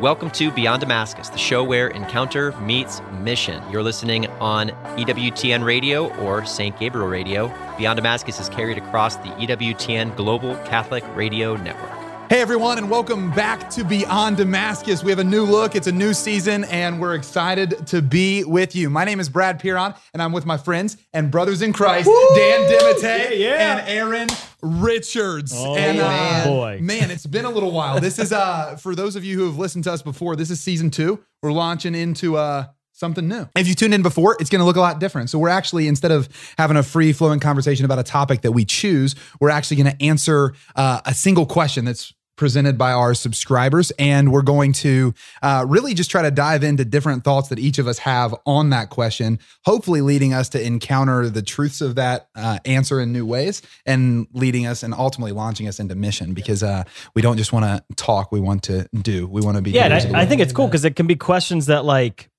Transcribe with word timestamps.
Welcome 0.00 0.30
to 0.32 0.50
Beyond 0.50 0.80
Damascus, 0.80 1.28
the 1.28 1.38
show 1.38 1.62
where 1.64 1.88
encounter 1.88 2.52
meets 2.60 3.00
mission. 3.22 3.62
You're 3.70 3.82
listening 3.82 4.26
on 4.40 4.68
EWTN 4.98 5.64
Radio 5.64 6.12
or 6.16 6.44
St. 6.44 6.78
Gabriel 6.78 7.06
Radio. 7.08 7.48
Beyond 7.78 7.96
Damascus 7.96 8.40
is 8.40 8.48
carried 8.48 8.76
across 8.76 9.16
the 9.16 9.28
EWTN 9.30 10.14
Global 10.16 10.56
Catholic 10.64 11.04
Radio 11.14 11.56
Network. 11.56 11.90
Hey 12.30 12.40
everyone, 12.40 12.78
and 12.78 12.90
welcome 12.90 13.30
back 13.32 13.68
to 13.70 13.84
Beyond 13.84 14.38
Damascus. 14.38 15.04
We 15.04 15.10
have 15.10 15.18
a 15.18 15.24
new 15.24 15.44
look, 15.44 15.76
it's 15.76 15.86
a 15.86 15.92
new 15.92 16.12
season, 16.14 16.64
and 16.64 16.98
we're 17.00 17.14
excited 17.14 17.86
to 17.88 18.00
be 18.02 18.44
with 18.44 18.74
you. 18.74 18.88
My 18.90 19.04
name 19.04 19.20
is 19.20 19.28
Brad 19.28 19.60
Piron, 19.60 19.94
and 20.12 20.22
I'm 20.22 20.32
with 20.32 20.46
my 20.46 20.56
friends 20.56 20.96
and 21.12 21.30
brothers 21.30 21.60
in 21.62 21.72
Christ, 21.72 22.08
Woo! 22.08 22.28
Dan 22.34 22.68
Dimite 22.70 23.02
Yeah, 23.02 23.30
yeah. 23.30 23.76
and 23.78 23.88
Aaron 23.88 24.28
Richards. 24.64 25.52
Oh, 25.54 25.76
and 25.76 25.98
man. 25.98 26.48
boy. 26.48 26.78
man, 26.80 27.10
it's 27.10 27.26
been 27.26 27.44
a 27.44 27.50
little 27.50 27.70
while. 27.70 28.00
This 28.00 28.18
is 28.18 28.32
uh 28.32 28.76
for 28.76 28.94
those 28.94 29.14
of 29.14 29.24
you 29.24 29.38
who 29.38 29.46
have 29.46 29.58
listened 29.58 29.84
to 29.84 29.92
us 29.92 30.02
before, 30.02 30.36
this 30.36 30.50
is 30.50 30.60
season 30.60 30.90
two. 30.90 31.22
We're 31.42 31.52
launching 31.52 31.94
into 31.94 32.36
uh 32.36 32.66
something 32.92 33.28
new. 33.28 33.46
If 33.56 33.68
you 33.68 33.74
tuned 33.74 33.92
in 33.92 34.02
before, 34.02 34.36
it's 34.40 34.48
going 34.48 34.60
to 34.60 34.64
look 34.64 34.76
a 34.76 34.80
lot 34.80 35.00
different. 35.00 35.28
So 35.28 35.38
we're 35.38 35.48
actually 35.48 35.88
instead 35.88 36.12
of 36.12 36.28
having 36.56 36.76
a 36.76 36.82
free 36.82 37.12
flowing 37.12 37.40
conversation 37.40 37.84
about 37.84 37.98
a 37.98 38.04
topic 38.04 38.42
that 38.42 38.52
we 38.52 38.64
choose, 38.64 39.14
we're 39.40 39.50
actually 39.50 39.82
going 39.82 39.96
to 39.96 40.02
answer 40.02 40.54
uh, 40.76 41.00
a 41.04 41.12
single 41.12 41.44
question 41.44 41.84
that's 41.84 42.14
presented 42.36 42.76
by 42.76 42.92
our 42.92 43.14
subscribers 43.14 43.92
and 43.98 44.32
we're 44.32 44.42
going 44.42 44.72
to 44.72 45.14
uh, 45.42 45.64
really 45.68 45.94
just 45.94 46.10
try 46.10 46.22
to 46.22 46.30
dive 46.30 46.64
into 46.64 46.84
different 46.84 47.24
thoughts 47.24 47.48
that 47.48 47.58
each 47.58 47.78
of 47.78 47.86
us 47.86 47.98
have 47.98 48.34
on 48.46 48.70
that 48.70 48.90
question 48.90 49.38
hopefully 49.64 50.00
leading 50.00 50.32
us 50.32 50.48
to 50.48 50.64
encounter 50.64 51.28
the 51.28 51.42
truths 51.42 51.80
of 51.80 51.94
that 51.94 52.28
uh, 52.34 52.58
answer 52.64 53.00
in 53.00 53.12
new 53.12 53.24
ways 53.24 53.62
and 53.86 54.26
leading 54.32 54.66
us 54.66 54.82
and 54.82 54.94
ultimately 54.94 55.32
launching 55.32 55.68
us 55.68 55.78
into 55.78 55.94
mission 55.94 56.34
because 56.34 56.62
uh, 56.62 56.84
we 57.14 57.22
don't 57.22 57.36
just 57.36 57.52
want 57.52 57.64
to 57.64 57.94
talk 57.96 58.32
we 58.32 58.40
want 58.40 58.62
to 58.62 58.88
do 59.02 59.26
we 59.26 59.40
want 59.40 59.56
to 59.56 59.62
be 59.62 59.70
Yeah, 59.70 59.84
and 59.84 59.92
doers 59.92 60.04
of 60.04 60.10
the 60.10 60.16
I, 60.16 60.22
I 60.22 60.26
think 60.26 60.40
it's 60.40 60.52
cool 60.52 60.66
because 60.66 60.84
it 60.84 60.96
can 60.96 61.06
be 61.06 61.16
questions 61.16 61.66
that 61.66 61.84
like 61.84 62.30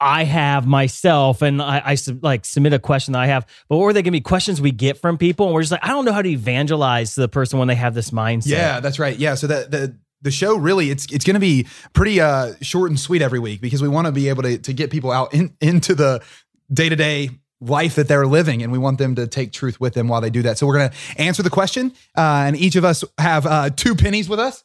I 0.00 0.24
have 0.24 0.66
myself, 0.66 1.42
and 1.42 1.60
I, 1.60 1.82
I 1.84 1.96
like 2.22 2.44
submit 2.44 2.72
a 2.72 2.78
question 2.78 3.12
that 3.12 3.20
I 3.20 3.26
have, 3.26 3.46
but 3.68 3.76
or 3.76 3.92
they 3.92 4.02
can 4.02 4.12
be 4.12 4.20
questions 4.20 4.60
we 4.60 4.70
get 4.70 4.98
from 4.98 5.18
people, 5.18 5.46
and 5.46 5.54
we're 5.54 5.62
just 5.62 5.72
like, 5.72 5.84
I 5.84 5.88
don't 5.88 6.04
know 6.04 6.12
how 6.12 6.22
to 6.22 6.28
evangelize 6.28 7.14
to 7.14 7.20
the 7.22 7.28
person 7.28 7.58
when 7.58 7.68
they 7.68 7.74
have 7.74 7.94
this 7.94 8.10
mindset. 8.10 8.46
Yeah, 8.46 8.80
that's 8.80 8.98
right. 8.98 9.16
Yeah, 9.16 9.34
so 9.34 9.46
the 9.46 9.66
the 9.68 9.96
the 10.22 10.30
show 10.30 10.56
really 10.56 10.90
it's 10.90 11.10
it's 11.12 11.24
going 11.24 11.34
to 11.34 11.40
be 11.40 11.66
pretty 11.92 12.20
uh 12.20 12.52
short 12.60 12.90
and 12.90 13.00
sweet 13.00 13.22
every 13.22 13.38
week 13.38 13.60
because 13.60 13.80
we 13.82 13.88
want 13.88 14.06
to 14.06 14.12
be 14.12 14.28
able 14.28 14.42
to 14.42 14.58
to 14.58 14.72
get 14.72 14.90
people 14.90 15.10
out 15.10 15.32
in, 15.32 15.54
into 15.60 15.94
the 15.94 16.22
day-to-day 16.72 17.30
life 17.62 17.94
that 17.94 18.06
they're 18.06 18.26
living 18.26 18.62
and 18.62 18.70
we 18.70 18.78
want 18.78 18.98
them 18.98 19.14
to 19.14 19.26
take 19.26 19.52
truth 19.52 19.80
with 19.80 19.94
them 19.94 20.08
while 20.08 20.20
they 20.20 20.30
do 20.30 20.42
that. 20.42 20.58
So 20.58 20.66
we're 20.66 20.78
going 20.78 20.90
to 20.90 21.20
answer 21.20 21.42
the 21.42 21.50
question 21.50 21.92
uh 22.16 22.44
and 22.46 22.56
each 22.56 22.76
of 22.76 22.84
us 22.84 23.02
have 23.18 23.46
uh 23.46 23.70
two 23.70 23.94
pennies 23.94 24.28
with 24.28 24.40
us 24.40 24.62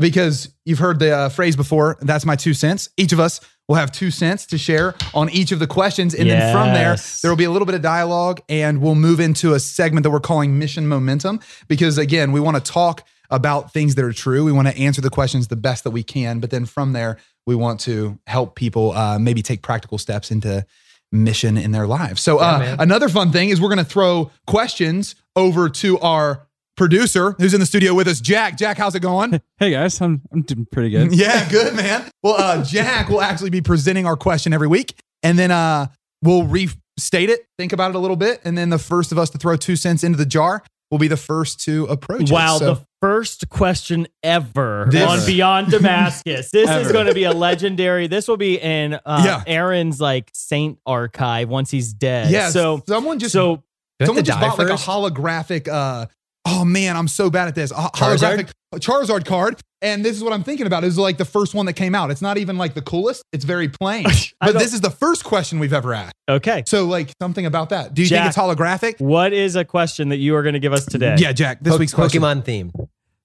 because 0.00 0.54
you've 0.64 0.78
heard 0.78 0.98
the 0.98 1.12
uh, 1.12 1.28
phrase 1.28 1.56
before, 1.56 1.98
that's 2.00 2.24
my 2.24 2.36
two 2.36 2.54
cents. 2.54 2.88
Each 2.96 3.12
of 3.12 3.20
us 3.20 3.40
will 3.70 3.76
have 3.76 3.92
two 3.92 4.10
cents 4.10 4.46
to 4.46 4.58
share 4.58 4.96
on 5.14 5.30
each 5.30 5.52
of 5.52 5.60
the 5.60 5.66
questions. 5.68 6.12
And 6.12 6.28
then 6.28 6.52
from 6.52 6.74
there, 6.74 6.96
there 7.22 7.30
will 7.30 7.36
be 7.36 7.44
a 7.44 7.52
little 7.52 7.66
bit 7.66 7.76
of 7.76 7.82
dialogue 7.82 8.40
and 8.48 8.80
we'll 8.80 8.96
move 8.96 9.20
into 9.20 9.54
a 9.54 9.60
segment 9.60 10.02
that 10.02 10.10
we're 10.10 10.18
calling 10.18 10.58
Mission 10.58 10.88
Momentum 10.88 11.38
because, 11.68 11.96
again, 11.96 12.32
we 12.32 12.40
want 12.40 12.56
to 12.56 12.72
talk 12.72 13.06
about 13.30 13.72
things 13.72 13.94
that 13.94 14.04
are 14.04 14.12
true. 14.12 14.44
We 14.44 14.50
want 14.50 14.66
to 14.66 14.76
answer 14.76 15.00
the 15.00 15.08
questions 15.08 15.46
the 15.46 15.54
best 15.54 15.84
that 15.84 15.92
we 15.92 16.02
can. 16.02 16.40
But 16.40 16.50
then 16.50 16.66
from 16.66 16.94
there, 16.94 17.18
we 17.46 17.54
want 17.54 17.78
to 17.82 18.18
help 18.26 18.56
people 18.56 18.90
uh, 18.90 19.20
maybe 19.20 19.40
take 19.40 19.62
practical 19.62 19.98
steps 19.98 20.32
into 20.32 20.66
mission 21.12 21.56
in 21.56 21.70
their 21.70 21.86
lives. 21.86 22.20
So, 22.22 22.38
uh, 22.38 22.74
another 22.80 23.08
fun 23.08 23.30
thing 23.30 23.50
is 23.50 23.60
we're 23.60 23.68
going 23.68 23.78
to 23.78 23.84
throw 23.84 24.32
questions 24.48 25.14
over 25.36 25.68
to 25.68 25.96
our 26.00 26.44
producer 26.80 27.32
who's 27.38 27.52
in 27.52 27.60
the 27.60 27.66
studio 27.66 27.92
with 27.92 28.08
us, 28.08 28.20
Jack. 28.22 28.56
Jack, 28.56 28.78
how's 28.78 28.94
it 28.94 29.00
going? 29.00 29.40
Hey 29.58 29.70
guys, 29.72 30.00
I'm 30.00 30.22
I'm 30.32 30.40
doing 30.40 30.66
pretty 30.72 30.88
good. 30.88 31.14
yeah, 31.14 31.46
good, 31.50 31.74
man. 31.76 32.10
Well, 32.22 32.36
uh, 32.38 32.64
Jack 32.64 33.10
will 33.10 33.20
actually 33.20 33.50
be 33.50 33.60
presenting 33.60 34.06
our 34.06 34.16
question 34.16 34.54
every 34.54 34.68
week, 34.68 34.94
and 35.22 35.38
then 35.38 35.50
uh, 35.50 35.88
we'll 36.22 36.44
restate 36.44 37.28
it, 37.28 37.44
think 37.58 37.74
about 37.74 37.90
it 37.90 37.96
a 37.96 37.98
little 37.98 38.16
bit, 38.16 38.40
and 38.44 38.56
then 38.56 38.70
the 38.70 38.78
first 38.78 39.12
of 39.12 39.18
us 39.18 39.28
to 39.30 39.38
throw 39.38 39.56
two 39.56 39.76
cents 39.76 40.02
into 40.02 40.16
the 40.16 40.24
jar 40.24 40.62
will 40.90 40.96
be 40.98 41.08
the 41.08 41.16
first 41.18 41.60
to 41.64 41.84
approach. 41.84 42.22
it. 42.22 42.30
Wow, 42.30 42.56
So- 42.56 42.74
the 42.74 42.80
first 43.02 43.50
question 43.50 44.08
ever 44.22 44.88
This- 44.90 45.06
on 45.06 45.26
Beyond 45.26 45.70
Damascus. 45.72 46.50
This 46.50 46.70
is 46.70 46.90
going 46.90 47.06
to 47.06 47.14
be 47.14 47.24
a 47.24 47.32
legendary. 47.32 48.06
This 48.06 48.26
will 48.26 48.38
be 48.38 48.58
in 48.58 48.94
uh, 48.94 49.22
Yeah. 49.24 49.42
Aaron's 49.46 50.00
like 50.00 50.30
saint 50.32 50.78
archive 50.86 51.50
once 51.50 51.70
he's 51.70 51.92
dead. 51.92 52.30
yeah. 52.30 52.48
So 52.48 52.82
someone 52.88 53.18
just 53.18 53.32
so 53.34 53.62
someone 54.02 54.24
just 54.24 54.40
die 54.40 54.48
bought 54.48 54.58
like 54.58 54.68
a 54.68 54.72
holographic. 54.72 55.68
Uh, 55.68 56.06
oh 56.46 56.64
man, 56.64 56.96
I'm 56.96 57.08
so 57.08 57.30
bad 57.30 57.48
at 57.48 57.54
this. 57.54 57.70
A 57.70 57.74
holographic 57.74 58.50
Charizard 58.76 59.24
card. 59.24 59.60
And 59.82 60.04
this 60.04 60.14
is 60.14 60.22
what 60.22 60.34
I'm 60.34 60.42
thinking 60.44 60.66
about. 60.66 60.84
Is 60.84 60.98
like 60.98 61.16
the 61.16 61.24
first 61.24 61.54
one 61.54 61.64
that 61.66 61.72
came 61.72 61.94
out. 61.94 62.10
It's 62.10 62.20
not 62.20 62.36
even 62.36 62.58
like 62.58 62.74
the 62.74 62.82
coolest. 62.82 63.22
It's 63.32 63.44
very 63.46 63.68
plain. 63.68 64.04
But 64.42 64.58
this 64.58 64.72
is 64.74 64.80
the 64.80 64.90
first 64.90 65.24
question 65.24 65.58
we've 65.58 65.72
ever 65.72 65.92
asked. 65.94 66.14
okay. 66.28 66.64
So 66.66 66.84
like 66.86 67.12
something 67.20 67.44
about 67.46 67.70
that. 67.70 67.92
Do 67.94 68.02
you 68.02 68.08
Jack. 68.08 68.18
think 68.18 68.28
it's 68.28 68.60
holographic? 68.60 69.00
What 69.00 69.32
is 69.34 69.54
a 69.56 69.64
question 69.64 70.08
that 70.10 70.16
you 70.16 70.34
are 70.36 70.42
going 70.42 70.52
to 70.54 70.58
give 70.60 70.72
us 70.72 70.84
today? 70.86 71.14
Yeah, 71.18 71.32
Jack. 71.32 71.60
This 71.60 71.74
Po- 71.74 71.78
week's 71.78 71.92
question. 71.94 72.20
Pokemon 72.22 72.44
theme. 72.44 72.72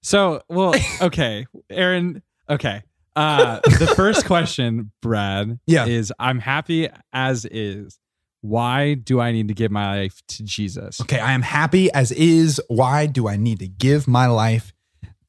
So, 0.03 0.41
well, 0.49 0.73
okay, 1.01 1.45
Aaron. 1.69 2.21
Okay. 2.49 2.83
Uh, 3.15 3.59
the 3.63 3.93
first 3.95 4.25
question, 4.25 4.91
Brad, 5.01 5.57
Yeah. 5.67 5.85
is 5.85 6.11
I'm 6.19 6.39
happy 6.39 6.89
as 7.13 7.45
is. 7.45 7.97
Why 8.45 8.93
do 8.93 9.19
I 9.19 9.31
need 9.31 9.47
to 9.47 9.55
give 9.55 9.71
my 9.71 10.01
life 10.01 10.21
to 10.29 10.43
Jesus? 10.43 11.01
Okay, 11.01 11.19
I 11.19 11.31
am 11.31 11.41
happy 11.41 11.91
as 11.91 12.11
is. 12.11 12.61
Why 12.67 13.07
do 13.07 13.27
I 13.27 13.37
need 13.37 13.57
to 13.59 13.67
give 13.67 14.07
my 14.07 14.27
life 14.27 14.71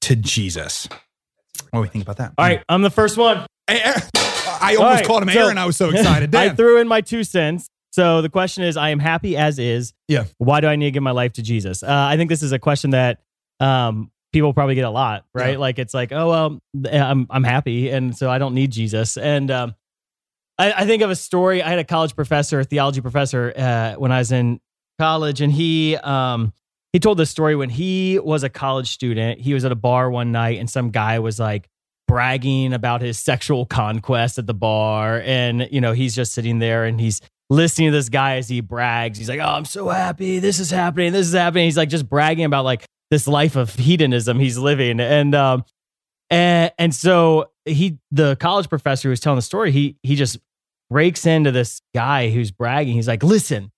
to 0.03 0.15
Jesus? 0.17 0.87
What 1.71 1.79
do 1.79 1.81
we 1.81 1.89
think 1.89 2.05
about 2.05 2.19
that? 2.19 2.35
All 2.37 2.45
right, 2.45 2.63
I'm 2.69 2.83
the 2.83 2.91
first 2.91 3.17
one. 3.17 3.47
Hey, 3.67 3.81
I 3.85 3.91
almost 3.91 4.79
All 4.79 4.85
right, 4.85 5.07
called 5.07 5.23
him 5.23 5.31
so- 5.31 5.45
Aaron. 5.47 5.57
I 5.57 5.65
was 5.65 5.79
so 5.79 5.89
excited. 5.89 6.35
I 6.35 6.51
threw 6.51 6.79
in 6.79 6.89
my 6.89 7.01
two 7.01 7.25
cents. 7.25 7.69
So 7.93 8.21
the 8.21 8.29
question 8.29 8.65
is, 8.65 8.77
I 8.77 8.91
am 8.91 8.99
happy 8.99 9.39
as 9.39 9.59
is. 9.59 9.95
Yeah. 10.09 10.25
Why 10.37 10.61
do 10.61 10.67
I 10.67 10.77
need 10.77 10.87
to 10.87 10.91
give 10.91 11.03
my 11.03 11.13
life 11.13 11.33
to 11.35 11.43
Jesus? 11.43 11.83
Uh, 11.83 11.87
I 11.91 12.19
think 12.19 12.29
this 12.29 12.43
is 12.43 12.53
a 12.53 12.59
question 12.59 12.91
that 12.91 13.21
um, 13.61 14.11
people 14.35 14.53
probably 14.53 14.75
get 14.75 14.85
a 14.85 14.91
lot, 14.91 15.25
right? 15.33 15.53
Yeah. 15.53 15.59
Like 15.59 15.79
it's 15.79 15.95
like, 15.95 16.13
oh 16.13 16.29
well, 16.29 16.61
I'm 16.93 17.27
I'm 17.31 17.45
happy, 17.45 17.89
and 17.89 18.15
so 18.15 18.31
I 18.31 18.37
don't 18.37 18.53
need 18.55 18.73
Jesus. 18.73 19.17
And 19.17 19.51
um, 19.51 19.75
I, 20.59 20.73
I 20.73 20.87
think 20.87 21.03
of 21.03 21.11
a 21.11 21.17
story. 21.17 21.63
I 21.63 21.69
had 21.69 21.79
a 21.79 21.85
college 21.85 22.15
professor, 22.15 22.61
a 22.61 22.65
theology 22.65 23.01
professor, 23.01 23.53
uh, 23.57 23.95
when 23.95 24.13
I 24.13 24.19
was 24.19 24.33
in 24.33 24.61
college, 24.99 25.41
and 25.41 25.53
he 25.53 25.97
um, 25.97 26.53
he 26.93 26.99
told 26.99 27.19
this 27.19 27.31
story 27.31 27.57
when 27.57 27.69
he 27.69 28.19
was 28.19 28.43
a 28.43 28.49
college 28.49 28.91
student. 28.91 29.41
He 29.41 29.55
was 29.55 29.65
at 29.65 29.73
a 29.73 29.77
bar 29.77 30.11
one 30.11 30.33
night, 30.33 30.59
and 30.59 30.71
some 30.71 30.91
guy 30.91 31.19
was 31.19 31.39
like 31.39 31.69
bragging 32.09 32.73
about 32.73 33.03
his 33.03 33.19
sexual 33.19 33.67
conquest 33.67 34.39
at 34.39 34.47
the 34.47 34.55
bar, 34.55 35.21
and 35.25 35.69
you 35.71 35.81
know 35.81 35.93
he's 35.93 36.15
just 36.15 36.33
sitting 36.33 36.59
there 36.59 36.85
and 36.85 37.01
he's 37.01 37.21
listening 37.51 37.89
to 37.89 37.93
this 37.93 38.09
guy 38.09 38.37
as 38.37 38.49
he 38.49 38.61
brags. 38.61 39.19
He's 39.19 39.29
like, 39.29 39.41
"Oh, 39.41 39.45
I'm 39.49 39.65
so 39.65 39.89
happy. 39.89 40.39
This 40.39 40.59
is 40.59 40.71
happening. 40.71 41.13
This 41.13 41.27
is 41.27 41.35
happening." 41.35 41.65
He's 41.65 41.77
like 41.77 41.91
just 41.91 42.09
bragging 42.09 42.45
about 42.45 42.65
like 42.65 42.87
this 43.11 43.29
life 43.29 43.57
of 43.57 43.75
hedonism 43.75 44.39
he's 44.39 44.57
living, 44.57 45.01
and 45.01 45.35
um, 45.35 45.65
and 46.31 46.73
and 46.79 46.95
so 46.95 47.51
he, 47.65 47.99
the 48.11 48.37
college 48.37 48.69
professor 48.69 49.09
who 49.09 49.11
was 49.11 49.21
telling 49.21 49.37
the 49.37 49.43
story, 49.43 49.71
he 49.71 49.97
he 50.03 50.17
just 50.17 50.39
breaks 50.91 51.27
into 51.27 51.53
this 51.53 51.81
guy 51.95 52.31
who's 52.31 52.51
bragging. 52.51 52.95
He's 52.95 53.09
like, 53.09 53.23
"Listen." 53.23 53.71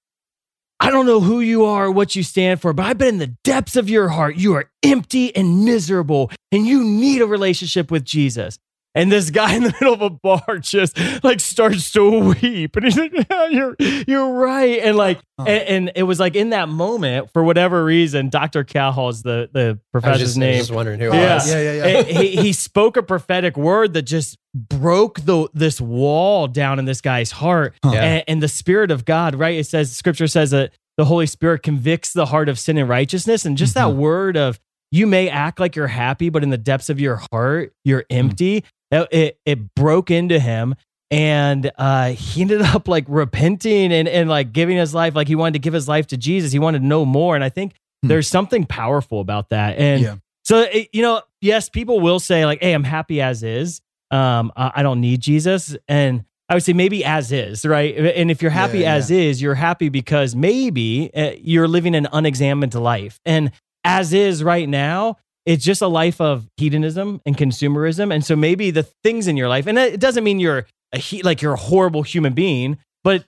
I 0.81 0.93
don't 0.93 1.07
know 1.07 1.21
who 1.21 1.41
you 1.41 1.65
are 1.65 1.87
or 1.87 1.91
what 1.91 2.15
you 2.15 2.23
stand 2.23 2.61
for, 2.61 2.73
but 2.73 2.87
I 2.87 2.93
bet 2.93 3.09
in 3.09 3.19
the 3.19 3.35
depths 3.43 3.75
of 3.75 3.91
your 3.91 4.11
heart, 4.11 4.37
you 4.37 4.55
are 4.55 4.71
empty 4.85 5.35
and 5.35 5.65
miserable 5.65 6.31
and 6.53 6.65
you 6.69 6.85
need 6.85 7.21
a 7.21 7.27
relationship 7.27 7.91
with 7.91 8.05
Jesus. 8.05 8.61
And 8.99 9.11
this 9.13 9.31
guy 9.31 9.55
in 9.55 9.63
the 9.63 9.73
middle 9.81 9.95
of 9.95 10.03
a 10.03 10.11
bar 10.11 10.59
just 10.59 10.99
like 11.25 11.41
starts 11.41 11.91
to 11.93 12.35
weep. 12.41 12.77
And 12.77 12.85
he's 12.85 12.99
like, 12.99 13.13
yeah, 13.31 13.47
you're, 13.49 13.77
you're 14.07 14.33
right. 14.35 14.81
And 14.83 14.97
like, 14.97 15.21
Huh. 15.41 15.45
and, 15.47 15.69
and 15.87 15.93
it 15.95 16.03
was 16.03 16.19
like 16.19 16.35
in 16.35 16.51
that 16.51 16.69
moment, 16.69 17.31
for 17.33 17.45
whatever 17.45 17.85
reason, 17.85 18.29
Dr. 18.29 18.65
Cowhall 18.65 19.11
is 19.11 19.23
the, 19.23 19.49
the 19.53 19.61
I 19.61 19.69
was 19.71 19.79
professor's 19.93 20.21
just, 20.35 20.39
I 20.43 20.47
was 20.49 20.57
just 20.59 20.73
wondering 20.73 20.99
who 20.99 21.13
it 21.13 21.15
Yeah. 21.15 21.35
was. 21.37 21.49
yeah, 21.53 21.61
yeah, 21.73 21.87
yeah. 21.87 22.03
He, 22.03 22.37
he 22.37 22.53
spoke 22.53 22.97
a 22.97 23.03
prophetic 23.05 23.57
word 23.57 23.93
that 23.95 24.03
just 24.03 24.37
broke 24.53 25.21
the 25.21 25.49
this 25.55 25.81
wall 25.81 26.49
down 26.49 26.79
in 26.81 26.85
this 26.87 27.01
guy's 27.01 27.31
heart 27.31 27.75
Huh. 27.85 27.93
Yeah. 27.95 28.03
and, 28.03 28.25
and 28.27 28.43
the 28.43 28.49
spirit 28.49 28.91
of 28.91 29.05
god 29.05 29.37
right 29.37 29.57
it 29.57 29.67
says 29.67 29.95
scripture 29.95 30.27
says 30.27 30.51
that 30.51 30.73
the 30.97 31.05
holy 31.05 31.27
spirit 31.27 31.63
convicts 31.63 32.13
the 32.13 32.27
heart 32.27 32.49
of 32.49 32.59
sin 32.59 32.77
and 32.79 32.89
righteousness 32.89 33.45
and 33.45 33.57
just 33.57 33.75
that 33.75 33.87
Mhm. 33.89 33.97
word 33.97 34.37
of 34.37 34.59
you 34.91 35.07
may 35.07 35.29
act 35.29 35.61
like 35.61 35.77
you're 35.77 35.87
happy 35.87 36.31
but 36.31 36.43
in 36.43 36.51
the 36.51 36.59
depths 36.59 36.89
of 36.91 36.99
your 36.99 37.21
heart 37.31 37.73
you're 37.85 38.05
empty 38.11 38.57
it, 38.57 38.65
it, 38.91 39.39
it 39.45 39.75
broke 39.75 40.11
into 40.11 40.39
him 40.39 40.75
and 41.11 41.71
uh, 41.79 42.11
he 42.11 42.43
ended 42.43 42.63
up 42.75 42.89
like 42.89 43.05
repenting 43.09 43.93
and, 43.93 44.09
and 44.09 44.29
like 44.29 44.53
giving 44.53 44.77
his 44.77 44.95
life 44.95 45.15
like 45.15 45.29
he 45.29 45.35
wanted 45.35 45.55
to 45.55 45.59
give 45.59 45.73
his 45.75 45.89
life 45.89 46.07
to 46.09 46.17
jesus 46.17 46.53
he 46.53 46.59
wanted 46.59 46.81
to 46.81 46.87
know 46.87 47.05
more 47.05 47.35
and 47.35 47.45
i 47.45 47.49
think 47.49 47.73
Hmm. 48.03 48.09
there's 48.09 48.29
something 48.29 48.65
powerful 48.65 49.21
about 49.21 49.49
that 49.49 49.77
and 49.77 50.03
Yeah. 50.03 50.15
so 50.45 50.61
it- 50.61 50.89
you 50.93 51.03
know 51.03 51.21
yes 51.41 51.69
people 51.69 51.99
will 51.99 52.21
say 52.21 52.47
like 52.47 52.61
hey 52.63 52.73
i'm 52.73 52.85
happy 52.85 53.21
as 53.21 53.43
is 53.43 53.81
um 54.13 54.53
i, 54.57 54.85
don't 54.85 55.01
need 55.01 55.21
jesus 55.21 55.77
and 55.89 56.25
i 56.49 56.55
would 56.55 56.63
say 56.63 56.73
maybe 56.75 57.05
as 57.05 57.33
is 57.33 57.67
right 57.67 57.97
and 57.97 58.31
if 58.31 58.41
you're 58.41 58.53
happy 58.53 58.81
Yeah, 58.81 58.95
as 58.95 59.11
is 59.11 59.43
you're 59.43 59.57
happy 59.57 59.89
because 59.89 60.37
maybe 60.37 61.11
uh, 61.13 61.33
you're 61.41 61.67
living 61.67 61.97
an 61.97 62.07
unexamined 62.13 62.73
life 62.75 63.19
and 63.27 63.51
as 63.83 64.13
is 64.13 64.45
right 64.45 64.69
now 64.69 65.17
it's 65.49 65.65
just 65.65 65.81
a 65.81 65.89
life 65.89 66.21
of 66.21 66.47
hedonism 66.59 67.23
and 67.25 67.35
consumerism. 67.35 68.13
And 68.13 68.23
so 68.23 68.37
maybe 68.37 68.71
the 68.71 68.83
things 68.83 69.27
in 69.27 69.39
your 69.39 69.49
life, 69.49 69.67
and 69.67 69.79
it 69.79 69.99
doesn't 69.99 70.23
mean 70.23 70.39
you're 70.39 70.67
a 70.93 70.99
he, 70.99 71.23
like 71.23 71.41
you're 71.41 71.55
a 71.55 71.59
horrible 71.59 72.03
human 72.03 72.35
being, 72.35 72.77
but 73.03 73.25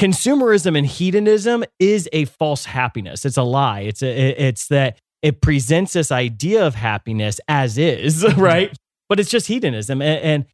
consumerism 0.00 0.76
and 0.76 0.84
hedonism 0.84 1.64
is 1.78 2.08
a 2.12 2.24
false 2.24 2.64
happiness. 2.64 3.24
It's 3.24 3.36
a 3.36 3.44
lie. 3.44 3.80
It's 3.82 4.02
a, 4.02 4.08
it's 4.46 4.66
that 4.66 4.98
it 5.22 5.40
presents 5.40 5.92
this 5.92 6.10
idea 6.10 6.66
of 6.66 6.74
happiness 6.74 7.40
as 7.46 7.78
is, 7.78 8.24
mm-hmm. 8.24 8.40
right? 8.40 8.76
but 9.08 9.20
it's 9.20 9.30
just 9.30 9.46
hedonism, 9.46 10.02
and, 10.02 10.20
and 10.20 10.46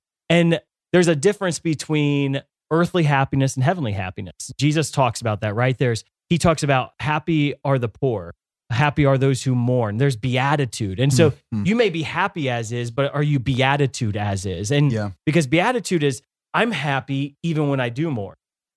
and 0.52 0.60
there's 0.92 1.08
a 1.08 1.16
difference 1.16 1.58
between 1.60 2.42
earthly 2.70 3.04
happiness 3.04 3.54
and 3.54 3.64
heavenly 3.64 3.92
happiness. 3.92 4.52
Jesus 4.58 4.90
talks 4.90 5.22
about 5.22 5.40
that, 5.40 5.54
right? 5.54 5.76
There's 5.78 6.04
he 6.28 6.36
talks 6.36 6.62
about 6.62 6.92
happy 7.00 7.54
are 7.64 7.78
the 7.78 7.88
poor 7.88 8.34
happy 8.70 9.04
are 9.06 9.18
those 9.18 9.42
who 9.42 9.54
mourn. 9.54 9.98
There's 9.98 10.16
beatitude. 10.16 10.98
And 10.98 11.12
so 11.12 11.32
Mhm. 11.54 11.66
you 11.66 11.76
may 11.76 11.90
be 11.90 12.02
happy 12.02 12.48
as 12.48 12.72
is, 12.72 12.90
but 12.90 13.14
are 13.14 13.22
you 13.22 13.38
beatitude 13.38 14.16
as 14.16 14.46
is? 14.46 14.70
And 14.70 14.90
Yeah. 14.90 15.10
because 15.26 15.46
beatitude 15.46 16.02
is 16.02 16.22
I'm 16.54 16.70
happy 16.72 17.36
even 17.42 17.68
when 17.68 17.80
I 17.80 17.88
do 17.88 18.10
more. 18.10 18.34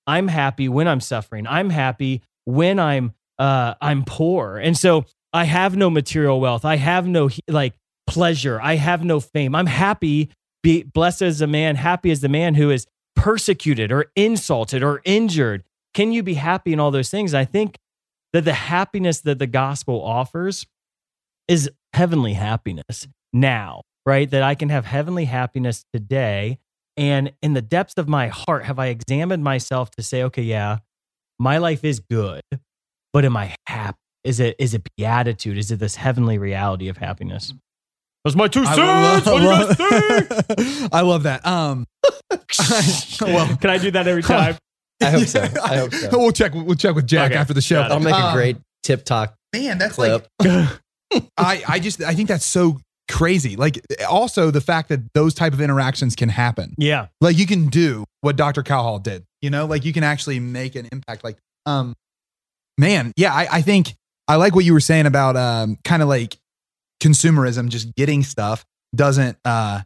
I'm 0.07 0.27
happy 0.29 0.67
when 0.67 0.87
I'm 0.87 0.99
suffering. 0.99 1.45
I'm 1.47 1.69
happy 1.69 2.21
when 2.45 2.79
I'm 2.79 3.13
uh 3.39 3.75
I'm 3.81 4.03
poor. 4.03 4.57
And 4.57 4.75
so 4.77 5.05
I 5.33 5.43
have 5.45 5.75
no 5.77 5.89
material 5.89 6.39
wealth. 6.39 6.65
I 6.65 6.77
have 6.77 7.07
no 7.07 7.29
like 7.47 7.73
pleasure. 8.07 8.59
I 8.61 8.75
have 8.75 9.03
no 9.03 9.19
fame. 9.19 9.53
I'm 9.55 9.67
happy 9.67 10.29
be 10.63 10.83
blessed 10.83 11.21
as 11.21 11.39
a 11.41 11.47
man, 11.47 11.75
happy 11.75 12.09
as 12.11 12.21
the 12.21 12.29
man 12.29 12.55
who 12.55 12.71
is 12.71 12.87
persecuted 13.15 13.91
or 13.91 14.11
insulted 14.15 14.83
or 14.83 15.01
injured. 15.05 15.63
Can 15.93 16.11
you 16.11 16.23
be 16.23 16.35
happy 16.35 16.73
in 16.73 16.79
all 16.79 16.91
those 16.91 17.09
things? 17.09 17.33
I 17.33 17.45
think 17.45 17.77
that 18.37 18.45
the 18.45 18.53
happiness 18.53 19.21
that 19.21 19.39
the 19.39 19.47
gospel 19.47 19.99
offers 19.99 20.67
is 21.47 21.71
heavenly 21.93 22.33
happiness 22.33 23.07
now, 23.33 23.81
right? 24.05 24.29
That 24.29 24.43
I 24.43 24.53
can 24.53 24.69
have 24.69 24.85
heavenly 24.85 25.25
happiness 25.25 25.83
today. 25.91 26.59
And 26.95 27.33
in 27.41 27.53
the 27.53 27.63
depths 27.63 27.95
of 27.97 28.07
my 28.07 28.27
heart, 28.27 28.65
have 28.65 28.77
I 28.77 28.87
examined 28.87 29.43
myself 29.43 29.89
to 29.97 30.03
say, 30.03 30.21
okay, 30.21 30.43
yeah, 30.43 30.77
my 31.39 31.57
life 31.57 31.83
is 31.83 31.99
good, 31.99 32.43
but 33.11 33.25
am 33.25 33.35
I 33.35 33.55
happy? 33.65 33.97
Is 34.23 34.39
it 34.39 34.55
is 34.59 34.75
it 34.75 34.87
beatitude? 34.95 35.57
Is 35.57 35.71
it 35.71 35.79
this 35.79 35.95
heavenly 35.95 36.37
reality 36.37 36.89
of 36.89 36.97
happiness? 36.97 37.55
That's 38.23 38.35
my 38.35 38.47
two 38.47 38.61
I 38.67 38.75
love- 38.75 39.25
What 39.25 39.39
do 39.39 39.45
you 39.45 39.49
guys 39.49 40.45
think? 40.77 40.89
I 40.93 41.01
love 41.01 41.23
that. 41.23 41.43
Um, 41.43 41.87
well, 43.21 43.57
Can 43.57 43.71
I 43.71 43.79
do 43.79 43.89
that 43.89 44.07
every 44.07 44.21
time? 44.21 44.57
I 45.01 45.11
hope 45.11 45.25
so. 45.27 45.41
I 45.63 45.77
hope 45.77 45.93
so. 45.93 46.09
we'll 46.17 46.31
check. 46.31 46.53
We'll 46.53 46.75
check 46.75 46.95
with 46.95 47.07
Jack 47.07 47.31
Okay. 47.31 47.39
after 47.39 47.53
the 47.53 47.61
show. 47.61 47.75
Got 47.81 47.91
it. 47.91 47.93
I'll 47.93 47.99
make 47.99 48.13
a 48.13 48.17
Um, 48.27 48.33
great 48.35 48.57
tip 48.83 49.05
talk 49.05 49.35
man. 49.53 49.77
That's 49.77 49.95
clip. 49.95 50.27
like 50.43 50.69
I. 51.37 51.63
I 51.67 51.79
just. 51.79 52.01
I 52.01 52.13
think 52.15 52.27
that's 52.29 52.45
so 52.45 52.79
crazy. 53.09 53.55
Like 53.55 53.79
also 54.09 54.51
the 54.51 54.59
fact 54.61 54.89
that 54.89 55.13
those 55.13 55.33
type 55.33 55.53
of 55.53 55.61
interactions 55.61 56.15
can 56.15 56.29
happen. 56.29 56.75
yeah. 56.77 57.07
Like 57.21 57.37
you 57.37 57.45
can 57.47 57.67
do 57.67 58.03
what 58.21 58.35
Dr. 58.35 58.63
Cowhall 58.63 59.01
did. 59.01 59.23
You 59.41 59.49
know, 59.49 59.65
like 59.65 59.85
you 59.85 59.93
can 59.93 60.03
actually 60.03 60.39
make 60.39 60.75
an 60.75 60.89
impact. 60.91 61.23
Like, 61.23 61.37
um, 61.65 61.93
man, 62.77 63.13
yeah. 63.15 63.33
I, 63.33 63.47
I 63.51 63.61
think 63.61 63.95
I 64.27 64.35
like 64.35 64.55
what 64.55 64.65
you 64.65 64.73
were 64.73 64.79
saying 64.81 65.05
about 65.05 65.37
um, 65.37 65.77
kind 65.85 66.01
of 66.01 66.09
like 66.09 66.37
consumerism, 67.01 67.69
just 67.69 67.95
getting 67.95 68.23
stuff 68.23 68.65
doesn't 68.95 69.37
uh 69.45 69.81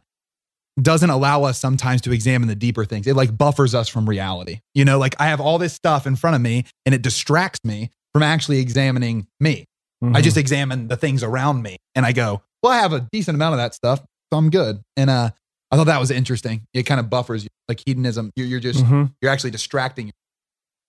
doesn't 0.80 1.10
allow 1.10 1.44
us 1.44 1.58
sometimes 1.58 2.00
to 2.02 2.12
examine 2.12 2.48
the 2.48 2.54
deeper 2.54 2.84
things. 2.84 3.06
It 3.06 3.14
like 3.14 3.36
buffers 3.36 3.74
us 3.74 3.88
from 3.88 4.08
reality. 4.08 4.60
You 4.74 4.84
know, 4.84 4.98
like 4.98 5.14
I 5.20 5.26
have 5.26 5.40
all 5.40 5.58
this 5.58 5.74
stuff 5.74 6.06
in 6.06 6.16
front 6.16 6.36
of 6.36 6.40
me 6.42 6.64
and 6.86 6.94
it 6.94 7.02
distracts 7.02 7.60
me 7.64 7.90
from 8.14 8.22
actually 8.22 8.58
examining 8.60 9.26
me. 9.40 9.66
Mm-hmm. 10.02 10.16
I 10.16 10.20
just 10.22 10.36
examine 10.36 10.88
the 10.88 10.96
things 10.96 11.22
around 11.22 11.62
me 11.62 11.76
and 11.94 12.06
I 12.06 12.12
go, 12.12 12.42
well, 12.62 12.72
I 12.72 12.78
have 12.78 12.92
a 12.92 13.06
decent 13.12 13.34
amount 13.34 13.54
of 13.54 13.58
that 13.58 13.74
stuff, 13.74 14.00
so 14.32 14.38
I'm 14.38 14.50
good. 14.50 14.80
And 14.96 15.10
uh, 15.10 15.30
I 15.70 15.76
thought 15.76 15.86
that 15.86 16.00
was 16.00 16.10
interesting. 16.10 16.62
It 16.72 16.84
kind 16.84 17.00
of 17.00 17.10
buffers 17.10 17.44
you, 17.44 17.50
like 17.68 17.82
hedonism. 17.84 18.30
You're, 18.36 18.46
you're 18.46 18.60
just 18.60 18.84
Mhm. 18.84 19.12
you're 19.20 19.30
actually 19.30 19.50
distracting. 19.50 20.12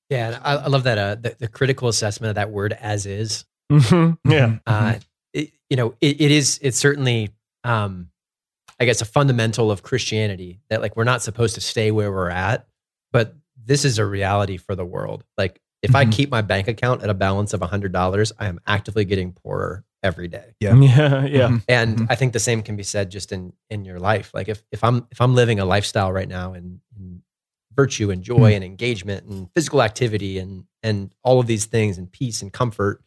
Yeah, 0.10 0.28
and 0.28 0.36
I, 0.44 0.54
I 0.56 0.68
love 0.68 0.84
that 0.84 0.98
uh, 0.98 1.16
the, 1.16 1.36
the 1.40 1.48
critical 1.48 1.88
assessment 1.88 2.30
of 2.30 2.36
that 2.36 2.52
word 2.52 2.74
as 2.74 3.06
is. 3.06 3.46
Mhm. 3.72 4.18
Yeah. 4.28 4.58
Uh, 4.68 4.96
it, 5.34 5.52
you 5.70 5.78
know, 5.78 5.96
it, 6.02 6.22
it 6.22 6.32
is. 6.32 6.60
It's 6.62 6.78
certainly, 6.78 7.30
um, 7.64 8.10
I 8.80 8.86
guess, 8.86 9.02
a 9.02 9.06
fundamental 9.06 9.72
of 9.72 9.84
Christianity 9.84 10.60
that 10.70 10.82
like 10.82 10.96
we're 10.96 11.04
not 11.04 11.22
supposed 11.22 11.56
to 11.56 11.62
stay 11.62 11.92
where 11.92 12.12
we're 12.12 12.30
at, 12.30 12.68
but 13.12 13.36
this 13.66 13.86
is 13.86 14.00
a 14.00 14.06
reality 14.06 14.58
for 14.58 14.76
the 14.76 14.86
world. 14.86 15.24
Like 15.38 15.60
if 15.82 15.96
I 15.96 16.06
Mhm. 16.06 16.12
keep 16.12 16.30
my 16.32 16.42
bank 16.42 16.68
account 16.68 17.04
at 17.04 17.10
a 17.10 17.14
balance 17.14 17.54
of 17.54 17.62
hundred 17.62 17.92
dollars, 17.94 18.32
I 18.40 18.48
am 18.48 18.60
actively 18.66 19.06
getting 19.06 19.32
poorer 19.34 19.84
every 20.02 20.28
day. 20.28 20.56
Yeah. 20.60 20.74
Yeah. 20.82 21.26
Yeah. 21.26 21.48
Mhm. 21.50 21.64
And 21.68 21.98
Mhm. 22.00 22.08
I 22.10 22.16
think 22.16 22.34
the 22.34 22.40
same 22.40 22.62
can 22.64 22.76
be 22.76 22.84
said 22.84 23.10
just 23.12 23.32
in 23.32 23.54
in 23.70 23.86
your 23.86 24.00
life. 24.00 24.32
Like 24.34 24.50
if 24.50 24.64
if 24.72 24.84
I'm 24.84 25.08
if 25.12 25.22
I'm 25.22 25.36
living 25.36 25.60
a 25.60 25.66
lifestyle 25.66 26.12
right 26.12 26.28
now 26.28 26.54
in, 26.54 26.82
in 26.98 27.22
virtue 27.76 28.12
and 28.12 28.22
joy 28.24 28.52
Mm. 28.52 28.56
and 28.56 28.64
engagement 28.64 29.26
and 29.28 29.50
physical 29.56 29.82
activity 29.82 30.40
and 30.40 30.66
and 30.84 31.14
all 31.24 31.40
of 31.40 31.48
these 31.48 31.66
things 31.66 31.98
and 31.98 32.12
peace 32.12 32.42
and 32.42 32.52
comfort, 32.52 33.02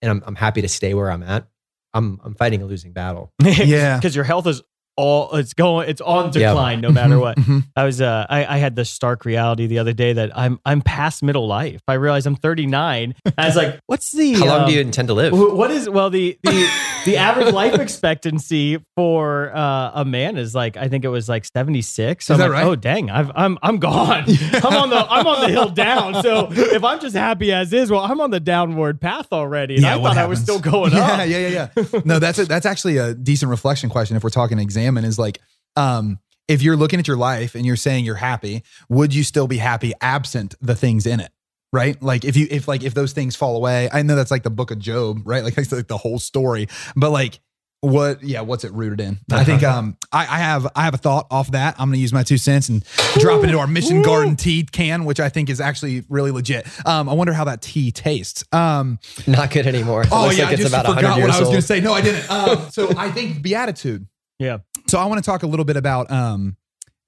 and 0.00 0.10
I'm 0.10 0.22
I'm 0.26 0.34
happy 0.36 0.62
to 0.62 0.68
stay 0.68 0.94
where 0.94 1.10
I'm 1.10 1.22
at. 1.22 1.46
I'm 1.94 2.20
I'm 2.24 2.34
fighting 2.34 2.62
a 2.62 2.66
losing 2.66 2.92
battle. 2.92 3.32
Yeah. 3.44 3.96
Because 4.00 4.16
your 4.16 4.24
health 4.24 4.46
is 4.46 4.62
all 4.96 5.34
it's 5.36 5.54
going 5.54 5.88
it's 5.88 6.00
on 6.00 6.32
Yeah. 6.34 6.48
decline 6.48 6.80
no 6.80 6.90
matter 6.90 7.18
what. 7.18 7.36
Mhm. 7.38 7.64
I 7.76 7.84
was 7.84 8.00
uh 8.00 8.26
I, 8.28 8.44
I 8.44 8.58
had 8.58 8.76
the 8.76 8.84
stark 8.84 9.24
reality 9.24 9.66
the 9.66 9.78
other 9.78 9.92
day 9.92 10.12
that 10.12 10.36
I'm 10.36 10.58
I'm 10.64 10.82
past 10.82 11.22
middle 11.22 11.46
life. 11.46 11.80
I 11.88 11.94
realized 11.94 12.26
I'm 12.26 12.36
39. 12.36 13.14
I 13.38 13.46
was 13.46 13.56
like, 13.56 13.80
what's 13.86 14.12
the 14.12 14.34
How 14.34 14.46
long 14.46 14.60
um, 14.62 14.68
do 14.68 14.74
you 14.74 14.80
intend 14.80 15.08
to 15.08 15.14
live? 15.14 15.32
what 15.32 15.70
is 15.70 15.88
well 15.88 16.10
the 16.10 16.38
the 16.42 16.70
the 17.04 17.16
average 17.16 17.52
life 17.52 17.78
expectancy 17.80 18.78
for 18.96 19.54
uh, 19.54 19.92
a 19.94 20.04
man 20.04 20.36
is 20.36 20.54
like 20.54 20.76
I 20.76 20.88
think 20.88 21.04
it 21.04 21.08
was 21.08 21.28
like 21.28 21.44
76. 21.44 22.24
So 22.26 22.34
Is 22.34 22.40
I'm 22.40 22.46
that 22.50 22.54
like, 22.54 22.62
right? 22.64 22.68
oh 22.70 22.76
dang, 22.76 23.10
I've, 23.10 23.30
I'm 23.34 23.58
I'm 23.62 23.78
gone. 23.78 24.24
I'm 24.26 24.74
on 24.76 24.90
the 24.90 25.06
I'm 25.10 25.26
on 25.26 25.40
the 25.40 25.48
hill 25.48 25.68
down. 25.70 26.22
So 26.22 26.48
if 26.50 26.84
I'm 26.84 27.00
just 27.00 27.16
happy 27.16 27.52
as 27.52 27.72
is, 27.72 27.90
well, 27.90 28.00
I'm 28.00 28.20
on 28.20 28.30
the 28.30 28.40
downward 28.40 29.00
path 29.00 29.28
already. 29.32 29.76
And 29.76 29.86
I 29.86 29.96
what 29.96 30.10
thought 30.14 30.18
I 30.18 30.26
was 30.26 30.40
still 30.40 30.58
going 30.60 30.92
yeah, 30.92 30.98
up. 31.00 31.28
Yeah, 31.28 31.48
yeah, 31.48 31.68
yeah. 31.84 32.00
No, 32.04 32.18
that's 32.18 32.38
a, 32.38 32.44
that's 32.44 32.66
actually 32.66 32.98
a 32.98 33.14
decent 33.14 33.50
reflection 33.50 33.88
question. 33.90 34.16
If 34.16 34.24
we're 34.24 34.30
talking 34.30 34.58
examine, 34.82 35.04
is 35.04 35.18
like, 35.18 35.40
um, 35.76 36.18
if 36.48 36.62
you're 36.62 36.76
looking 36.76 36.98
at 36.98 37.08
your 37.08 37.16
life 37.16 37.54
and 37.54 37.64
you're 37.64 37.76
saying 37.76 38.04
you're 38.04 38.16
happy, 38.16 38.62
would 38.88 39.14
you 39.14 39.22
still 39.22 39.46
be 39.46 39.58
happy 39.58 39.92
absent 40.00 40.54
the 40.60 40.74
things 40.74 41.06
in 41.06 41.20
it? 41.20 41.30
Right? 41.72 42.00
Like 42.02 42.24
if 42.24 42.36
you 42.36 42.46
if 42.50 42.68
like 42.68 42.82
if 42.82 42.92
those 42.92 43.12
things 43.12 43.34
fall 43.34 43.56
away, 43.56 43.88
I 43.90 44.02
know 44.02 44.14
that's 44.14 44.30
like 44.30 44.42
the 44.42 44.50
book 44.50 44.70
of 44.70 44.78
Job, 44.78 45.22
right? 45.24 45.42
Like 45.42 45.54
that's 45.56 45.72
like 45.72 45.88
the 45.88 45.96
whole 45.96 46.18
story. 46.18 46.68
But 46.94 47.10
like 47.10 47.40
what 47.80 48.22
yeah, 48.22 48.42
what's 48.42 48.64
it 48.64 48.72
rooted 48.72 49.00
in? 49.00 49.18
I 49.32 49.42
think 49.44 49.62
um 49.62 49.96
I, 50.12 50.20
I 50.20 50.38
have 50.38 50.70
I 50.76 50.84
have 50.84 50.92
a 50.92 50.98
thought 50.98 51.28
off 51.30 51.52
that. 51.52 51.76
I'm 51.78 51.88
gonna 51.88 51.96
use 51.96 52.12
my 52.12 52.24
two 52.24 52.36
cents 52.36 52.68
and 52.68 52.84
drop 53.14 53.42
it 53.42 53.46
into 53.46 53.58
our 53.58 53.66
Mission 53.66 54.02
Garden 54.02 54.36
tea 54.36 54.64
can, 54.64 55.06
which 55.06 55.18
I 55.18 55.30
think 55.30 55.48
is 55.48 55.62
actually 55.62 56.04
really 56.10 56.30
legit. 56.30 56.66
Um, 56.86 57.08
I 57.08 57.14
wonder 57.14 57.32
how 57.32 57.44
that 57.44 57.62
tea 57.62 57.90
tastes. 57.90 58.44
Um 58.52 58.98
Not 59.26 59.50
good 59.50 59.66
anymore. 59.66 60.02
It 60.02 60.08
Oh 60.12 60.30
yeah, 60.30 60.44
like 60.44 60.48
I 60.48 60.52
it's 60.52 60.62
just 60.62 60.74
about 60.74 60.84
100 60.84 61.08
forgot 61.08 61.20
what 61.22 61.30
I 61.30 61.40
was 61.40 61.48
gonna 61.48 61.62
say. 61.62 61.80
No, 61.80 61.94
I 61.94 62.02
didn't. 62.02 62.30
Um, 62.30 62.70
so 62.70 62.92
I 62.98 63.10
think 63.10 63.40
beatitude. 63.40 64.06
Yeah. 64.38 64.58
So 64.92 64.98
I 64.98 65.06
want 65.06 65.24
to 65.24 65.30
talk 65.30 65.42
a 65.42 65.46
little 65.46 65.64
bit 65.64 65.78
about 65.78 66.10
um, 66.10 66.54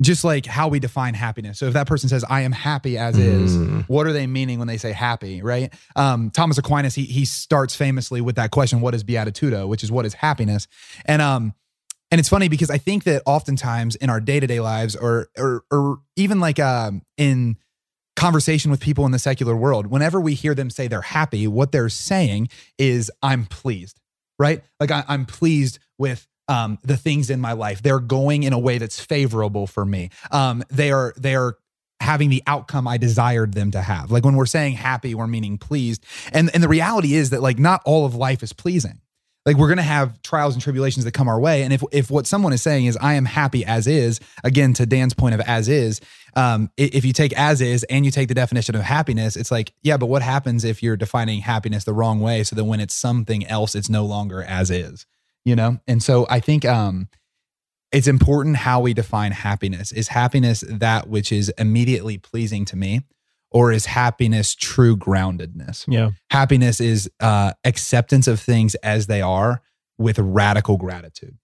just 0.01 0.25
like 0.25 0.47
how 0.47 0.69
we 0.69 0.81
define 0.81 1.13
happiness. 1.13 1.59
So 1.59 1.67
if 1.67 1.75
that 1.75 1.87
person 1.87 2.09
says 2.09 2.25
I 2.25 2.41
am 2.41 2.53
happy 2.53 2.97
as 2.97 3.19
is, 3.19 3.59
Mm. 3.59 3.85
what 3.89 4.07
are 4.07 4.13
they 4.15 4.27
meaning 4.27 4.59
when 4.59 4.67
they 4.69 4.79
say 4.79 4.93
happy? 4.93 5.43
Right? 5.43 5.71
Um, 5.95 6.31
Thomas 6.31 6.57
Aquinas 6.57 6.95
he 6.95 7.05
he 7.05 7.27
starts 7.27 7.77
famously 7.77 8.23
with 8.23 8.37
that 8.37 8.53
question: 8.53 8.81
What 8.81 8.95
is 8.95 9.05
beatitudo? 9.05 9.69
Which 9.69 9.85
is 9.85 9.93
what 9.93 10.07
is 10.07 10.15
happiness? 10.15 10.67
And 11.05 11.21
um, 11.21 11.53
and 12.11 12.19
it's 12.19 12.31
funny 12.31 12.49
because 12.49 12.71
I 12.71 12.79
think 12.79 13.05
that 13.05 13.21
oftentimes 13.27 13.97
in 13.97 14.09
our 14.09 14.19
day 14.19 14.41
to 14.41 14.47
day 14.47 14.61
lives, 14.61 14.97
or 14.97 15.29
or 15.37 15.65
or 15.71 15.99
even 16.17 16.41
like 16.41 16.59
um 16.59 17.03
in 17.19 17.59
conversation 18.17 18.71
with 18.71 18.81
people 18.81 19.05
in 19.05 19.13
the 19.13 19.19
secular 19.19 19.55
world, 19.55 19.89
whenever 19.89 20.23
we 20.23 20.33
hear 20.33 20.55
them 20.55 20.71
say 20.71 20.89
they're 20.89 21.03
happy, 21.03 21.47
what 21.47 21.71
they're 21.71 21.91
saying 21.91 22.49
is, 22.79 23.11
I'm 23.23 23.45
pleased, 23.45 24.01
right? 24.39 24.63
Like 24.81 24.91
I, 24.91 25.05
I'm 25.07 25.27
pleased 25.27 25.81
with 25.99 26.27
um, 26.49 26.79
the 26.83 26.97
things 26.97 27.31
in 27.31 27.41
my 27.41 27.53
life. 27.53 27.83
They're 27.83 28.01
going 28.01 28.43
in 28.43 28.53
a 28.53 28.59
way 28.59 28.79
that's 28.79 29.01
favorable 29.01 29.67
for 29.67 29.85
me. 29.85 30.11
Um, 30.31 30.63
they 30.71 30.91
are, 30.91 31.15
they 31.17 31.35
are 31.35 31.57
having 32.01 32.31
the 32.31 32.43
outcome 32.47 32.87
I 32.87 32.99
desired 32.99 33.55
them 33.55 33.71
to 33.71 33.81
have. 33.81 34.11
Like 34.11 34.25
when 34.25 34.37
we're 34.37 34.47
saying 34.47 34.75
happy, 34.75 35.15
we're 35.15 35.27
meaning 35.27 35.59
pleased. 35.59 36.05
And, 36.33 36.51
and 36.53 36.63
the 36.63 36.69
reality 36.69 37.15
is 37.15 37.31
that 37.31 37.43
like 37.43 37.59
not 37.59 37.83
all 37.85 38.05
of 38.05 38.15
life 38.15 38.43
is 38.43 38.53
pleasing 38.53 39.01
like 39.47 39.57
we're 39.57 39.75
to 39.75 39.83
have 39.83 40.21
trials 40.23 40.55
and 40.55 40.63
tribulations 40.63 41.05
that 41.05 41.13
come 41.13 41.29
our 41.29 41.39
way 41.39 41.63
and 41.63 41.73
if 41.73 41.83
if 41.93 42.11
what 42.11 42.27
someone 42.27 42.53
is 42.53 42.63
saying 42.63 42.87
is 42.87 42.97
i 43.01 43.15
am 43.15 43.25
happy 43.25 43.65
as 43.65 43.87
is 43.87 44.21
again 44.43 44.73
to 44.73 44.87
dan's 44.87 45.15
point 45.15 45.35
of 45.35 45.41
as 45.43 45.69
is 45.69 46.01
um 46.35 46.71
if 46.77 47.05
you 47.05 47.13
take 47.13 47.33
as 47.35 47.61
is 47.61 47.85
and 47.85 48.05
you 48.05 48.11
take 48.11 48.29
the 48.29 48.35
definition 48.35 48.75
of 48.75 48.83
happiness 48.83 49.37
it's 49.37 49.51
like 49.51 49.73
yeah 49.83 49.97
but 49.97 50.07
what 50.07 50.23
happens 50.23 50.65
if 50.65 50.83
you're 50.83 50.97
defining 50.97 51.41
happiness 51.41 51.85
the 51.85 51.93
wrong 51.93 52.21
way 52.21 52.43
so 52.43 52.57
that 52.57 52.65
when 52.65 52.81
it's 52.81 52.95
something 52.95 53.47
else 53.47 53.75
it's 53.75 53.91
no 53.91 54.05
longer 54.05 54.43
as 54.43 54.71
is 54.71 55.07
you 55.45 55.55
know 55.57 55.79
and 55.87 56.03
so 56.03 56.27
i 56.31 56.41
think 56.41 56.65
um 56.65 57.09
it's 57.93 58.09
important 58.09 58.57
how 58.57 58.81
we 58.81 58.93
define 58.95 59.33
happiness 59.33 59.93
is 59.93 60.09
happiness 60.09 60.65
that 60.69 61.09
which 61.09 61.31
is 61.31 61.51
immediately 61.59 62.19
pleasing 62.19 62.65
to 62.65 62.77
me 62.77 63.01
or 63.51 63.71
is 63.71 63.87
happiness 63.87 64.55
true 64.55 64.97
groundedness 64.97 65.85
Yeah. 65.87 66.11
happiness 66.31 66.81
is 66.81 67.09
uh, 67.21 67.53
acceptance 67.65 68.27
of 68.27 68.41
things 68.41 68.75
as 68.77 69.07
they 69.07 69.23
are 69.23 69.63
with 69.97 70.19
radical 70.19 70.77
gratitude, 70.77 71.39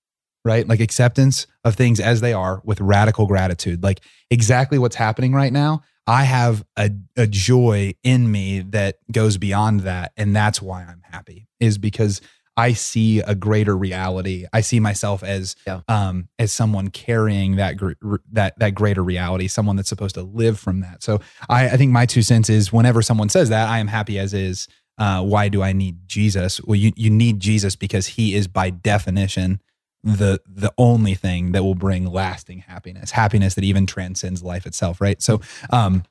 right? 0.45 0.67
Like 0.67 0.81
acceptance 0.81 1.47
of 1.63 1.77
things 1.77 2.01
as 2.01 2.21
they 2.21 2.33
are 2.33 2.61
with 2.65 2.81
radical 2.81 3.27
gratitude. 3.27 3.85
Like 3.85 4.01
exactly 4.29 4.77
what's 4.77 4.97
happening 4.97 5.33
right 5.33 5.53
now. 5.53 5.83
I 6.09 6.25
have 6.25 6.65
a, 6.77 6.91
a 7.17 7.29
joy 7.29 7.95
in 8.03 8.33
me 8.33 8.59
that 8.71 8.97
goes 9.13 9.37
beyond 9.39 9.81
that. 9.83 10.11
And 10.17 10.35
that's 10.35 10.61
why 10.61 10.83
I'm 10.83 11.03
happy, 11.05 11.47
is 11.61 11.79
because 11.79 12.21
I 12.57 12.73
see 12.75 13.21
a 13.21 13.35
greater 13.35 13.77
reality. 13.77 14.47
I 14.53 14.61
see 14.61 14.81
myself 14.81 15.23
as 15.23 15.57
Yeah. 15.67 15.81
um, 15.89 16.29
as 16.39 16.53
someone 16.53 16.89
carrying 16.89 17.57
that 17.57 17.77
gr- 17.77 17.93
that 18.33 18.59
that 18.59 18.75
greater 18.75 19.03
reality, 19.03 19.49
someone 19.49 19.77
that's 19.77 19.89
supposed 19.89 20.15
to 20.17 20.23
live 20.23 20.59
from 20.59 20.81
that. 20.81 21.03
So 21.03 21.21
I, 21.49 21.71
I 21.71 21.77
think 21.77 21.93
my 21.93 22.07
two 22.07 22.23
cents 22.23 22.51
is 22.51 22.73
whenever 22.73 23.03
someone 23.03 23.29
says 23.29 23.49
that, 23.49 23.69
I 23.69 23.79
am 23.79 23.87
happy 23.89 24.19
as 24.19 24.35
is. 24.35 24.69
Uh, 24.99 25.23
why 25.23 25.49
do 25.49 25.63
I 25.63 25.73
need 25.73 26.07
Jesus? 26.07 26.61
Well, 26.63 26.75
you 26.77 26.93
you 26.95 27.09
need 27.09 27.41
Jesus 27.41 27.75
because 27.77 28.07
He 28.07 28.35
is 28.35 28.47
by 28.49 28.69
definition 28.69 29.61
the 30.05 30.41
the 30.47 30.73
only 30.77 31.15
thing 31.15 31.53
that 31.53 31.63
will 31.63 31.75
bring 31.75 32.05
lasting 32.05 32.59
happiness, 32.59 33.13
happiness 33.13 33.55
that 33.55 33.65
even 33.65 33.87
transcends 33.87 34.43
life 34.43 34.67
itself. 34.67 35.01
Right. 35.01 35.23
So 35.23 35.41
um, 35.71 36.03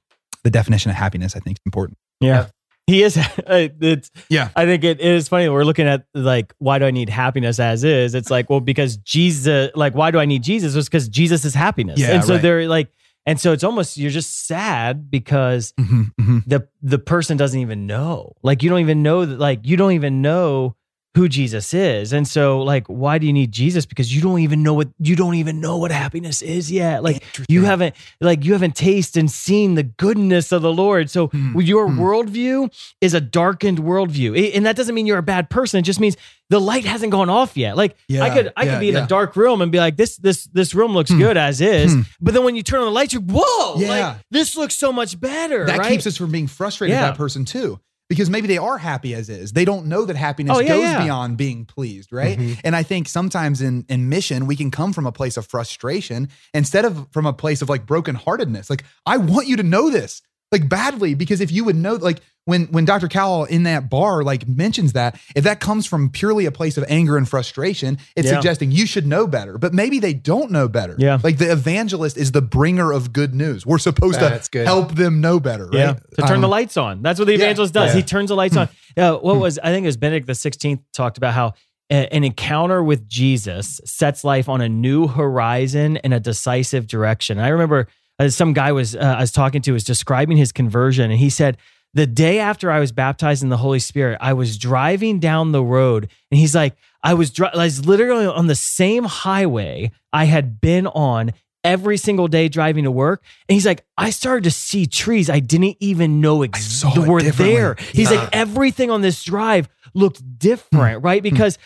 the 0.44 0.50
definition 0.50 0.90
of 0.90 0.96
happiness, 0.98 1.36
I 1.36 1.40
think, 1.40 1.58
is 1.58 1.62
important. 1.68 2.00
Yeah. 2.20 2.48
He 2.90 3.04
is. 3.04 3.18
It's. 3.48 4.12
Yeah. 4.30 4.50
I 4.56 4.66
think 4.66 4.84
it, 4.84 5.00
it 5.00 5.06
is 5.06 5.28
funny. 5.30 5.48
We're 5.50 5.64
looking 5.64 5.88
at 5.88 6.06
like, 6.14 6.54
why 6.58 6.80
do 6.80 6.86
I 6.86 6.92
need 6.92 7.10
happiness 7.10 7.60
as 7.60 7.84
is? 7.84 8.16
It's 8.16 8.30
like, 8.32 8.50
well, 8.50 8.60
because 8.60 8.98
Jesus. 8.98 9.72
Like, 9.76 9.96
why 9.96 10.12
do 10.12 10.20
I 10.20 10.26
need 10.26 10.44
Jesus? 10.44 10.76
It's 10.76 10.88
because 10.90 11.08
Jesus 11.08 11.46
is 11.46 11.54
happiness. 11.54 12.00
Yeah, 12.00 12.14
and 12.14 12.24
so 12.24 12.34
right. 12.34 12.42
they're 12.42 12.68
like, 12.68 12.90
and 13.26 13.40
so 13.40 13.52
it's 13.52 13.64
almost 13.64 13.98
you're 13.98 14.10
just 14.12 14.48
sad 14.48 15.12
because 15.12 15.74
Mhm, 15.80 16.12
mhm. 16.20 16.44
the 16.48 16.68
the 16.82 16.98
person 16.98 17.38
doesn't 17.38 17.60
even 17.60 17.86
know. 17.86 18.34
Like, 18.42 18.64
you 18.64 18.70
don't 18.70 18.80
even 18.80 19.04
know 19.04 19.26
that. 19.26 19.40
Like, 19.40 19.60
you 19.64 19.78
don't 19.78 19.92
even 19.92 20.22
know 20.22 20.76
who 21.16 21.28
Jesus 21.28 21.74
is. 21.74 22.14
And 22.14 22.28
so, 22.28 22.62
like, 22.62 22.86
why 22.88 23.18
do 23.18 23.26
you 23.26 23.34
need 23.34 23.52
Jesus? 23.52 23.86
Because 23.86 24.16
you 24.16 24.22
don't 24.22 24.40
even 24.40 24.62
know 24.62 24.74
what 24.76 24.90
you 25.00 25.16
don't 25.16 25.36
even 25.36 25.60
know 25.60 25.78
what 25.78 25.92
happiness 25.92 26.42
is 26.42 26.72
yet. 26.72 27.04
Like, 27.04 27.24
you 27.50 27.66
haven't 27.66 27.96
like 28.22 28.46
you 28.46 28.54
haven't 28.54 28.76
tasted 28.76 29.20
and 29.20 29.32
seen 29.32 29.74
the 29.74 29.84
goodness 29.84 30.52
of 30.52 30.62
the 30.62 30.72
Lord. 30.72 31.10
So 31.10 31.28
Hmm, 31.28 31.60
your 31.60 31.88
hmm. 31.90 32.00
worldview 32.00 32.72
is 33.02 33.14
a 33.14 33.22
darkened 33.22 33.80
worldview, 33.80 34.56
and 34.56 34.66
that 34.66 34.76
doesn't 34.76 34.94
mean 34.94 35.08
you're 35.08 35.18
a 35.18 35.24
bad 35.24 35.50
person. 35.50 35.80
It 35.80 35.84
just 35.84 36.00
means 36.00 36.16
the 36.50 36.60
light 36.62 36.86
hasn't 36.86 37.12
gone 37.12 37.30
off 37.30 37.58
yet. 37.58 37.76
Like 37.76 37.96
I 38.12 38.30
could 38.30 38.54
I 38.56 38.64
yeah, 38.64 38.74
could 38.74 38.80
be 38.80 38.90
in 38.90 38.96
yeah. 38.96 39.06
a 39.06 39.08
dark 39.08 39.36
room 39.36 39.62
and 39.62 39.72
be 39.72 39.80
like 39.80 39.98
this 39.98 40.18
this 40.18 40.46
this 40.54 40.76
room 40.76 40.94
looks 40.94 41.12
Hmm. 41.12 41.18
good 41.20 41.38
as 41.38 41.60
is, 41.60 41.94
Hmm. 41.94 42.02
but 42.22 42.34
then 42.36 42.44
when 42.44 42.56
you 42.56 42.62
turn 42.64 42.80
on 42.82 42.86
the 42.86 42.92
lights, 42.92 43.14
you're 43.14 43.24
whoa, 43.24 43.80
Yeah. 43.80 43.90
like 43.90 44.18
this 44.30 44.56
looks 44.56 44.76
so 44.76 44.92
much 44.94 45.20
better. 45.20 45.66
that 45.66 45.80
right? 45.80 45.90
keeps 45.90 46.06
us 46.06 46.18
from 46.18 46.32
being 46.32 46.48
frustrated 46.48 46.94
with 46.96 47.02
Yeah. 47.02 47.08
that 47.10 47.18
person 47.18 47.46
too 47.46 47.80
because 48.10 48.30
maybe 48.30 48.48
they 48.48 48.58
are 48.58 48.78
happy 48.78 49.14
as 49.14 49.30
is 49.30 49.54
they 49.54 49.64
don't 49.64 49.86
know 49.86 50.04
that 50.06 50.16
happiness 50.16 50.58
Oh, 50.58 50.60
yeah, 50.60 50.68
goes 50.70 50.82
yeah. 50.82 51.04
beyond 51.04 51.38
being 51.38 51.64
pleased 51.66 52.12
right 52.12 52.38
Mhm. 52.38 52.60
and 52.64 52.76
i 52.76 52.84
think 52.84 53.08
sometimes 53.08 53.62
in 53.62 53.86
in 53.88 54.10
mission 54.10 54.48
we 54.48 54.56
can 54.56 54.72
come 54.72 54.92
from 54.94 55.06
a 55.06 55.12
place 55.12 55.38
of 55.38 55.46
frustration 55.46 56.28
instead 56.54 56.86
of 56.86 57.08
from 57.12 57.26
a 57.26 57.34
place 57.34 57.62
of 57.62 57.70
like 57.70 57.86
brokenheartedness 57.86 58.70
like 58.70 58.84
i 59.06 59.18
want 59.18 59.48
you 59.48 59.56
to 59.58 59.64
know 59.64 59.90
this 59.90 60.22
like 60.52 60.68
badly 60.68 61.14
because 61.14 61.40
if 61.42 61.52
you 61.52 61.64
would 61.64 61.76
know 61.76 61.94
like 61.96 62.20
when 62.50 62.66
when 62.68 62.84
dr 62.84 63.08
cowell 63.08 63.46
in 63.46 63.64
that 63.64 63.90
bar 63.90 64.24
like 64.24 64.48
mentions 64.48 64.94
that 64.94 65.20
if 65.36 65.44
that 65.46 65.60
comes 65.62 65.86
from 65.86 66.10
purely 66.10 66.46
a 66.46 66.52
place 66.52 66.78
of 66.78 66.84
anger 66.90 67.16
and 67.16 67.30
frustration 67.30 67.98
it's 68.16 68.28
Yeah. 68.28 68.34
suggesting 68.36 68.72
you 68.72 68.86
should 68.86 69.08
know 69.08 69.26
better 69.28 69.58
but 69.58 69.74
maybe 69.74 70.00
they 70.00 70.14
don't 70.14 70.52
know 70.52 70.68
better 70.68 70.96
Yeah. 70.98 71.20
like 71.24 71.38
the 71.38 71.52
evangelist 71.52 72.18
is 72.18 72.32
the 72.34 72.42
bringer 72.42 72.92
of 72.92 73.14
good 73.14 73.34
news 73.34 73.66
we're 73.66 73.78
supposed 73.78 74.20
That's 74.20 74.48
to 74.50 74.58
good. 74.60 74.68
help 74.68 74.96
them 74.96 75.22
know 75.22 75.40
better 75.40 75.66
right 75.68 75.74
Yeah, 75.74 75.94
to 76.18 76.22
turn 76.28 76.42
the 76.42 76.48
Um, 76.48 76.52
lights 76.52 76.76
on. 76.76 77.02
That's 77.02 77.20
what 77.20 77.26
the 77.26 77.34
yeah, 77.34 77.44
evangelist 77.46 77.74
does. 77.74 77.92
yeah. 77.92 77.96
He 77.98 78.04
turns 78.04 78.30
the 78.30 78.36
lights 78.36 78.58
on. 78.58 78.68
Uh, 78.98 79.14
what 79.18 79.38
was 79.38 79.58
I 79.64 79.68
think 79.72 79.84
it 79.86 79.88
was 79.88 79.98
Benedict 79.98 80.28
the 80.28 80.36
Sixteenth 80.36 80.82
talked 80.94 81.18
about 81.18 81.34
how 81.34 81.54
an 81.92 82.24
encounter 82.24 82.84
with 82.84 83.08
Jesus 83.08 83.80
sets 83.86 84.24
life 84.24 84.48
on 84.50 84.62
a 84.62 84.70
new 84.70 85.08
horizon 85.08 85.98
and 85.98 86.14
a 86.14 86.20
decisive 86.20 86.86
direction. 86.88 87.40
I 87.40 87.48
remember 87.50 87.88
uh, 88.20 88.30
some 88.30 88.54
guy 88.54 88.72
was 88.72 88.96
uh, 88.96 89.00
I 89.18 89.22
was 89.22 89.32
talking 89.32 89.62
to 89.64 89.72
was 89.74 89.84
describing 89.84 90.38
his 90.38 90.52
conversion, 90.52 91.10
and 91.12 91.20
he 91.20 91.30
said. 91.30 91.58
The 91.94 92.06
day 92.08 92.40
after 92.40 92.70
I 92.70 92.80
was 92.80 92.92
baptized 92.92 93.42
in 93.44 93.50
the 93.50 93.58
Holy 93.58 93.80
Spirit, 93.80 94.18
I 94.22 94.34
was 94.34 94.58
driving 94.58 95.20
down 95.20 95.52
the 95.52 95.64
road, 95.64 96.08
and 96.32 96.40
he's 96.40 96.54
like, 96.54 96.76
I 97.04 97.14
was, 97.16 97.32
dri- 97.32 97.50
I 97.54 97.64
was 97.64 97.86
literally 97.86 98.26
on 98.28 98.48
the 98.48 98.56
same 98.56 99.06
highway 99.06 99.92
I 100.14 100.26
had 100.26 100.62
been 100.62 100.86
on 100.88 101.32
every 101.64 101.98
single 101.98 102.28
day 102.28 102.48
driving 102.48 102.84
to 102.86 102.92
work. 102.92 103.22
And 103.48 103.54
he's 103.54 103.66
like, 103.66 103.84
I 103.98 104.12
started 104.12 104.44
to 104.46 104.52
see 104.52 104.86
trees 104.86 105.30
I 105.30 105.40
didn't 105.40 105.76
even 105.80 106.22
know 106.22 106.44
ex- 106.44 106.84
were 106.96 107.22
there. 107.22 107.76
He's 107.92 108.12
Yeah. 108.12 108.20
like, 108.22 108.30
everything 108.34 108.90
on 108.92 109.02
this 109.02 109.24
drive 109.24 109.68
looked 110.00 110.22
different, 110.40 111.04
right? 111.04 111.22
Because 111.22 111.58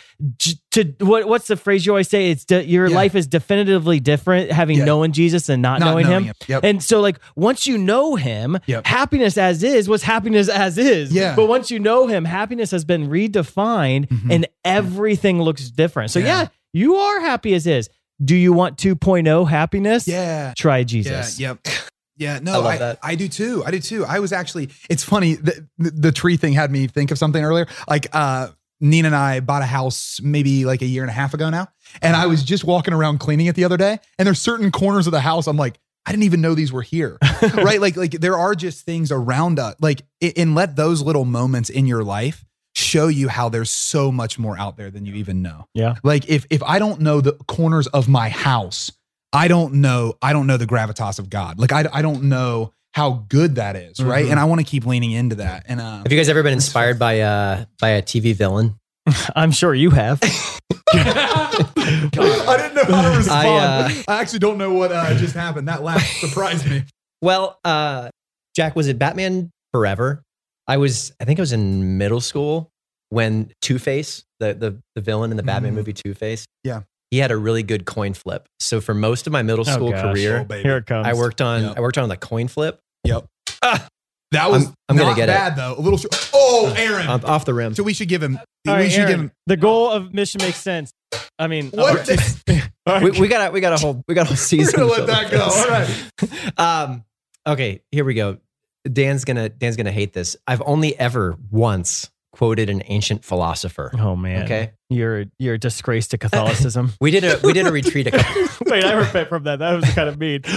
to 0.71 0.83
what 0.99 1.27
what's 1.27 1.47
the 1.47 1.55
phrase 1.55 1.85
you 1.85 1.91
always 1.93 2.09
say? 2.09 2.31
It's 2.31 2.43
de- 2.45 2.65
your 2.65 2.87
Yeah. 2.87 2.95
life 2.95 3.15
is 3.15 3.27
definitively 3.27 3.99
different 3.99 4.51
having 4.51 4.79
Yeah. 4.79 4.85
known 4.85 5.11
Jesus 5.13 5.47
and 5.49 5.61
not, 5.61 5.79
Not 5.79 5.91
knowing, 5.91 6.05
knowing 6.07 6.23
him. 6.25 6.27
him. 6.27 6.33
Yep. 6.47 6.63
And 6.63 6.83
so, 6.83 6.99
like, 6.99 7.19
once 7.35 7.65
you 7.67 7.77
know 7.77 8.15
him, 8.15 8.57
Yep. 8.65 8.85
happiness 8.87 9.37
as 9.37 9.63
is 9.63 9.87
was 9.87 10.03
happiness 10.03 10.49
as 10.49 10.77
is. 10.77 11.11
Yeah. 11.13 11.35
But 11.35 11.47
once 11.47 11.71
you 11.71 11.79
know 11.79 12.07
him, 12.07 12.25
happiness 12.25 12.71
has 12.71 12.83
been 12.83 13.09
redefined 13.09 14.07
Mhm. 14.07 14.31
and 14.31 14.47
everything 14.65 15.41
looks 15.41 15.69
different. 15.69 16.11
So, 16.11 16.19
Yeah. 16.19 16.25
yeah, 16.25 16.47
you 16.73 16.95
are 16.95 17.21
happy 17.21 17.53
as 17.53 17.67
is. 17.67 17.89
Do 18.23 18.35
you 18.35 18.53
want 18.53 18.77
2.0 18.77 19.45
happiness? 19.45 20.07
Yeah. 20.07 20.53
Try 20.57 20.83
Jesus. 20.83 21.39
Yeah. 21.39 21.49
Yep. 21.63 21.67
Yeah. 22.17 22.35
I 22.35 22.39
No, 22.39 22.53
love 22.61 22.65
I, 22.65 22.77
that. 22.77 22.99
I 23.01 23.15
do 23.15 23.27
too. 23.27 23.63
I 23.65 23.71
do 23.71 23.79
too. 23.79 24.05
I 24.05 24.19
was 24.19 24.31
actually, 24.31 24.69
it's 24.89 25.03
funny. 25.03 25.35
The, 25.35 25.67
the, 25.77 25.91
the 25.91 26.11
tree 26.11 26.37
thing 26.37 26.53
had 26.53 26.71
me 26.71 26.87
think 26.87 27.11
of 27.11 27.17
something 27.17 27.43
earlier. 27.43 27.67
Like, 27.87 28.07
uh, 28.13 28.49
Nina 28.79 29.07
and 29.07 29.15
I 29.15 29.39
bought 29.39 29.61
a 29.61 29.65
house 29.65 30.19
maybe 30.21 30.65
like 30.65 30.81
a 30.81 30.85
year 30.85 31.03
and 31.03 31.09
a 31.09 31.13
half 31.13 31.33
ago 31.33 31.49
now. 31.49 31.69
And 32.01 32.15
I 32.17 32.25
was 32.25 32.43
just 32.43 32.65
walking 32.65 32.93
around 32.93 33.19
cleaning 33.19 33.45
it 33.45 33.55
the 33.55 33.63
other 33.63 33.77
day. 33.77 33.99
And 34.19 34.25
there's 34.25 34.41
certain 34.41 34.71
corners 34.71 35.07
of 35.07 35.11
the 35.11 35.21
house 35.21 35.47
I'm 35.47 35.55
like, 35.55 35.79
I 36.05 36.11
didn't 36.11 36.23
even 36.23 36.41
know 36.41 36.53
these 36.53 36.73
were 36.73 36.81
here. 36.81 37.17
right? 37.53 37.79
Like, 37.79 37.95
like 37.95 38.11
there 38.11 38.37
are 38.37 38.55
just 38.55 38.85
things 38.85 39.09
around 39.09 39.57
us. 39.57 39.75
Like, 39.79 40.01
and 40.35 40.53
let 40.53 40.75
those 40.75 41.01
little 41.01 41.23
moments 41.23 41.69
in 41.69 41.85
your 41.85 42.03
life 42.03 42.43
show 42.75 43.07
you 43.07 43.29
how 43.29 43.47
there's 43.47 43.71
so 43.71 44.11
much 44.11 44.37
more 44.37 44.57
out 44.57 44.75
there 44.75 44.91
than 44.91 45.05
you 45.05 45.13
even 45.15 45.41
know. 45.41 45.67
Yeah. 45.73 45.95
Like 46.03 46.27
if 46.27 46.45
if 46.49 46.61
I 46.63 46.79
don't 46.79 47.01
know 47.01 47.21
the 47.21 47.33
corners 47.47 47.87
of 47.87 48.09
my 48.09 48.29
house, 48.29 48.91
I 49.33 49.47
don't 49.47 49.75
know 49.75 50.13
I 50.21 50.31
don't 50.33 50.47
know 50.47 50.57
the 50.57 50.67
gravitas 50.67 51.19
of 51.19 51.29
God. 51.29 51.59
Like 51.59 51.71
I 51.71 51.85
I 51.91 52.01
don't 52.01 52.23
know 52.25 52.71
how 52.93 53.25
good 53.29 53.55
that 53.55 53.75
is, 53.75 53.99
right? 53.99 54.25
Mhm. 54.27 54.31
And 54.31 54.39
I 54.39 54.45
want 54.45 54.59
to 54.61 54.65
keep 54.65 54.85
leaning 54.85 55.11
into 55.11 55.35
that. 55.37 55.65
And 55.67 55.81
uh 55.81 55.97
Have 56.03 56.11
you 56.11 56.17
guys 56.17 56.29
ever 56.29 56.43
been 56.43 56.53
inspired 56.53 56.99
by 56.99 57.21
uh 57.21 57.65
by 57.81 57.89
a 57.89 58.01
TV 58.01 58.35
villain? 58.35 58.75
I'm 59.35 59.51
sure 59.51 59.73
you 59.73 59.89
have. 59.89 60.19
I 60.93 62.55
didn't 62.57 62.75
know 62.75 62.95
how 62.95 63.11
to 63.11 63.17
respond. 63.17 63.47
I, 63.47 64.03
I, 64.07 64.13
uh, 64.15 64.19
actually 64.21 64.39
don't 64.39 64.57
know 64.57 64.71
what 64.73 64.91
uh, 64.91 65.13
just 65.15 65.33
happened. 65.35 65.67
That 65.67 65.83
laugh 65.83 66.03
surprised 66.19 66.69
me. 66.69 66.83
Well, 67.21 67.59
uh 67.65 68.09
Jack, 68.55 68.75
was 68.75 68.87
it 68.87 68.99
Batman 68.99 69.49
Forever? 69.73 70.21
I 70.67 70.77
was 70.77 71.11
I 71.19 71.25
think 71.25 71.39
I 71.39 71.41
was 71.41 71.51
in 71.53 71.97
middle 71.97 72.21
school 72.21 72.69
when 73.09 73.51
Two 73.61 73.79
Face, 73.79 74.23
the, 74.39 74.53
the 74.53 74.79
the 74.95 75.01
villain 75.01 75.31
in 75.31 75.37
the 75.37 75.43
Batman 75.43 75.73
Mhm. 75.73 75.75
movie 75.77 75.93
Two 75.93 76.13
Face. 76.13 76.45
Yeah. 76.63 76.81
He 77.13 77.19
had 77.19 77.29
a 77.29 77.37
really 77.37 77.61
good 77.61 77.85
coin 77.85 78.15
flip. 78.15 78.47
So 78.59 78.81
for 78.81 78.95
most 78.95 79.27
of 79.27 79.33
my 79.33 79.43
middle 79.43 79.63
Oh, 79.69 79.71
school 79.71 79.91
gosh. 79.91 80.01
career, 80.01 80.47
Oh. 80.49 80.53
Here 80.55 80.77
it 80.77 80.87
comes. 80.87 81.05
I 81.07 81.13
worked 81.13 81.41
on 81.41 81.61
Yep. 81.61 81.77
I 81.77 81.81
worked 81.81 81.99
on 81.99 82.09
the 82.09 82.17
coin 82.17 82.47
flip. 82.47 82.79
Yep. 83.03 83.25
That 84.31 84.49
was 84.49 84.65
I'm- 84.65 84.73
I'm 84.89 84.97
gonna 84.97 85.09
not 85.11 85.15
get 85.15 85.29
it. 85.29 85.33
bad 85.33 85.55
though. 85.55 85.75
A 85.77 85.79
little. 85.79 85.99
Sh- 85.99 86.05
oh, 86.33 86.73
Aaron. 86.75 87.07
Um, 87.07 87.21
off 87.23 87.45
the 87.45 87.53
rim. 87.53 87.75
so 87.75 87.83
we 87.83 87.93
should 87.93 88.07
give 88.09 88.23
him. 88.23 88.37
All 88.37 88.43
we 88.65 88.71
right, 88.83 88.91
should 88.91 89.01
Aaron, 89.01 89.11
give 89.11 89.19
him. 89.19 89.31
the 89.45 89.57
goal 89.57 89.91
of 89.91 90.11
mission 90.11 90.41
makes 90.41 90.57
sense. 90.57 90.91
I 91.37 91.45
mean, 91.45 91.69
What? 91.69 91.99
uh, 91.99 92.03
the- 92.03 92.71
all 92.87 92.93
right. 92.95 93.03
we, 93.03 93.11
we 93.21 93.27
got 93.27 93.49
a 93.49 93.51
we 93.51 93.61
got 93.61 93.73
a 93.73 93.77
whole 93.77 94.03
we 94.07 94.15
got 94.15 94.21
a 94.23 94.25
whole 94.25 94.31
We're 94.33 94.37
season. 94.37 94.79
gonna 94.79 94.91
let 94.91 95.05
that 95.05 95.29
go. 95.29 95.43
All 95.43 95.67
right. 95.67 96.09
Um, 96.57 97.03
okay, 97.45 97.81
here 97.91 98.05
we 98.05 98.15
go. 98.15 98.37
Dan's 98.91 99.23
gonna 99.23 99.49
Dan's 99.49 99.75
gonna 99.75 99.91
hate 99.91 100.13
this. 100.13 100.35
I've 100.47 100.63
only 100.65 100.97
ever 100.99 101.37
once 101.51 102.09
quoted 102.33 102.67
an 102.69 102.81
ancient 102.87 103.23
philosopher. 103.23 103.91
oh 103.99 104.15
man, 104.15 104.43
Okay, 104.43 104.71
you're 104.89 105.25
you're 105.39 105.53
a 105.53 105.57
disgrace 105.59 106.07
to 106.09 106.17
Catholicism. 106.17 106.91
we 106.99 107.11
did 107.11 107.23
a 107.23 107.39
we 107.43 107.53
did 107.53 107.65
a 107.67 107.71
retreat 107.81 108.07
a 108.07 108.11
couple. 108.11 108.47
Wait, 108.65 108.83
I 108.83 108.93
repent 108.93 109.29
from 109.29 109.43
that. 109.43 109.59
That 109.59 109.73
was 109.75 109.85
kind 109.93 110.09
of 110.09 110.19
mean. 110.19 110.41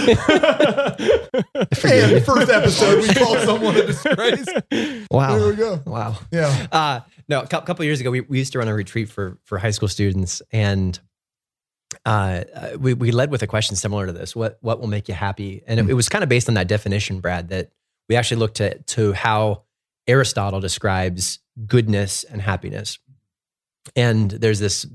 And 1.83 2.25
first 2.25 2.49
episode, 2.51 3.01
we 3.01 3.13
called 3.13 3.39
someone 3.39 3.75
a 3.77 3.85
disgrace. 3.85 4.45
Wow. 5.11 5.37
There 5.37 5.47
we 5.49 5.55
go. 5.55 5.81
wow. 5.85 6.17
Yeah. 6.31 6.67
Uh, 6.71 6.99
no, 7.29 7.41
a 7.41 7.47
cou- 7.47 7.61
couple 7.61 7.85
years 7.85 8.01
ago, 8.01 8.11
we, 8.11 8.21
we 8.21 8.39
used 8.39 8.51
to 8.53 8.59
run 8.59 8.67
a 8.67 8.73
retreat 8.73 9.09
for 9.09 9.37
for 9.43 9.57
high 9.57 9.71
school 9.71 9.87
students, 9.87 10.41
and 10.51 10.99
uh, 12.05 12.43
uh, 12.53 12.69
we 12.79 12.93
we 12.93 13.11
led 13.11 13.31
with 13.31 13.43
a 13.43 13.47
question 13.47 13.75
similar 13.75 14.05
to 14.07 14.13
this: 14.13 14.35
what 14.35 14.57
what 14.61 14.79
will 14.79 14.87
make 14.87 15.07
you 15.07 15.13
happy? 15.13 15.61
And 15.67 15.79
it, 15.79 15.89
it 15.89 15.93
was 15.93 16.09
kind 16.09 16.23
of 16.23 16.29
based 16.29 16.47
on 16.49 16.55
that 16.55 16.67
definition, 16.67 17.19
Brad. 17.19 17.49
That 17.49 17.71
we 18.09 18.15
actually 18.15 18.37
looked 18.37 18.61
at 18.61 18.87
to 18.87 19.13
how 19.13 19.63
Aristotle 20.07 20.59
describes 20.59 21.39
goodness 21.65 22.23
and 22.23 22.41
happiness. 22.41 22.99
And 23.95 24.31
there's 24.31 24.59
this 24.59 24.85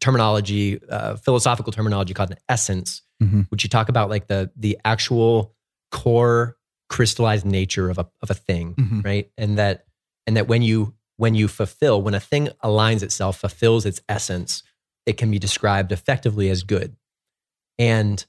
terminology, 0.00 0.82
uh, 0.88 1.16
philosophical 1.16 1.72
terminology 1.72 2.14
called 2.14 2.30
an 2.30 2.38
essence, 2.48 3.02
Mhm. 3.22 3.46
which 3.50 3.62
you 3.64 3.70
talk 3.70 3.88
about 3.88 4.10
like 4.10 4.26
the 4.26 4.50
the 4.56 4.78
actual 4.84 5.54
core 5.90 6.56
crystallized 6.90 7.46
nature 7.46 7.88
of 7.90 7.98
a 7.98 8.06
of 8.20 8.30
a 8.30 8.34
thing 8.34 8.74
Mhm. 8.74 9.04
right 9.04 9.30
and 9.38 9.56
that 9.58 9.86
and 10.26 10.36
that 10.36 10.48
when 10.48 10.62
you 10.62 10.94
when 11.16 11.34
you 11.36 11.46
fulfill, 11.46 12.02
when 12.02 12.12
a 12.14 12.20
thing 12.20 12.48
aligns 12.62 13.00
itself, 13.02 13.38
fulfills 13.38 13.86
its 13.86 14.00
essence, 14.08 14.64
it 15.06 15.16
can 15.16 15.30
be 15.30 15.38
described 15.38 15.92
effectively 15.92 16.50
as 16.50 16.64
good. 16.64 16.96
And 17.78 18.24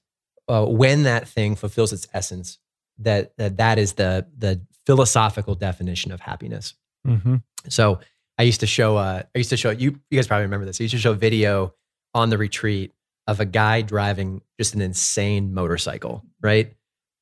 uh, 0.48 0.65
when 0.65 1.01
that 1.03 1.27
thing 1.27 1.55
fulfills 1.55 1.91
its 1.91 2.08
essence, 2.13 2.60
that, 3.00 3.36
that 3.38 3.58
that 3.58 3.79
is 3.79 3.94
the 3.94 4.27
the 4.38 4.62
philosophical 4.86 5.56
definition 5.56 6.12
of 6.12 6.20
happiness. 6.20 6.74
Mm-hmm. 7.08 7.36
So 7.70 8.00
I 8.38 8.44
used 8.44 8.60
to 8.62 8.68
show, 8.68 8.98
uh, 8.98 9.24
I 9.34 9.38
used 9.38 9.50
to 9.51 9.58
show 9.58 9.70
you, 9.72 10.00
you 10.10 10.18
guys 10.18 10.27
probably 10.27 10.44
remember 10.44 10.65
this. 10.65 10.80
I 10.80 10.84
used 10.84 10.94
to 10.94 11.00
show 11.00 11.12
a 11.12 11.15
video 11.15 11.74
on 12.13 12.30
the 12.30 12.38
retreat 12.38 12.94
of 13.27 13.39
a 13.39 13.46
guy 13.46 13.82
driving 13.82 14.42
just 14.60 14.75
an 14.75 14.82
insane 14.82 15.54
motorcycle, 15.54 16.24
right? 16.42 16.74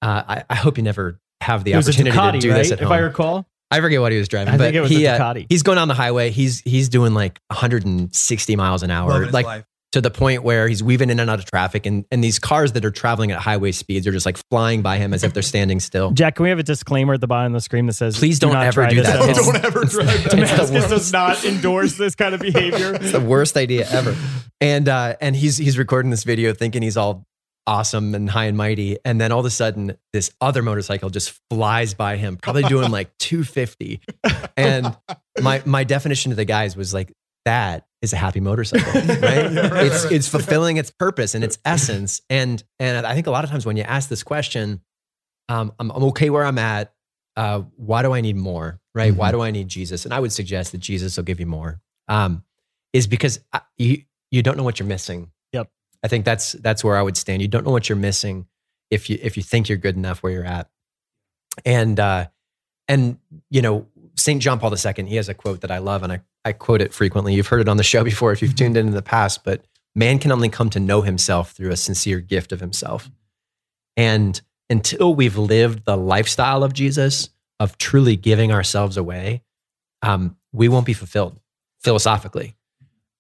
Uh, 0.02 0.24
I, 0.28 0.44
I 0.50 0.56
hope 0.56 0.78
you 0.78 0.84
never 0.84 1.20
have 1.42 1.64
the 1.64 1.74
It 1.74 1.76
opportunity 1.78 2.16
Ducati, 2.16 2.34
to 2.34 2.40
do 2.40 2.52
right? 2.52 2.58
this 2.58 2.72
at 2.72 2.80
if 2.80 2.86
home. 2.86 2.94
I 2.94 3.00
recall. 3.00 3.48
I 3.72 3.82
forget 3.82 4.02
what 4.02 4.12
he 4.12 4.20
was 4.20 4.28
driving, 4.28 4.54
I 4.54 4.58
but 4.58 4.66
think 4.66 4.76
it 4.76 4.82
was 4.82 4.92
he, 4.92 5.06
a 5.06 5.16
uh, 5.18 5.34
he's 5.50 5.64
going 5.64 5.80
on 5.80 5.88
the 5.88 5.96
highway. 5.96 6.30
He's 6.30 6.60
he's 6.60 6.90
doing 6.90 7.16
like 7.16 7.40
160 7.48 8.56
miles 8.56 8.84
an 8.84 8.92
hour, 8.92 9.26
like 9.32 9.46
life. 9.48 9.66
To 9.94 10.02
the 10.02 10.12
point 10.12 10.44
where 10.44 10.68
he's 10.68 10.84
weaving 10.84 11.10
in 11.10 11.20
and 11.20 11.30
out 11.30 11.40
of 11.40 11.46
traffic, 11.46 11.86
and 11.86 12.04
and 12.12 12.24
these 12.24 12.38
cars 12.40 12.74
that 12.74 12.84
are 12.84 12.92
traveling 12.92 13.32
at 13.32 13.40
highway 13.40 13.72
speeds 13.72 14.06
are 14.06 14.12
just 14.12 14.26
like 14.26 14.38
flying 14.52 14.82
by 14.82 14.98
him 14.98 15.14
as 15.14 15.24
if 15.24 15.34
they're 15.34 15.42
standing 15.42 15.80
still. 15.80 16.12
Jack, 16.14 16.36
can 16.36 16.44
we 16.44 16.50
have 16.50 16.60
a 16.60 16.64
disclaimer 16.64 17.14
at 17.14 17.22
the 17.22 17.28
bottom 17.28 17.54
of 17.54 17.58
the 17.58 17.62
screen 17.64 17.86
that 17.86 17.94
says, 17.94 18.18
Please 18.18 18.40
don't 18.40 18.54
not 18.54 18.66
ever 18.66 18.86
do 18.88 19.02
that. 19.02 19.16
at 19.22 19.22
It's- 19.30 19.46
home." 19.46 19.54
Don't 19.54 19.64
ever 19.66 19.86
drive 19.86 20.24
that. 20.24 20.32
Damascus 20.32 20.90
does 20.90 21.14
not 21.14 21.44
endorse 21.46 21.96
this 21.98 22.16
kind 22.16 22.36
of 22.36 22.42
behavior. 22.42 22.94
It's 23.02 23.12
the 23.12 23.22
worst 23.22 23.56
idea 23.56 23.88
ever. 23.90 24.16
And 24.60 24.90
uh, 24.90 25.16
and 25.22 25.36
he's 25.36 25.58
he's 25.58 25.78
recording 25.78 26.12
this 26.12 26.24
video 26.24 26.54
thinking 26.54 26.82
he's 26.82 26.98
all 26.98 27.26
awesome 27.68 28.14
and 28.16 28.30
high 28.30 28.46
and 28.46 28.58
mighty, 28.58 28.98
and 29.06 29.22
then 29.22 29.32
all 29.32 29.40
of 29.40 29.46
a 29.46 29.50
sudden 29.50 29.96
this 30.12 30.32
other 30.42 30.62
motorcycle 30.62 31.10
just 31.10 31.40
flies 31.50 31.94
by 31.94 32.18
him, 32.18 32.38
probably 32.38 32.64
doing 32.64 32.92
like 32.92 33.16
250. 33.20 34.02
And 34.58 34.96
my 35.42 35.62
my 35.66 35.84
definition 35.84 36.32
to 36.32 36.36
the 36.36 36.46
guys 36.46 36.76
was 36.76 36.94
like 36.94 37.12
that 37.46 37.86
is 38.04 38.14
a 38.14 38.18
happy 38.18 38.42
motorcycle, 38.42 38.92
right? 39.02 39.52
Yeah, 39.52 39.68
right, 39.70 39.86
it's 39.88 40.04
right. 40.04 40.14
it's 40.14 40.28
fulfilling 40.28 40.78
its 40.78 40.92
purpose 40.92 41.34
and 41.34 41.44
its 41.44 41.58
essence. 41.66 42.22
And 42.30 42.62
and 42.78 43.08
I 43.08 43.16
think 43.16 43.26
a 43.26 43.32
lot 43.32 43.44
of 43.44 43.50
times 43.50 43.66
when 43.66 43.78
you 43.78 43.84
ask 43.84 44.10
this 44.10 44.22
question, 44.22 44.82
um, 45.50 45.72
I'm, 45.80 45.90
I'm 45.90 46.04
okay 46.06 46.30
where 46.30 46.46
I'm 46.46 46.60
at. 46.60 46.94
Uh, 47.36 47.62
why 47.78 48.04
do 48.04 48.14
I 48.14 48.22
need 48.22 48.36
more? 48.36 48.80
Right? 48.94 49.16
Why 49.16 49.32
do 49.32 49.42
I 49.42 49.50
need 49.50 49.70
Jesus? 49.70 50.06
And 50.06 50.14
I 50.14 50.20
would 50.20 50.32
suggest 50.32 50.74
that 50.74 50.78
Jesus 50.80 51.18
will 51.18 51.24
give 51.24 51.40
you 51.40 51.48
more. 51.48 51.82
Um, 52.08 52.44
is 52.92 53.08
because 53.08 53.40
I- 53.52 53.62
you 53.78 54.04
you 54.30 54.44
don't 54.44 54.58
know 54.58 54.64
what 54.64 54.78
you're 54.80 54.88
missing. 54.88 55.32
Yep. 55.54 55.70
I 56.04 56.08
think 56.10 56.26
that's 56.26 56.52
that's 56.52 56.84
where 56.84 56.98
I 56.98 57.02
would 57.02 57.18
stand. 57.18 57.42
You 57.42 57.48
don't 57.48 57.66
know 57.66 57.72
what 57.72 57.88
you're 57.90 57.96
missing 57.96 58.48
if 58.92 59.10
you 59.10 59.18
if 59.22 59.38
you 59.38 59.44
think 59.44 59.70
you're 59.70 59.78
good 59.78 59.96
enough 59.96 60.22
where 60.22 60.32
you're 60.34 60.46
at. 60.46 60.70
And 61.66 62.00
uh, 62.00 62.28
and 62.88 63.18
you 63.50 63.62
know 63.62 63.88
Saint 64.16 64.42
John 64.42 64.60
Paul 64.60 64.74
II, 64.74 65.06
he 65.06 65.16
has 65.16 65.30
a 65.30 65.34
quote 65.34 65.62
that 65.62 65.72
I 65.72 65.80
love, 65.80 66.04
and 66.04 66.14
I 66.14 66.22
I 66.46 66.52
quote 66.52 66.82
it 66.82 66.94
frequently. 66.94 67.34
You've 67.34 67.48
heard 67.48 67.62
it 67.62 67.70
on 67.70 67.78
the 67.78 67.84
show 67.84 68.04
before 68.04 68.32
if 68.32 68.42
you've 68.42 68.56
tuned 68.56 68.78
in 68.78 68.88
in 68.88 68.94
the 68.94 69.02
past, 69.02 69.44
but 69.44 69.64
man 69.96 70.20
can 70.20 70.32
only 70.32 70.50
come 70.50 70.70
to 70.72 70.80
know 70.80 71.02
himself 71.02 71.52
through 71.52 71.72
a 71.72 71.78
sincere 71.78 72.20
gift 72.20 72.52
of 72.52 72.60
himself. 72.60 73.10
And 73.96 74.40
until 74.70 75.16
we've 75.16 75.38
lived 75.38 75.86
the 75.86 75.96
lifestyle 75.96 76.64
of 76.64 76.74
Jesus, 76.74 77.30
of 77.60 77.78
truly 77.78 78.16
giving 78.16 78.52
ourselves 78.52 78.98
away, 78.98 79.44
um, 80.02 80.36
we 80.52 80.68
won't 80.68 80.86
be 80.86 80.94
fulfilled 80.94 81.40
philosophically. 81.80 82.56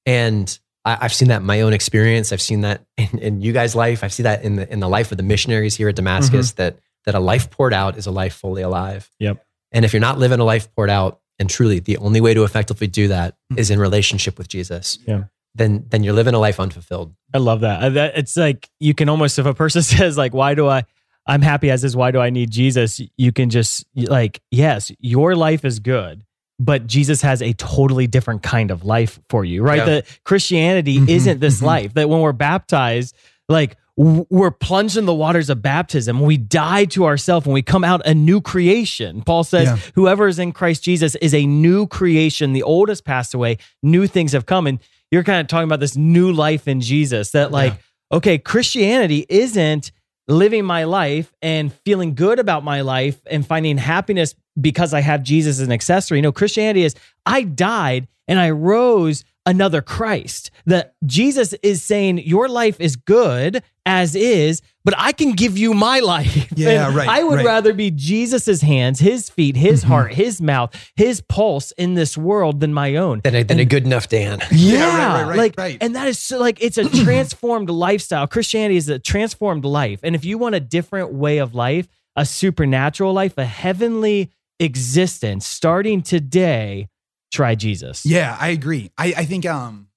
And 0.05 0.57
I, 0.83 0.97
I've 1.01 1.13
seen 1.13 1.29
that 1.29 1.41
in 1.41 1.45
my 1.45 1.61
own 1.61 1.73
experience. 1.73 2.33
I've 2.33 2.41
seen 2.41 2.61
that 2.61 2.85
in, 2.97 3.19
in 3.19 3.41
you 3.41 3.53
guys' 3.53 3.75
life. 3.75 4.03
I've 4.03 4.13
seen 4.13 4.25
that 4.25 4.43
in 4.43 4.57
the 4.57 4.71
in 4.71 4.79
the 4.79 4.89
life 4.89 5.11
of 5.11 5.17
the 5.17 5.23
missionaries 5.23 5.75
here 5.75 5.87
at 5.87 5.95
Damascus. 5.95 6.53
That 6.53 6.79
that 7.05 7.15
a 7.15 7.19
life 7.19 7.49
poured 7.49 7.73
out 7.73 7.97
is 7.97 8.05
a 8.05 8.11
life 8.11 8.33
fully 8.33 8.61
alive. 8.61 9.09
Yep. 9.19 9.45
And 9.73 9.83
if 9.83 9.91
you're 9.93 9.99
not 9.99 10.19
living 10.19 10.39
a 10.39 10.43
life 10.43 10.73
poured 10.75 10.89
out, 10.89 11.19
and 11.39 11.49
truly 11.49 11.79
the 11.79 11.97
only 11.97 12.21
way 12.21 12.33
to 12.35 12.43
effectively 12.43 12.87
do 12.87 13.07
that 13.07 13.35
is 13.57 13.71
in 13.71 13.79
relationship 13.79 14.37
with 14.37 14.47
Jesus. 14.47 14.99
Yeah. 15.07 15.23
Then 15.55 15.85
then 15.89 16.03
you're 16.03 16.13
living 16.13 16.35
a 16.35 16.39
life 16.39 16.59
unfulfilled. 16.59 17.13
I 17.33 17.39
love 17.39 17.61
that. 17.61 17.95
It's 18.15 18.37
like 18.37 18.69
you 18.79 18.93
can 18.93 19.09
almost, 19.09 19.37
if 19.39 19.45
a 19.45 19.53
person 19.53 19.81
says 19.93 20.17
like, 20.17 20.33
"Why 20.33 20.53
do 20.55 20.67
I?" 20.67 20.83
I'm 21.25 21.41
happy 21.41 21.71
as 21.71 21.83
is. 21.83 21.95
Why 21.95 22.11
do 22.11 22.19
I 22.19 22.29
need 22.29 22.51
Jesus? 22.51 22.99
You 23.17 23.31
can 23.31 23.49
just 23.49 23.85
like, 23.95 24.41
yes, 24.51 24.91
your 24.99 25.35
life 25.35 25.63
is 25.63 25.79
good, 25.79 26.25
but 26.59 26.85
Jesus 26.85 27.21
has 27.21 27.41
a 27.41 27.53
totally 27.53 28.07
different 28.07 28.43
kind 28.43 28.71
of 28.71 28.83
life 28.83 29.19
for 29.29 29.45
you, 29.45 29.63
right? 29.63 29.77
Yeah. 29.77 29.85
That 29.85 30.19
Christianity 30.25 30.99
Mhm, 30.99 31.09
isn't 31.09 31.39
this 31.39 31.61
mhm. 31.61 31.65
life. 31.65 31.93
That 31.93 32.09
when 32.09 32.19
we're 32.19 32.33
baptized, 32.33 33.15
like 33.47 33.77
we're 33.95 34.51
plunged 34.51 34.97
in 34.97 35.05
the 35.05 35.13
waters 35.13 35.49
of 35.49 35.61
baptism. 35.61 36.19
We 36.19 36.37
die 36.37 36.85
to 36.85 37.05
ourselves 37.05 37.45
and 37.45 37.53
we 37.53 37.61
come 37.61 37.83
out 37.83 38.01
a 38.05 38.13
new 38.15 38.41
creation. 38.41 39.21
Paul 39.21 39.43
says, 39.43 39.67
Yeah. 39.67 39.77
whoever 39.93 40.27
is 40.27 40.39
in 40.39 40.51
Christ 40.51 40.83
Jesus 40.83 41.15
is 41.15 41.33
a 41.33 41.45
new 41.45 41.85
creation. 41.85 42.53
The 42.53 42.63
old 42.63 42.89
has 42.89 43.01
passed 43.01 43.33
away, 43.33 43.57
new 43.83 44.07
things 44.07 44.31
have 44.31 44.45
come. 44.47 44.65
And 44.65 44.79
you're 45.11 45.23
kind 45.23 45.41
of 45.41 45.47
talking 45.47 45.65
about 45.65 45.79
this 45.79 45.95
new 45.95 46.31
life 46.31 46.67
in 46.67 46.81
Jesus 46.81 47.31
that, 47.31 47.51
like, 47.51 47.73
okay, 48.11 48.39
Christianity 48.39 49.27
isn't 49.29 49.91
living 50.27 50.65
my 50.65 50.85
life 50.85 51.31
and 51.41 51.71
feeling 51.85 52.15
good 52.15 52.39
about 52.39 52.63
my 52.63 52.81
life 52.81 53.21
and 53.29 53.45
finding 53.45 53.77
happiness 53.77 54.33
because 54.59 54.93
I 54.93 55.01
have 55.01 55.21
Jesus 55.21 55.59
as 55.59 55.67
an 55.67 55.71
accessory. 55.71 56.21
No, 56.21 56.31
Christianity 56.31 56.83
is 56.83 56.95
I 57.25 57.43
died 57.43 58.07
and 58.27 58.39
I 58.39 58.49
rose 58.51 59.23
another 59.45 59.81
Christ. 59.81 60.51
That 60.65 60.93
Jesus 61.05 61.53
is 61.61 61.81
saying 61.83 62.19
your 62.19 62.47
life 62.47 62.79
is 62.79 62.95
good 62.95 63.61
as 63.85 64.15
is, 64.15 64.61
but 64.85 64.93
I 64.97 65.11
can 65.11 65.33
give 65.33 65.57
you 65.57 65.73
my 65.73 65.99
life. 65.99 66.47
Yeah, 66.55 66.87
And 66.87 66.95
right, 66.95 67.09
I 67.09 67.23
would 67.23 67.37
right. 67.37 67.45
rather 67.45 67.73
be 67.73 67.91
Jesus's 67.91 68.61
hands, 68.61 68.99
his 68.99 69.29
feet, 69.29 69.57
his 69.57 69.83
Mhm. 69.83 69.87
heart, 69.87 70.13
his 70.13 70.39
mouth, 70.41 70.73
his 70.95 71.19
pulse 71.19 71.71
in 71.73 71.95
this 71.95 72.17
world 72.17 72.59
than 72.61 72.73
my 72.73 72.95
own. 72.95 73.19
Than 73.23 73.35
a, 73.35 73.43
then 73.43 73.59
a 73.59 73.65
good 73.65 73.85
enough 73.85 74.07
Dan. 74.07 74.39
Yeah, 74.51 74.85
right, 74.85 74.97
right, 75.23 75.27
right, 75.27 75.37
like, 75.37 75.53
right. 75.57 75.77
and 75.81 75.95
that 75.95 76.07
is 76.07 76.19
so 76.19 76.39
like 76.39 76.61
it's 76.61 76.77
a 76.77 76.87
transformed 77.03 77.69
lifestyle. 77.69 78.25
Christianity 78.27 78.77
is 78.77 78.87
a 78.87 78.99
transformed 78.99 79.65
life, 79.65 79.99
and 80.03 80.15
if 80.15 80.23
you 80.23 80.37
want 80.37 80.55
a 80.55 80.59
different 80.61 81.11
way 81.13 81.39
of 81.39 81.53
life, 81.53 81.87
a 82.15 82.25
supernatural 82.25 83.11
life, 83.11 83.37
a 83.37 83.45
heavenly 83.45 84.29
existence, 84.59 85.45
starting 85.45 86.01
today, 86.01 86.87
try 87.33 87.55
Jesus. 87.55 88.05
Yeah, 88.05 88.37
I 88.39 88.49
agree. 88.49 88.91
I, 88.97 89.13
I 89.17 89.25
think 89.25 89.45
um 89.45 89.87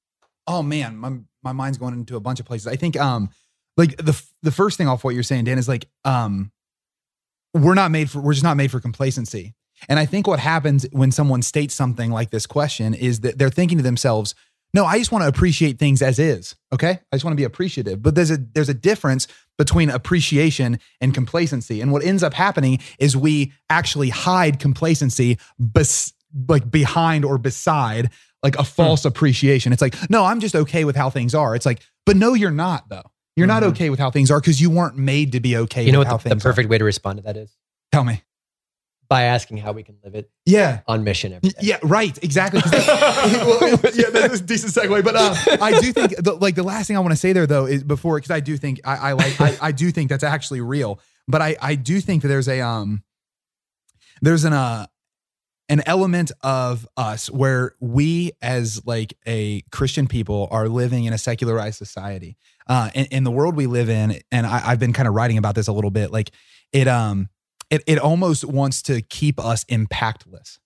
oh 0.47 0.63
man, 0.63 0.97
my 0.97 1.19
my 1.43 1.53
mind's 1.53 1.79
going 1.79 1.95
into 1.95 2.17
a 2.17 2.21
bunch 2.21 2.41
of 2.41 2.47
places. 2.47 2.67
I 2.67 2.77
think 2.77 2.99
um 2.99 3.31
like 3.77 3.97
the 3.99 4.21
the 4.43 4.51
first 4.51 4.79
thing 4.79 4.89
off 4.89 5.05
what 5.05 5.15
you're 5.15 5.23
saying, 5.23 5.45
Dan, 5.45 5.59
is 5.59 5.69
like 5.69 5.89
um 6.05 6.51
we're 7.55 7.75
not 7.75 7.91
made 7.91 8.11
for 8.11 8.21
we're 8.21 8.33
just 8.33 8.45
not 8.45 8.57
made 8.57 8.71
for 8.71 8.81
complacency. 8.81 9.55
And 9.89 9.99
I 9.99 10.07
think 10.07 10.27
what 10.27 10.41
happens 10.41 10.87
when 10.91 11.13
someone 11.13 11.43
states 11.43 11.75
something 11.75 12.11
like 12.11 12.31
this 12.31 12.47
question 12.47 12.95
is 12.95 13.21
that 13.21 13.39
they're 13.39 13.51
thinking 13.51 13.77
to 13.77 13.85
themselves, 13.85 14.35
no, 14.73 14.85
I 14.85 14.99
just 14.99 15.13
want 15.13 15.23
to 15.23 15.29
appreciate 15.29 15.79
things 15.79 16.03
as 16.03 16.19
is. 16.19 16.55
Okay. 16.73 16.91
I 16.91 17.17
just 17.17 17.25
want 17.25 17.33
to 17.33 17.37
be 17.37 17.45
appreciative. 17.45 18.03
But 18.03 18.15
there's 18.15 18.31
a 18.31 18.39
there's 18.39 18.69
a 18.69 18.75
difference 18.75 19.27
between 19.59 19.91
appreciation 19.91 20.79
and 21.01 21.15
complacency. 21.15 21.81
And 21.81 21.93
what 21.93 22.05
ends 22.05 22.23
up 22.23 22.35
happening 22.35 22.79
is 22.99 23.17
we 23.17 23.53
actually 23.71 24.11
hide 24.11 24.59
complacency 24.59 25.39
bes- 25.59 26.13
like 26.49 26.71
behind 26.71 27.25
or 27.25 27.39
beside 27.39 28.11
like 28.43 28.57
a 28.59 28.65
false 28.65 29.05
appreciation. 29.05 29.73
It's 29.73 29.83
like, 29.83 29.95
no, 30.11 30.25
I'm 30.25 30.41
just 30.41 30.55
okay 30.55 30.85
with 30.85 30.95
how 30.97 31.11
things 31.11 31.35
are. 31.35 31.55
It's 31.55 31.67
like, 31.67 31.81
but 32.05 32.17
no, 32.17 32.35
you're 32.35 32.51
not 32.51 32.89
though. 32.89 33.11
You're 33.35 33.47
not 33.47 33.63
Mhm. 33.63 33.69
okay 33.69 33.91
with 33.91 33.99
how 33.99 34.11
things 34.11 34.31
are 34.31 34.41
because 34.41 34.61
you 34.61 34.71
weren't 34.71 34.97
made 34.97 35.33
to 35.33 35.41
be 35.41 35.57
okay 35.57 35.85
You 35.85 35.93
know 35.93 35.99
what 35.99 36.23
the, 36.23 36.31
the 36.31 36.37
perfect 36.37 36.69
way 36.71 36.79
to 36.79 36.85
respond 36.85 37.19
to 37.19 37.23
that 37.25 37.37
is? 37.37 37.55
Tell 37.93 38.05
me. 38.05 38.23
By 39.09 39.23
asking 39.25 39.59
how 39.59 39.73
we 39.73 39.83
can 39.85 39.97
live 40.03 40.15
it 40.17 40.31
Yeah. 40.47 40.81
on 40.89 41.05
mission 41.05 41.33
every 41.33 41.51
day. 41.51 41.57
Yeah, 41.61 41.79
right. 41.83 42.19
exactly. 42.25 42.61
well, 42.73 43.71
yeah, 43.95 44.11
that's 44.11 44.41
a 44.41 44.43
decent 44.43 44.73
segue. 44.75 45.05
But 45.05 45.15
uh, 45.17 45.35
I 45.63 45.81
do 45.81 45.93
think, 45.93 46.17
the, 46.17 46.35
like, 46.35 46.55
the 46.57 46.63
last 46.65 46.89
thing 46.89 46.97
I 46.97 47.01
want 47.01 47.13
to 47.13 47.17
say 47.17 47.33
there, 47.33 47.47
though, 47.47 47.67
is 47.67 47.85
before, 47.85 48.17
because 48.17 48.33
I 48.33 48.41
do 48.41 48.57
think, 48.57 48.81
I, 48.85 48.97
I 48.97 49.13
like, 49.13 49.41
I, 49.41 49.57
I 49.63 49.73
do 49.73 49.91
think 49.93 50.09
that's 50.11 50.25
actually 50.25 50.61
real. 50.61 50.99
But 51.29 51.41
I, 51.43 51.57
I 51.63 51.75
do 51.77 52.01
think 52.01 52.23
that 52.23 52.29
there's 52.29 52.49
a, 52.49 52.61
um, 52.63 53.03
there's 54.23 54.45
an, 54.45 54.53
uh, 54.53 54.87
an 55.69 55.83
element 55.87 56.31
of 56.43 56.87
us 56.97 57.29
where 57.31 57.75
we, 57.81 58.33
as 58.41 58.85
like 58.87 59.15
a 59.27 59.63
Christian 59.73 60.07
people, 60.07 60.49
are 60.51 60.69
living 60.69 61.05
in 61.05 61.13
a 61.13 61.19
secularized 61.19 61.77
society. 61.77 62.37
Uh, 62.69 62.91
in, 62.95 63.07
in 63.07 63.25
the 63.25 63.31
world 63.31 63.57
we 63.57 63.67
live 63.67 63.89
in, 63.89 64.21
and 64.31 64.47
I, 64.47 64.63
I've 64.71 64.79
been 64.79 64.93
kind 64.93 65.09
of 65.09 65.15
writing 65.15 65.39
about 65.39 65.55
this 65.55 65.69
a 65.69 65.73
little 65.73 65.91
bit. 65.91 66.11
Like, 66.13 66.31
it, 66.73 66.89
um, 66.89 67.29
it, 67.71 67.83
it 67.87 67.99
almost 67.99 68.45
wants 68.45 68.83
to 68.83 69.03
keep 69.03 69.39
us 69.39 69.65
impactless. 69.65 70.59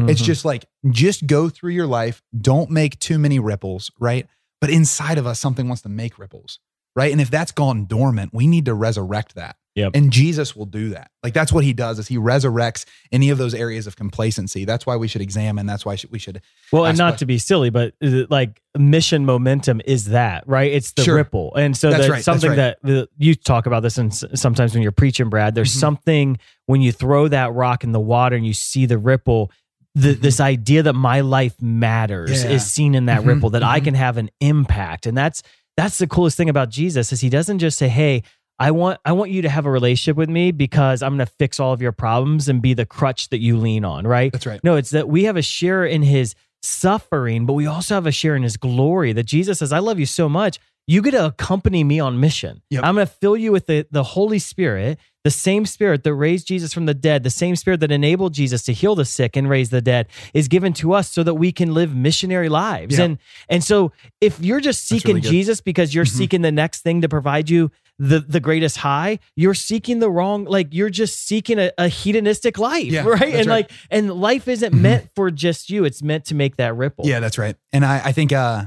It's 0.00 0.22
Mhm. 0.22 0.24
just 0.24 0.44
like, 0.44 0.64
just 0.90 1.26
go 1.26 1.48
through 1.48 1.72
your 1.72 1.86
life. 1.86 2.22
Don't 2.36 2.70
make 2.70 2.98
too 2.98 3.18
many 3.18 3.38
ripples, 3.38 3.90
right? 4.00 4.26
But 4.60 4.70
inside 4.70 5.18
of 5.18 5.26
us, 5.26 5.38
something 5.38 5.68
wants 5.68 5.82
to 5.82 5.88
make 5.88 6.18
ripples, 6.18 6.58
right? 6.96 7.12
And 7.12 7.20
if 7.20 7.30
that's 7.30 7.52
gone 7.52 7.86
dormant, 7.86 8.32
we 8.32 8.46
need 8.48 8.64
to 8.64 8.74
resurrect 8.74 9.34
that. 9.36 9.56
Yep. 9.74 9.92
And 9.94 10.12
Jesus 10.12 10.54
will 10.54 10.66
do 10.66 10.90
that. 10.90 11.10
Like 11.22 11.32
that's 11.32 11.50
what 11.50 11.64
he 11.64 11.72
does 11.72 11.98
is 11.98 12.06
he 12.06 12.18
resurrects 12.18 12.84
any 13.10 13.30
of 13.30 13.38
those 13.38 13.54
areas 13.54 13.86
of 13.86 13.96
complacency. 13.96 14.66
That's 14.66 14.84
why 14.84 14.96
we 14.96 15.08
should 15.08 15.22
examine. 15.22 15.64
That's 15.64 15.86
why 15.86 15.96
we 16.10 16.18
should. 16.18 16.42
Well, 16.72 16.84
and 16.84 16.98
not 16.98 17.04
questions. 17.12 17.18
to 17.20 17.26
be 17.26 17.38
silly, 17.38 17.70
but 17.70 17.94
uh, 18.04 18.26
like 18.28 18.60
mission 18.76 19.24
momentum 19.24 19.80
is 19.86 20.06
that, 20.06 20.46
right? 20.46 20.70
It's 20.70 20.92
the 20.92 21.04
Sure. 21.04 21.16
ripple. 21.16 21.54
And 21.54 21.74
so 21.74 21.88
That's 21.88 22.00
that's 22.02 22.10
right, 22.10 22.16
that's 22.16 22.24
something 22.26 22.50
right. 22.50 22.56
that 22.56 22.78
the, 22.82 23.08
you 23.16 23.34
talk 23.34 23.64
about 23.66 23.82
this 23.82 23.96
and 23.96 24.12
sometimes 24.14 24.74
when 24.74 24.82
you're 24.82 24.92
preaching, 24.92 25.30
Brad, 25.30 25.54
there's 25.54 25.74
Mhm. 25.74 25.80
something 25.80 26.38
when 26.66 26.82
you 26.82 26.92
throw 26.92 27.28
that 27.28 27.54
rock 27.54 27.82
in 27.82 27.92
the 27.92 28.00
water 28.00 28.36
and 28.36 28.46
you 28.46 28.52
see 28.54 28.84
the 28.84 28.98
ripple, 28.98 29.50
the, 29.94 30.12
this 30.12 30.38
idea 30.38 30.82
that 30.82 30.92
my 30.94 31.20
life 31.22 31.54
matters 31.62 32.44
Yeah. 32.44 32.50
is 32.50 32.66
seen 32.70 32.94
in 32.94 33.06
that 33.06 33.22
Mhm, 33.22 33.26
ripple 33.26 33.50
that 33.50 33.62
I 33.62 33.80
mhm. 33.80 33.84
can 33.84 33.94
have 33.94 34.18
an 34.18 34.28
impact. 34.40 35.06
And 35.06 35.16
that's 35.16 35.42
that's 35.78 35.96
the 35.96 36.06
coolest 36.06 36.36
thing 36.36 36.50
about 36.50 36.68
Jesus 36.68 37.12
is 37.14 37.22
he 37.22 37.30
doesn't 37.30 37.58
just 37.58 37.78
say, 37.78 37.88
"Hey, 37.88 38.22
I 38.62 38.70
want 38.70 39.00
I 39.04 39.12
want 39.12 39.30
you 39.30 39.42
to 39.42 39.48
have 39.48 39.66
a 39.66 39.70
relationship 39.70 40.16
with 40.16 40.28
me 40.28 40.52
because 40.52 41.02
I'm 41.02 41.16
going 41.16 41.26
to 41.26 41.32
fix 41.38 41.58
all 41.60 41.72
of 41.72 41.82
your 41.82 41.92
problems 41.92 42.48
and 42.48 42.62
be 42.62 42.74
the 42.74 42.86
crutch 42.86 43.28
that 43.30 43.40
you 43.40 43.56
lean 43.56 43.84
on, 43.84 44.06
right?" 44.06 44.30
That's 44.32 44.46
right. 44.46 44.60
No, 44.62 44.76
it's 44.76 44.90
that 44.90 45.08
we 45.08 45.24
have 45.24 45.36
a 45.36 45.42
share 45.42 45.84
in 45.84 46.02
his 46.02 46.34
suffering, 46.62 47.46
but 47.46 47.54
we 47.54 47.66
also 47.66 47.94
have 47.94 48.06
a 48.06 48.12
share 48.12 48.36
in 48.36 48.42
his 48.42 48.56
glory. 48.56 49.12
That 49.12 49.24
Jesus 49.26 49.58
says, 49.58 49.72
I 49.72 49.78
love 49.80 49.98
you 49.98 50.06
so 50.06 50.28
much. 50.28 50.58
You 50.86 51.00
get 51.00 51.12
to 51.12 51.26
accompany 51.26 51.84
me 51.84 52.00
on 52.00 52.18
mission. 52.18 52.60
Yep. 52.70 52.84
I'm 52.84 52.94
going 52.96 53.06
to 53.06 53.12
fill 53.12 53.36
you 53.36 53.52
with 53.52 53.66
the, 53.66 53.86
the 53.92 54.02
Holy 54.02 54.40
Spirit, 54.40 54.98
the 55.22 55.30
same 55.30 55.64
spirit 55.64 56.02
that 56.02 56.12
raised 56.12 56.48
Jesus 56.48 56.72
from 56.74 56.86
the 56.86 56.94
dead, 56.94 57.22
the 57.22 57.30
same 57.30 57.54
spirit 57.54 57.78
that 57.80 57.92
enabled 57.92 58.34
Jesus 58.34 58.64
to 58.64 58.72
heal 58.72 58.96
the 58.96 59.04
sick 59.04 59.36
and 59.36 59.48
raise 59.48 59.70
the 59.70 59.80
dead 59.80 60.08
is 60.34 60.48
given 60.48 60.72
to 60.74 60.92
us 60.92 61.08
so 61.08 61.22
that 61.22 61.34
we 61.34 61.52
can 61.52 61.72
live 61.72 61.94
missionary 61.94 62.48
lives. 62.48 62.98
Yeah. 62.98 63.04
And 63.04 63.18
and 63.48 63.62
so 63.62 63.92
if 64.20 64.40
you're 64.40 64.60
just 64.60 64.86
seeking 64.88 65.16
really. 65.16 65.28
Jesus 65.28 65.60
because 65.60 65.94
you're 65.94 66.04
Mhm. 66.04 66.18
seeking 66.18 66.42
the 66.42 66.50
next 66.52 66.80
thing 66.82 67.02
to 67.02 67.08
provide 67.08 67.48
you 67.48 67.70
the 67.98 68.20
the 68.20 68.40
greatest 68.40 68.78
high, 68.78 69.18
you're 69.36 69.54
seeking 69.54 69.98
the 70.00 70.10
wrong 70.10 70.44
like 70.44 70.68
you're 70.72 70.90
just 70.90 71.24
seeking 71.26 71.58
a, 71.58 71.70
a 71.78 71.88
hedonistic 71.88 72.58
life, 72.58 72.86
Yeah, 72.90 73.04
right? 73.06 73.34
And 73.34 73.46
right. 73.46 73.68
like 73.68 73.70
and 73.90 74.10
life 74.12 74.48
isn't 74.48 74.72
Mhm. 74.74 74.80
meant 74.80 75.08
for 75.14 75.30
just 75.30 75.70
you. 75.70 75.84
It's 75.84 76.02
meant 76.02 76.24
to 76.26 76.34
make 76.34 76.56
that 76.56 76.74
ripple. 76.74 77.06
Yeah, 77.06 77.20
that's 77.20 77.38
right. 77.38 77.54
And 77.72 77.84
I, 77.84 78.00
I 78.06 78.12
think, 78.12 78.32
uh, 78.32 78.64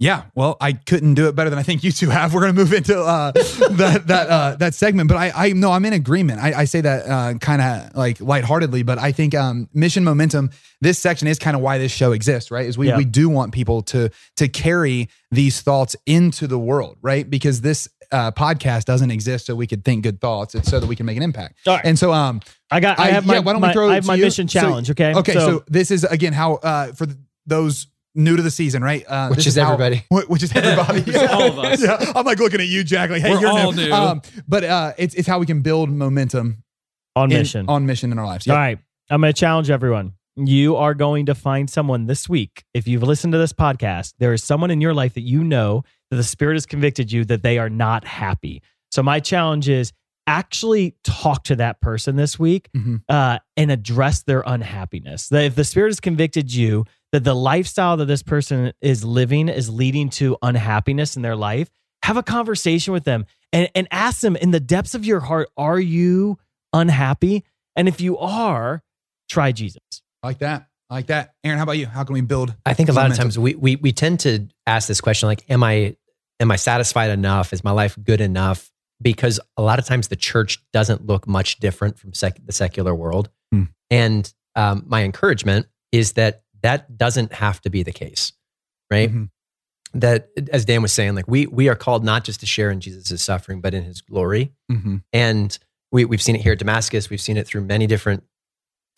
yeah, 0.00 0.24
well, 0.36 0.56
I 0.60 0.74
couldn't 0.74 1.14
do 1.14 1.26
it 1.26 1.34
better 1.34 1.50
than 1.50 1.58
I 1.58 1.64
think 1.64 1.82
you 1.82 1.90
two 1.90 2.08
have. 2.10 2.32
We're 2.32 2.40
gonna 2.42 2.52
move 2.52 2.72
into 2.72 2.96
uh, 3.00 3.32
that 3.72 4.04
that 4.06 4.28
uh, 4.28 4.56
that 4.56 4.74
segment, 4.74 5.08
but 5.08 5.16
I, 5.16 5.32
I 5.34 5.52
no, 5.52 5.72
I'm 5.72 5.84
in 5.84 5.92
agreement. 5.92 6.40
I, 6.40 6.60
I 6.60 6.64
say 6.66 6.80
that 6.80 7.06
uh, 7.08 7.34
kind 7.38 7.60
of 7.60 7.96
like 7.96 8.20
lightheartedly, 8.20 8.84
but 8.84 8.98
I 8.98 9.10
think 9.10 9.34
um, 9.34 9.68
mission 9.74 10.04
momentum. 10.04 10.50
This 10.80 11.00
section 11.00 11.26
is 11.26 11.40
kind 11.40 11.56
of 11.56 11.62
why 11.62 11.78
this 11.78 11.90
show 11.90 12.12
exists, 12.12 12.52
right? 12.52 12.66
Is 12.66 12.78
we 12.78 12.86
Yeah. 12.88 12.96
we 12.96 13.04
do 13.04 13.28
want 13.28 13.52
people 13.52 13.82
to 13.82 14.10
to 14.36 14.46
carry 14.48 15.08
these 15.32 15.62
thoughts 15.62 15.96
into 16.06 16.46
the 16.46 16.58
world, 16.60 16.96
right? 17.02 17.28
Because 17.28 17.60
this 17.62 17.88
uh, 18.12 18.30
podcast 18.32 18.84
doesn't 18.84 19.10
exist 19.10 19.46
so 19.46 19.54
we 19.54 19.66
could 19.66 19.84
think 19.84 20.02
good 20.02 20.20
thoughts. 20.20 20.54
It's 20.54 20.68
so 20.70 20.80
that 20.80 20.86
we 20.86 20.96
can 20.96 21.06
make 21.06 21.16
an 21.16 21.22
impact. 21.22 21.58
All 21.66 21.76
right. 21.76 21.84
And 21.84 21.98
so, 21.98 22.12
um, 22.12 22.40
I 22.70 22.80
got. 22.80 22.98
I, 22.98 23.04
I- 23.04 23.10
have 23.10 23.26
my. 23.26 23.34
yeah, 23.34 23.40
why 23.40 23.52
don't 23.52 23.60
we 23.62 23.68
my- 23.68 23.72
throw 23.72 23.88
it 23.88 23.92
I 23.92 23.94
have 23.96 24.06
my 24.06 24.14
you? 24.14 24.24
mission 24.24 24.48
So- 24.48 24.60
challenge. 24.60 24.90
okay. 24.90 25.14
Okay, 25.14 25.34
so, 25.34 25.62
this 25.68 25.90
is 25.90 26.04
again 26.04 26.32
how 26.32 26.54
uh, 26.54 26.92
for 26.92 27.06
th- 27.06 27.18
those 27.46 27.86
new 28.14 28.36
to 28.36 28.42
the 28.42 28.50
season, 28.50 28.82
right? 28.82 29.04
Uh, 29.06 29.28
Which 29.28 29.38
this 29.44 29.46
is 29.48 29.56
how- 29.56 29.72
everybody. 29.72 30.04
wh- 30.10 30.28
which 30.30 30.42
is 30.42 30.52
everybody. 30.56 31.16
All 31.16 31.42
of 31.42 31.58
us. 31.58 31.82
Yeah, 31.84 32.12
I'm 32.16 32.24
like 32.26 32.38
looking 32.38 32.60
at 32.60 32.66
you, 32.66 32.82
Jack. 32.84 33.10
Like, 33.10 33.22
hey, 33.22 33.30
We're 33.32 33.40
you're 33.40 33.50
all 33.50 33.72
new. 33.72 33.86
new. 33.86 33.92
Um, 33.92 34.22
but 34.48 34.64
uh, 34.64 34.92
it's 34.98 35.14
it's 35.14 35.28
how 35.28 35.38
we 35.38 35.46
can 35.46 35.60
build 35.62 35.90
momentum 35.90 36.62
on 37.14 37.30
in- 37.30 37.38
mission. 37.38 37.66
on 37.68 37.86
mission 37.86 38.10
in 38.12 38.18
our 38.18 38.26
lives. 38.26 38.46
All 38.48 38.54
Yep. 38.54 38.58
right. 38.58 38.78
I'm 39.10 39.20
going 39.20 39.32
to 39.32 39.38
challenge 39.38 39.70
everyone. 39.70 40.12
You 40.36 40.76
are 40.76 40.94
going 40.94 41.26
to 41.26 41.34
find 41.34 41.68
someone 41.68 42.06
this 42.06 42.28
week. 42.28 42.62
If 42.74 42.86
you've 42.86 43.02
listened 43.02 43.32
to 43.32 43.38
this 43.38 43.52
podcast, 43.52 44.12
there 44.18 44.32
is 44.32 44.42
someone 44.44 44.70
in 44.70 44.80
your 44.80 44.94
life 44.94 45.14
that 45.14 45.22
you 45.22 45.42
know 45.42 45.82
that 46.10 46.16
the 46.16 46.22
Spirit 46.24 46.54
has 46.54 46.66
convicted 46.66 47.10
you 47.12 47.24
that 47.26 47.42
they 47.42 47.58
are 47.58 47.70
not 47.70 48.04
happy. 48.06 48.62
So, 48.90 49.02
my 49.02 49.20
challenge 49.20 49.68
is 49.68 49.92
actually 50.26 50.94
talk 51.04 51.44
to 51.44 51.56
that 51.56 51.80
person 51.80 52.16
this 52.16 52.38
week 52.38 52.68
Mhm. 52.76 53.02
uh, 53.08 53.38
and 53.56 53.70
address 53.70 54.22
their 54.24 54.42
unhappiness. 54.46 55.28
That 55.28 55.44
if 55.44 55.54
the 55.54 55.64
Spirit 55.64 55.88
has 55.88 56.00
convicted 56.00 56.52
you 56.54 56.84
that 57.12 57.24
the 57.24 57.34
lifestyle 57.34 57.96
that 57.96 58.04
this 58.04 58.22
person 58.22 58.72
is 58.82 59.02
living 59.04 59.48
is 59.48 59.70
leading 59.70 60.10
to 60.10 60.36
unhappiness 60.42 61.16
in 61.16 61.22
their 61.22 61.36
life, 61.36 61.70
have 62.02 62.18
a 62.18 62.22
conversation 62.22 62.92
with 62.92 63.04
them 63.04 63.24
and, 63.54 63.70
and 63.74 63.88
ask 63.90 64.20
them 64.20 64.36
in 64.36 64.50
the 64.50 64.60
depths 64.60 64.94
of 64.94 65.06
your 65.06 65.20
heart, 65.20 65.48
are 65.56 65.80
you 65.80 66.38
unhappy? 66.74 67.44
And 67.74 67.88
if 67.88 67.98
you 68.00 68.18
are, 68.18 68.82
try 69.30 69.52
Jesus. 69.52 69.80
Like 70.22 70.38
that. 70.40 70.67
I 70.90 70.94
like 70.94 71.06
that. 71.08 71.34
Aaron, 71.44 71.58
how 71.58 71.64
about 71.64 71.72
you? 71.78 71.86
How 71.86 72.04
can 72.04 72.14
we 72.14 72.20
build? 72.22 72.54
I 72.64 72.72
think 72.74 72.88
a 72.88 72.92
lot 72.92 73.10
of 73.10 73.16
times 73.16 73.38
we, 73.38 73.54
we 73.54 73.76
we 73.76 73.92
tend 73.92 74.20
to 74.20 74.48
ask 74.66 74.88
this 74.88 75.00
question 75.00 75.28
like, 75.28 75.44
am 75.50 75.62
I 75.62 75.96
am 76.40 76.50
I 76.50 76.56
satisfied 76.56 77.10
enough? 77.10 77.52
Is 77.52 77.62
my 77.62 77.72
life 77.72 77.96
good 78.02 78.20
enough? 78.20 78.70
Because 79.00 79.38
a 79.56 79.62
lot 79.62 79.78
of 79.78 79.84
times 79.84 80.08
the 80.08 80.16
church 80.16 80.58
doesn't 80.72 81.06
look 81.06 81.28
much 81.28 81.58
different 81.60 81.98
from 81.98 82.12
sec- 82.14 82.44
the 82.44 82.52
secular 82.52 82.94
world. 82.94 83.28
Hmm. 83.52 83.64
And 83.90 84.32
um, 84.56 84.84
my 84.86 85.04
encouragement 85.04 85.66
is 85.92 86.12
that 86.14 86.42
that 86.62 86.96
doesn't 86.96 87.32
have 87.34 87.60
to 87.60 87.70
be 87.70 87.82
the 87.82 87.92
case, 87.92 88.32
right? 88.90 89.12
Mhm. 89.12 89.30
That 89.94 90.28
as 90.52 90.64
Dan 90.64 90.82
was 90.82 90.92
saying, 90.92 91.14
like 91.14 91.28
we 91.28 91.46
we 91.46 91.68
are 91.68 91.74
called 91.76 92.02
not 92.04 92.24
just 92.24 92.40
to 92.40 92.46
share 92.46 92.70
in 92.70 92.80
Jesus' 92.80 93.22
suffering, 93.22 93.60
but 93.60 93.74
in 93.74 93.84
His 93.84 94.00
glory. 94.00 94.52
Mhm. 94.72 95.02
And 95.12 95.58
we, 95.92 96.04
we've 96.04 96.20
seen 96.22 96.34
it 96.34 96.42
here 96.42 96.52
at 96.52 96.58
Damascus. 96.58 97.08
We've 97.10 97.20
seen 97.20 97.36
it 97.36 97.46
through 97.46 97.62
many 97.62 97.86
different 97.86 98.24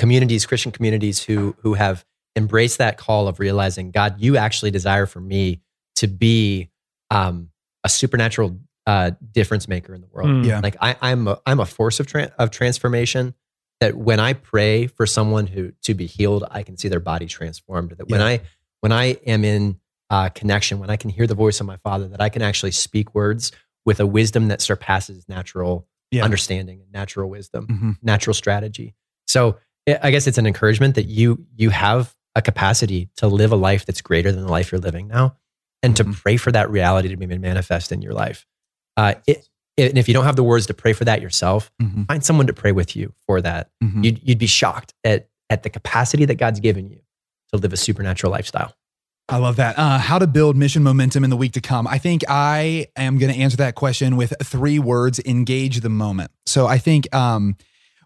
communities, 0.00 0.46
Christian 0.46 0.72
communities 0.72 1.22
who, 1.22 1.54
who 1.60 1.74
have 1.74 2.04
embraced 2.34 2.78
that 2.78 2.96
call 2.96 3.28
of 3.28 3.38
realizing, 3.38 3.90
God, 3.90 4.16
you 4.18 4.36
actually 4.36 4.70
desire 4.70 5.06
for 5.06 5.20
me 5.20 5.60
to 5.96 6.08
be 6.08 6.70
um, 7.10 7.50
a 7.84 7.88
supernatural 7.88 8.58
uh, 8.86 9.10
difference 9.32 9.68
maker 9.68 9.94
in 9.94 10.00
the 10.00 10.06
world. 10.08 10.30
Mm. 10.30 10.46
Yeah. 10.46 10.60
Like 10.60 10.76
I, 10.80 10.96
I'm, 11.00 11.28
a, 11.28 11.38
I'm 11.46 11.60
a 11.60 11.66
force 11.66 12.00
of, 12.00 12.06
tran 12.06 12.32
of 12.38 12.50
transformation 12.50 13.34
that 13.80 13.94
when 13.94 14.18
I 14.20 14.32
pray 14.32 14.86
for 14.86 15.06
someone 15.06 15.46
who 15.46 15.72
to 15.82 15.94
be 15.94 16.06
healed, 16.06 16.44
I 16.50 16.62
can 16.62 16.76
see 16.76 16.88
their 16.88 17.00
body 17.00 17.26
transformed. 17.26 17.90
That 17.92 18.08
when 18.08 18.20
Yeah. 18.20 18.26
I, 18.26 18.40
when 18.80 18.92
I 18.92 19.04
am 19.26 19.44
in 19.44 19.78
uh, 20.08 20.30
connection, 20.30 20.78
when 20.78 20.90
I 20.90 20.96
can 20.96 21.10
hear 21.10 21.26
the 21.26 21.34
voice 21.34 21.60
of 21.60 21.66
my 21.66 21.76
father, 21.76 22.08
that 22.08 22.20
I 22.20 22.30
can 22.30 22.42
actually 22.42 22.72
speak 22.72 23.14
words 23.14 23.52
with 23.84 24.00
a 24.00 24.06
wisdom 24.06 24.48
that 24.48 24.60
surpasses 24.60 25.28
natural 25.28 25.86
Yeah. 26.10 26.24
understanding 26.24 26.80
and 26.80 26.90
natural 26.92 27.28
wisdom, 27.30 27.66
Mhm. 27.68 27.96
natural 28.02 28.34
strategy. 28.34 28.94
So 29.28 29.58
I 29.88 29.98
I 30.04 30.10
guess 30.10 30.26
it's 30.26 30.38
an 30.38 30.46
encouragement 30.46 30.94
that 30.94 31.06
you 31.06 31.44
you 31.56 31.70
have 31.70 32.14
a 32.36 32.42
capacity 32.42 33.08
to 33.16 33.26
live 33.26 33.52
a 33.52 33.56
life 33.56 33.86
that's 33.86 34.00
greater 34.00 34.30
than 34.32 34.42
the 34.44 34.50
life 34.50 34.70
you're 34.72 34.80
living 34.80 35.08
now, 35.08 35.36
and 35.82 35.96
to 35.96 36.04
Mhm. 36.04 36.14
pray 36.14 36.36
for 36.36 36.52
that 36.52 36.70
reality 36.70 37.08
to 37.08 37.16
be 37.16 37.26
made 37.26 37.40
manifest 37.40 37.90
in 37.92 38.02
your 38.02 38.12
life. 38.14 38.46
Uh, 38.96 39.14
it, 39.26 39.48
and 39.76 39.98
if 39.98 40.06
you 40.08 40.14
don't 40.14 40.24
have 40.26 40.36
the 40.36 40.44
words 40.44 40.66
to 40.66 40.74
pray 40.74 40.92
for 40.92 41.04
that 41.06 41.20
yourself, 41.22 41.72
Mhm. 41.82 42.06
find 42.06 42.24
someone 42.24 42.46
to 42.46 42.52
pray 42.52 42.70
with 42.72 42.94
you 42.94 43.12
for 43.26 43.40
that. 43.40 43.70
Mhm. 43.82 44.04
You'd, 44.04 44.20
you'd 44.22 44.38
be 44.38 44.46
shocked 44.46 44.94
at 45.04 45.28
at 45.48 45.64
the 45.64 45.70
capacity 45.70 46.24
that 46.26 46.36
God's 46.36 46.60
given 46.60 46.88
you 46.88 47.00
to 47.52 47.58
live 47.58 47.72
a 47.72 47.76
supernatural 47.76 48.30
lifestyle. 48.30 48.72
I 49.28 49.38
love 49.38 49.56
that. 49.56 49.76
Uh, 49.78 49.98
how 49.98 50.18
to 50.20 50.26
build 50.28 50.56
mission 50.56 50.82
momentum 50.84 51.24
in 51.24 51.30
the 51.30 51.36
week 51.36 51.52
to 51.52 51.60
come. 51.60 51.86
I 51.88 51.98
think 51.98 52.22
I 52.28 52.86
am 52.96 53.18
going 53.18 53.32
to 53.32 53.38
answer 53.38 53.56
that 53.58 53.74
question 53.74 54.16
with 54.16 54.32
three 54.42 54.78
words: 54.78 55.18
engage 55.24 55.80
the 55.80 55.88
moment. 55.88 56.30
So 56.46 56.66
I 56.68 56.78
think 56.78 57.12
um, 57.14 57.56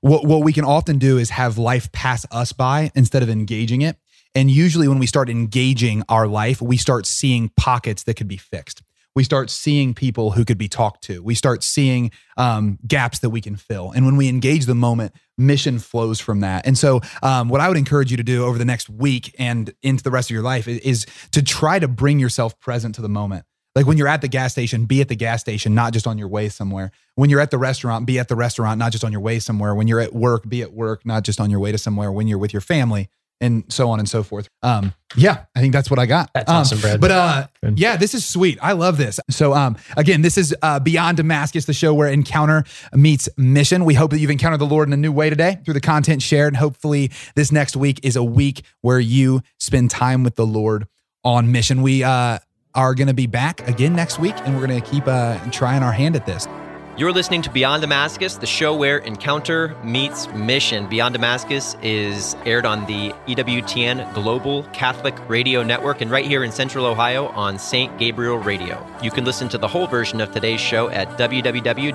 what 0.05 0.27
what 0.27 0.43
we 0.43 0.53
can 0.53 0.67
often 0.67 0.99
do 0.99 1.17
is 1.17 1.31
have 1.31 1.57
life 1.57 1.91
pass 1.91 2.27
us 2.31 2.53
by 2.53 2.93
instead 2.95 3.23
of 3.23 3.31
engaging 3.31 3.81
it. 3.81 3.97
And 4.35 4.51
usually, 4.51 4.87
when 4.87 4.99
we 4.99 5.07
start 5.07 5.31
engaging 5.31 6.03
our 6.11 6.27
life, 6.27 6.61
we 6.61 6.77
start 6.77 7.07
seeing 7.07 7.51
pockets 7.57 8.03
that 8.03 8.15
could 8.15 8.29
be 8.29 8.37
fixed. 8.37 8.83
We 9.15 9.25
start 9.25 9.49
seeing 9.49 9.95
people 9.95 10.33
who 10.33 10.45
could 10.45 10.59
be 10.59 10.69
talked 10.69 11.05
to. 11.05 11.23
We 11.23 11.35
start 11.35 11.63
seeing 11.63 12.11
um, 12.37 12.79
gaps 12.87 13.21
that 13.21 13.31
we 13.31 13.41
can 13.41 13.57
fill. 13.57 13.93
And 13.93 14.05
when 14.05 14.17
we 14.17 14.29
engage 14.29 14.67
the 14.67 14.75
moment, 14.75 15.15
mission 15.39 15.79
flows 15.79 16.21
from 16.21 16.41
that. 16.41 16.67
And 16.67 16.77
so, 16.77 17.01
um, 17.23 17.49
what 17.49 17.63
I 17.63 17.69
would 17.69 17.79
encourage 17.79 18.11
you 18.11 18.19
to 18.19 18.25
do 18.25 18.45
over 18.45 18.59
the 18.59 18.65
next 18.67 18.91
week 18.91 19.35
and 19.39 19.73
into 19.83 20.03
the 20.03 20.11
rest 20.11 20.29
of 20.29 20.35
your 20.35 20.43
life 20.43 20.69
is, 20.69 20.81
is 20.81 21.07
to 21.31 21.43
try 21.43 21.79
to 21.79 21.89
bring 21.89 22.19
yourself 22.19 22.61
present 22.61 22.97
to 22.97 23.03
the 23.03 23.09
moment. 23.09 23.47
Like 23.75 23.87
when 23.87 23.99
you're 23.99 24.09
at 24.09 24.21
the 24.21 24.29
gas 24.29 24.53
station, 24.53 24.85
be 24.85 25.01
at 25.01 25.09
the 25.09 25.17
gas 25.17 25.41
station, 25.41 25.75
not 25.75 25.93
just 25.93 26.07
on 26.07 26.17
your 26.17 26.29
way 26.29 26.49
somewhere. 26.49 26.93
When 27.17 27.29
you're 27.31 27.41
at 27.41 27.51
the 27.51 27.59
restaurant, 27.59 28.07
be 28.07 28.19
at 28.19 28.29
the 28.29 28.37
restaurant, 28.37 28.79
not 28.79 28.93
just 28.93 29.05
on 29.05 29.11
your 29.13 29.21
way 29.21 29.39
somewhere. 29.41 29.75
When 29.75 29.89
you're 29.89 30.01
at 30.01 30.15
work, 30.15 30.49
be 30.49 30.63
at 30.63 30.73
work, 30.73 31.05
not 31.05 31.25
just 31.25 31.41
on 31.41 31.51
your 31.51 31.61
way 31.61 31.73
to 31.73 31.79
somewhere. 31.79 32.13
When 32.13 32.29
you're 32.29 32.39
with 32.39 32.53
your 32.53 32.61
family, 32.63 33.09
and 33.41 33.65
so 33.69 33.91
on 33.91 33.99
and 33.99 34.09
so 34.09 34.23
forth. 34.23 34.49
Um, 34.63 34.95
yeah, 35.17 35.45
I 35.57 35.61
think 35.61 35.73
that's 35.73 35.91
what 35.91 35.99
I 35.99 36.07
got. 36.07 36.31
That's 36.35 36.49
Um, 36.49 36.57
awesome, 36.59 36.79
Brad. 36.81 37.01
But 37.01 37.11
uh, 37.11 37.47
Good. 37.63 37.79
yeah, 37.81 37.97
this 37.97 38.15
is 38.15 38.25
sweet. 38.25 38.59
I 38.63 38.73
love 38.73 38.97
this. 38.97 39.19
So 39.29 39.53
um, 39.53 39.77
again, 39.97 40.23
this 40.23 40.39
is 40.39 40.55
uh, 40.63 40.79
Beyond 40.79 41.17
Damascus, 41.17 41.65
the 41.67 41.73
show 41.75 41.93
where 41.93 42.09
encounter 42.09 42.65
meets 42.95 43.29
mission. 43.37 43.85
We 43.85 43.95
hope 43.95 44.13
that 44.13 44.21
you've 44.21 44.31
encountered 44.31 44.61
the 44.61 44.67
Lord 44.67 44.89
in 44.89 44.93
a 44.95 44.97
new 44.97 45.13
way 45.13 45.31
today 45.31 45.59
through 45.65 45.75
the 45.75 45.81
content 45.81 46.23
shared. 46.23 46.55
And 46.55 46.57
hopefully, 46.59 47.11
this 47.35 47.51
next 47.51 47.77
week 47.77 48.01
is 48.05 48.15
a 48.15 48.25
week 48.25 48.63
where 48.83 49.01
you 49.01 49.43
spend 49.59 49.91
time 49.91 50.23
with 50.23 50.37
the 50.37 50.47
Lord 50.47 50.87
on 51.25 51.51
mission. 51.51 51.83
We 51.83 52.05
uh, 52.05 52.39
are 52.75 52.95
going 52.95 53.09
to 53.09 53.15
be 53.15 53.27
back 53.27 53.67
again 53.69 53.95
next 53.95 54.19
week, 54.19 54.35
and 54.45 54.55
we're 54.55 54.67
going 54.67 54.81
to 54.81 54.91
keep 54.91 55.07
uh, 55.07 55.39
trying 55.51 55.83
our 55.83 55.93
hand 55.93 56.17
at 56.17 56.27
this. 56.27 56.49
You're 56.97 57.13
listening 57.13 57.43
to 57.43 57.51
Beyond 57.51 57.81
Damascus, 57.81 58.37
the 58.37 58.47
show 58.47 58.73
where 58.77 58.99
encounter 58.99 59.75
meets 59.83 60.29
mission. 60.29 60.87
Beyond 60.87 61.15
Damascus 61.15 61.75
is 61.83 62.37
aired 62.47 62.65
on 62.65 62.87
the 62.87 63.13
EWTN 63.27 64.15
Global 64.15 64.63
Catholic 64.73 65.17
Radio 65.29 65.65
Network 65.65 66.03
and 66.03 66.11
right 66.11 66.25
here 66.25 66.45
in 66.45 66.53
Central 66.53 66.87
Ohio 66.87 67.27
on 67.31 67.59
St. 67.59 67.99
Gabriel 67.99 68.39
Radio. 68.39 68.87
You 69.03 69.11
can 69.11 69.25
listen 69.25 69.49
to 69.49 69.59
the 69.59 69.67
whole 69.67 69.89
version 69.89 70.21
of 70.21 70.31
today's 70.31 70.61
show 70.61 70.89
at 70.91 71.09
www.ewtn.com 71.19 71.93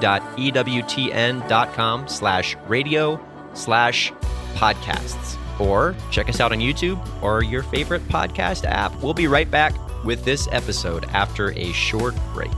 slash 2.09 2.57
radio 2.67 3.25
slash 3.53 4.11
podcasts. 4.55 5.37
Or 5.61 5.95
check 6.11 6.27
us 6.27 6.41
out 6.41 6.51
on 6.51 6.59
YouTube 6.59 7.23
or 7.23 7.41
your 7.41 7.63
favorite 7.63 8.05
podcast 8.09 8.65
app. 8.65 8.93
We'll 9.01 9.13
be 9.13 9.27
right 9.27 9.49
back 9.49 9.73
with 10.03 10.23
this 10.25 10.47
episode 10.51 11.05
after 11.13 11.51
a 11.51 11.71
short 11.73 12.15
break. 12.33 12.51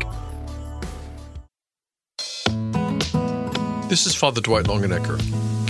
This 3.89 4.05
is 4.05 4.15
Father 4.15 4.41
Dwight 4.41 4.65
Longenecker, 4.65 5.19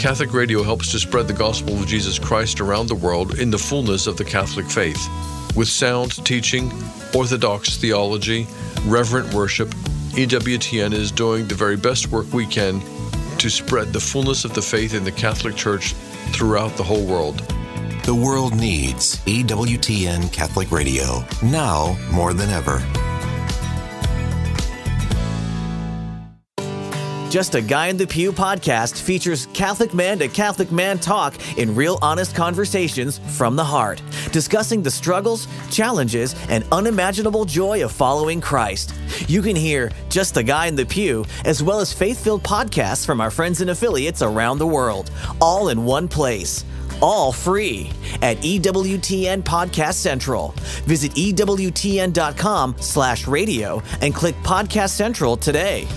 Catholic 0.02 0.34
Radio 0.34 0.64
helps 0.64 0.92
to 0.94 0.98
spread 0.98 1.28
the 1.28 1.34
gospel 1.34 1.76
of 1.76 1.86
Jesus 1.86 2.18
Christ 2.18 2.60
around 2.60 2.88
the 2.88 2.96
world 2.96 3.38
in 3.38 3.52
the 3.52 3.58
fullness 3.60 4.08
of 4.08 4.18
the 4.18 4.26
Catholic 4.26 4.66
faith, 4.66 5.08
with 5.56 5.68
sound 5.68 6.26
teaching, 6.26 6.72
orthodox 7.14 7.78
theology, 7.78 8.48
reverent 8.88 9.32
worship. 9.32 9.70
EWTN 10.14 10.92
is 10.92 11.12
doing 11.12 11.48
the 11.48 11.54
very 11.54 11.78
best 11.78 12.08
work 12.08 12.26
we 12.34 12.48
can 12.48 12.82
to 13.38 13.48
spread 13.48 13.94
the 13.94 14.00
fullness 14.00 14.44
of 14.44 14.56
the 14.56 14.62
faith 14.64 14.96
in 14.96 15.04
the 15.04 15.12
Catholic 15.12 15.56
Church 15.56 15.94
throughout 16.34 16.76
the 16.78 16.84
whole 16.84 17.06
world. 17.06 17.44
The 18.04 18.16
world 18.16 18.56
needs 18.56 19.18
EWTN 19.26 20.34
Catholic 20.34 20.72
Radio 20.72 21.24
now 21.44 21.96
more 22.12 22.34
than 22.34 22.50
ever. 22.50 22.82
Just 27.30 27.54
a 27.54 27.62
Guy 27.62 27.88
in 27.88 27.98
the 27.98 28.08
Pew 28.08 28.34
podcast 28.34 29.00
features 29.00 29.48
Catholic 29.54 29.94
man 29.94 30.18
to 30.18 30.28
Catholic 30.28 30.72
man 30.72 30.98
talk 30.98 31.36
in 31.60 31.76
real 31.76 32.00
honest 32.02 32.36
conversations 32.36 33.20
from 33.38 33.56
the 33.56 33.64
heart, 33.64 34.02
discussing 34.32 34.82
the 34.82 34.90
struggles, 34.90 35.48
challenges, 35.70 36.36
and 36.50 36.66
unimaginable 36.72 37.46
joy 37.46 37.86
of 37.86 37.92
following 37.92 38.42
Christ. 38.42 38.96
You 39.28 39.44
can 39.44 39.56
hear 39.56 39.92
Just 40.10 40.38
a 40.38 40.44
Guy 40.44 40.66
in 40.66 40.76
the 40.76 40.88
Pew 40.88 41.24
as 41.46 41.62
well 41.62 41.80
as 41.80 41.94
faith 41.94 42.22
filled 42.22 42.42
podcasts 42.42 43.06
from 43.06 43.22
our 43.22 43.32
friends 43.32 43.62
and 43.62 43.70
affiliates 43.70 44.24
around 44.24 44.58
the 44.58 44.68
world, 44.68 45.12
all 45.40 45.70
in 45.70 45.86
one 45.86 46.08
place 46.08 46.66
all 47.02 47.32
free 47.32 47.92
at 48.22 48.38
EWTN 48.38 49.44
Podcast 49.44 49.96
Central. 49.96 50.54
Visit 50.86 51.12
EWTN.com 51.14 52.76
slash 52.80 53.28
radio 53.28 53.82
and 54.02 54.14
click 54.14 54.36
Podcast 54.44 54.92
Central 54.92 55.38
today. 55.38 55.88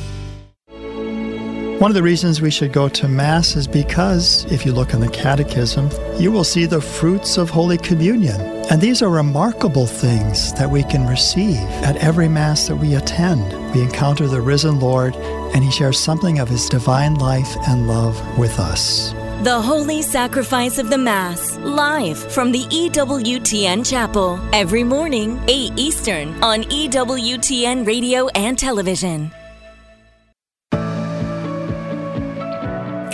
One 1.78 1.90
of 1.90 1.96
the 1.96 2.02
reasons 2.04 2.40
we 2.40 2.52
should 2.52 2.72
go 2.72 2.88
to 2.88 3.08
Mass 3.08 3.56
is 3.56 3.66
because, 3.66 4.50
if 4.50 4.64
you 4.64 4.72
look 4.72 4.94
in 4.94 5.00
the 5.00 5.08
Catechism, 5.08 5.90
you 6.18 6.30
will 6.30 6.44
see 6.44 6.66
the 6.66 6.80
fruits 6.80 7.36
of 7.36 7.50
Holy 7.50 7.76
Communion. 7.76 8.40
And 8.70 8.80
these 8.80 9.02
are 9.02 9.10
remarkable 9.10 9.84
things 9.84 10.54
that 10.54 10.70
we 10.70 10.84
can 10.84 11.06
receive 11.06 11.58
at 11.82 11.96
every 11.96 12.28
Mass 12.28 12.68
that 12.68 12.76
we 12.76 12.94
attend. 12.94 13.74
We 13.74 13.82
encounter 13.82 14.28
the 14.28 14.40
risen 14.40 14.78
Lord, 14.78 15.16
and 15.16 15.64
He 15.64 15.70
shares 15.70 15.98
something 15.98 16.38
of 16.38 16.48
His 16.48 16.68
divine 16.68 17.16
life 17.16 17.54
and 17.68 17.88
love 17.88 18.38
with 18.38 18.58
us. 18.60 19.12
The 19.44 19.60
Holy 19.60 20.00
Sacrifice 20.00 20.78
of 20.78 20.88
the 20.88 20.96
Mass, 20.96 21.58
live 21.58 22.16
from 22.32 22.50
the 22.50 22.64
EWTN 22.64 23.84
Chapel, 23.84 24.40
every 24.54 24.82
morning, 24.82 25.38
8 25.48 25.72
Eastern, 25.76 26.42
on 26.42 26.62
EWTN 26.62 27.86
Radio 27.86 28.28
and 28.28 28.58
Television. 28.58 29.30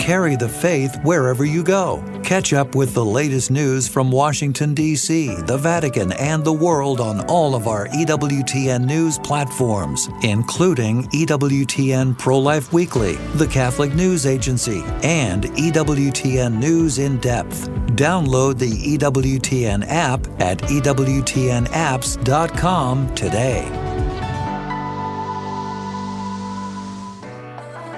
Carry 0.01 0.35
the 0.35 0.49
faith 0.49 0.99
wherever 1.03 1.45
you 1.45 1.63
go. 1.63 2.03
Catch 2.23 2.53
up 2.53 2.73
with 2.73 2.95
the 2.95 3.05
latest 3.05 3.51
news 3.51 3.87
from 3.87 4.09
Washington, 4.09 4.73
D.C., 4.73 5.35
the 5.41 5.59
Vatican, 5.59 6.11
and 6.13 6.43
the 6.43 6.51
world 6.51 6.99
on 6.99 7.23
all 7.27 7.53
of 7.53 7.67
our 7.67 7.87
EWTN 7.89 8.83
news 8.83 9.19
platforms, 9.19 10.09
including 10.23 11.03
EWTN 11.09 12.17
Pro 12.17 12.39
Life 12.39 12.73
Weekly, 12.73 13.17
the 13.35 13.45
Catholic 13.45 13.93
News 13.93 14.25
Agency, 14.25 14.81
and 15.03 15.43
EWTN 15.43 16.57
News 16.57 16.97
in 16.97 17.19
Depth. 17.19 17.69
Download 17.91 18.57
the 18.57 18.97
EWTN 18.97 19.85
app 19.87 20.25
at 20.41 20.57
EWTNapps.com 20.61 23.13
today. 23.13 24.00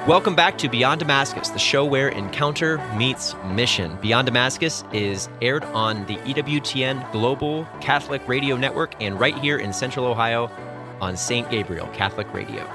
Welcome 0.05 0.35
back 0.35 0.57
to 0.57 0.67
Beyond 0.67 0.99
Damascus, 0.99 1.47
the 1.47 1.57
show 1.57 1.85
where 1.85 2.09
encounter 2.09 2.77
meets 2.97 3.35
mission. 3.45 3.97
Beyond 4.01 4.25
Damascus 4.25 4.83
is 4.91 5.29
aired 5.41 5.63
on 5.63 6.05
the 6.07 6.17
EWTN 6.17 7.09
Global 7.13 7.65
Catholic 7.79 8.27
Radio 8.27 8.57
Network 8.57 9.01
and 9.01 9.17
right 9.17 9.37
here 9.37 9.59
in 9.59 9.71
Central 9.71 10.05
Ohio 10.05 10.51
on 10.99 11.15
St. 11.15 11.49
Gabriel 11.49 11.87
Catholic 11.93 12.33
Radio. 12.33 12.65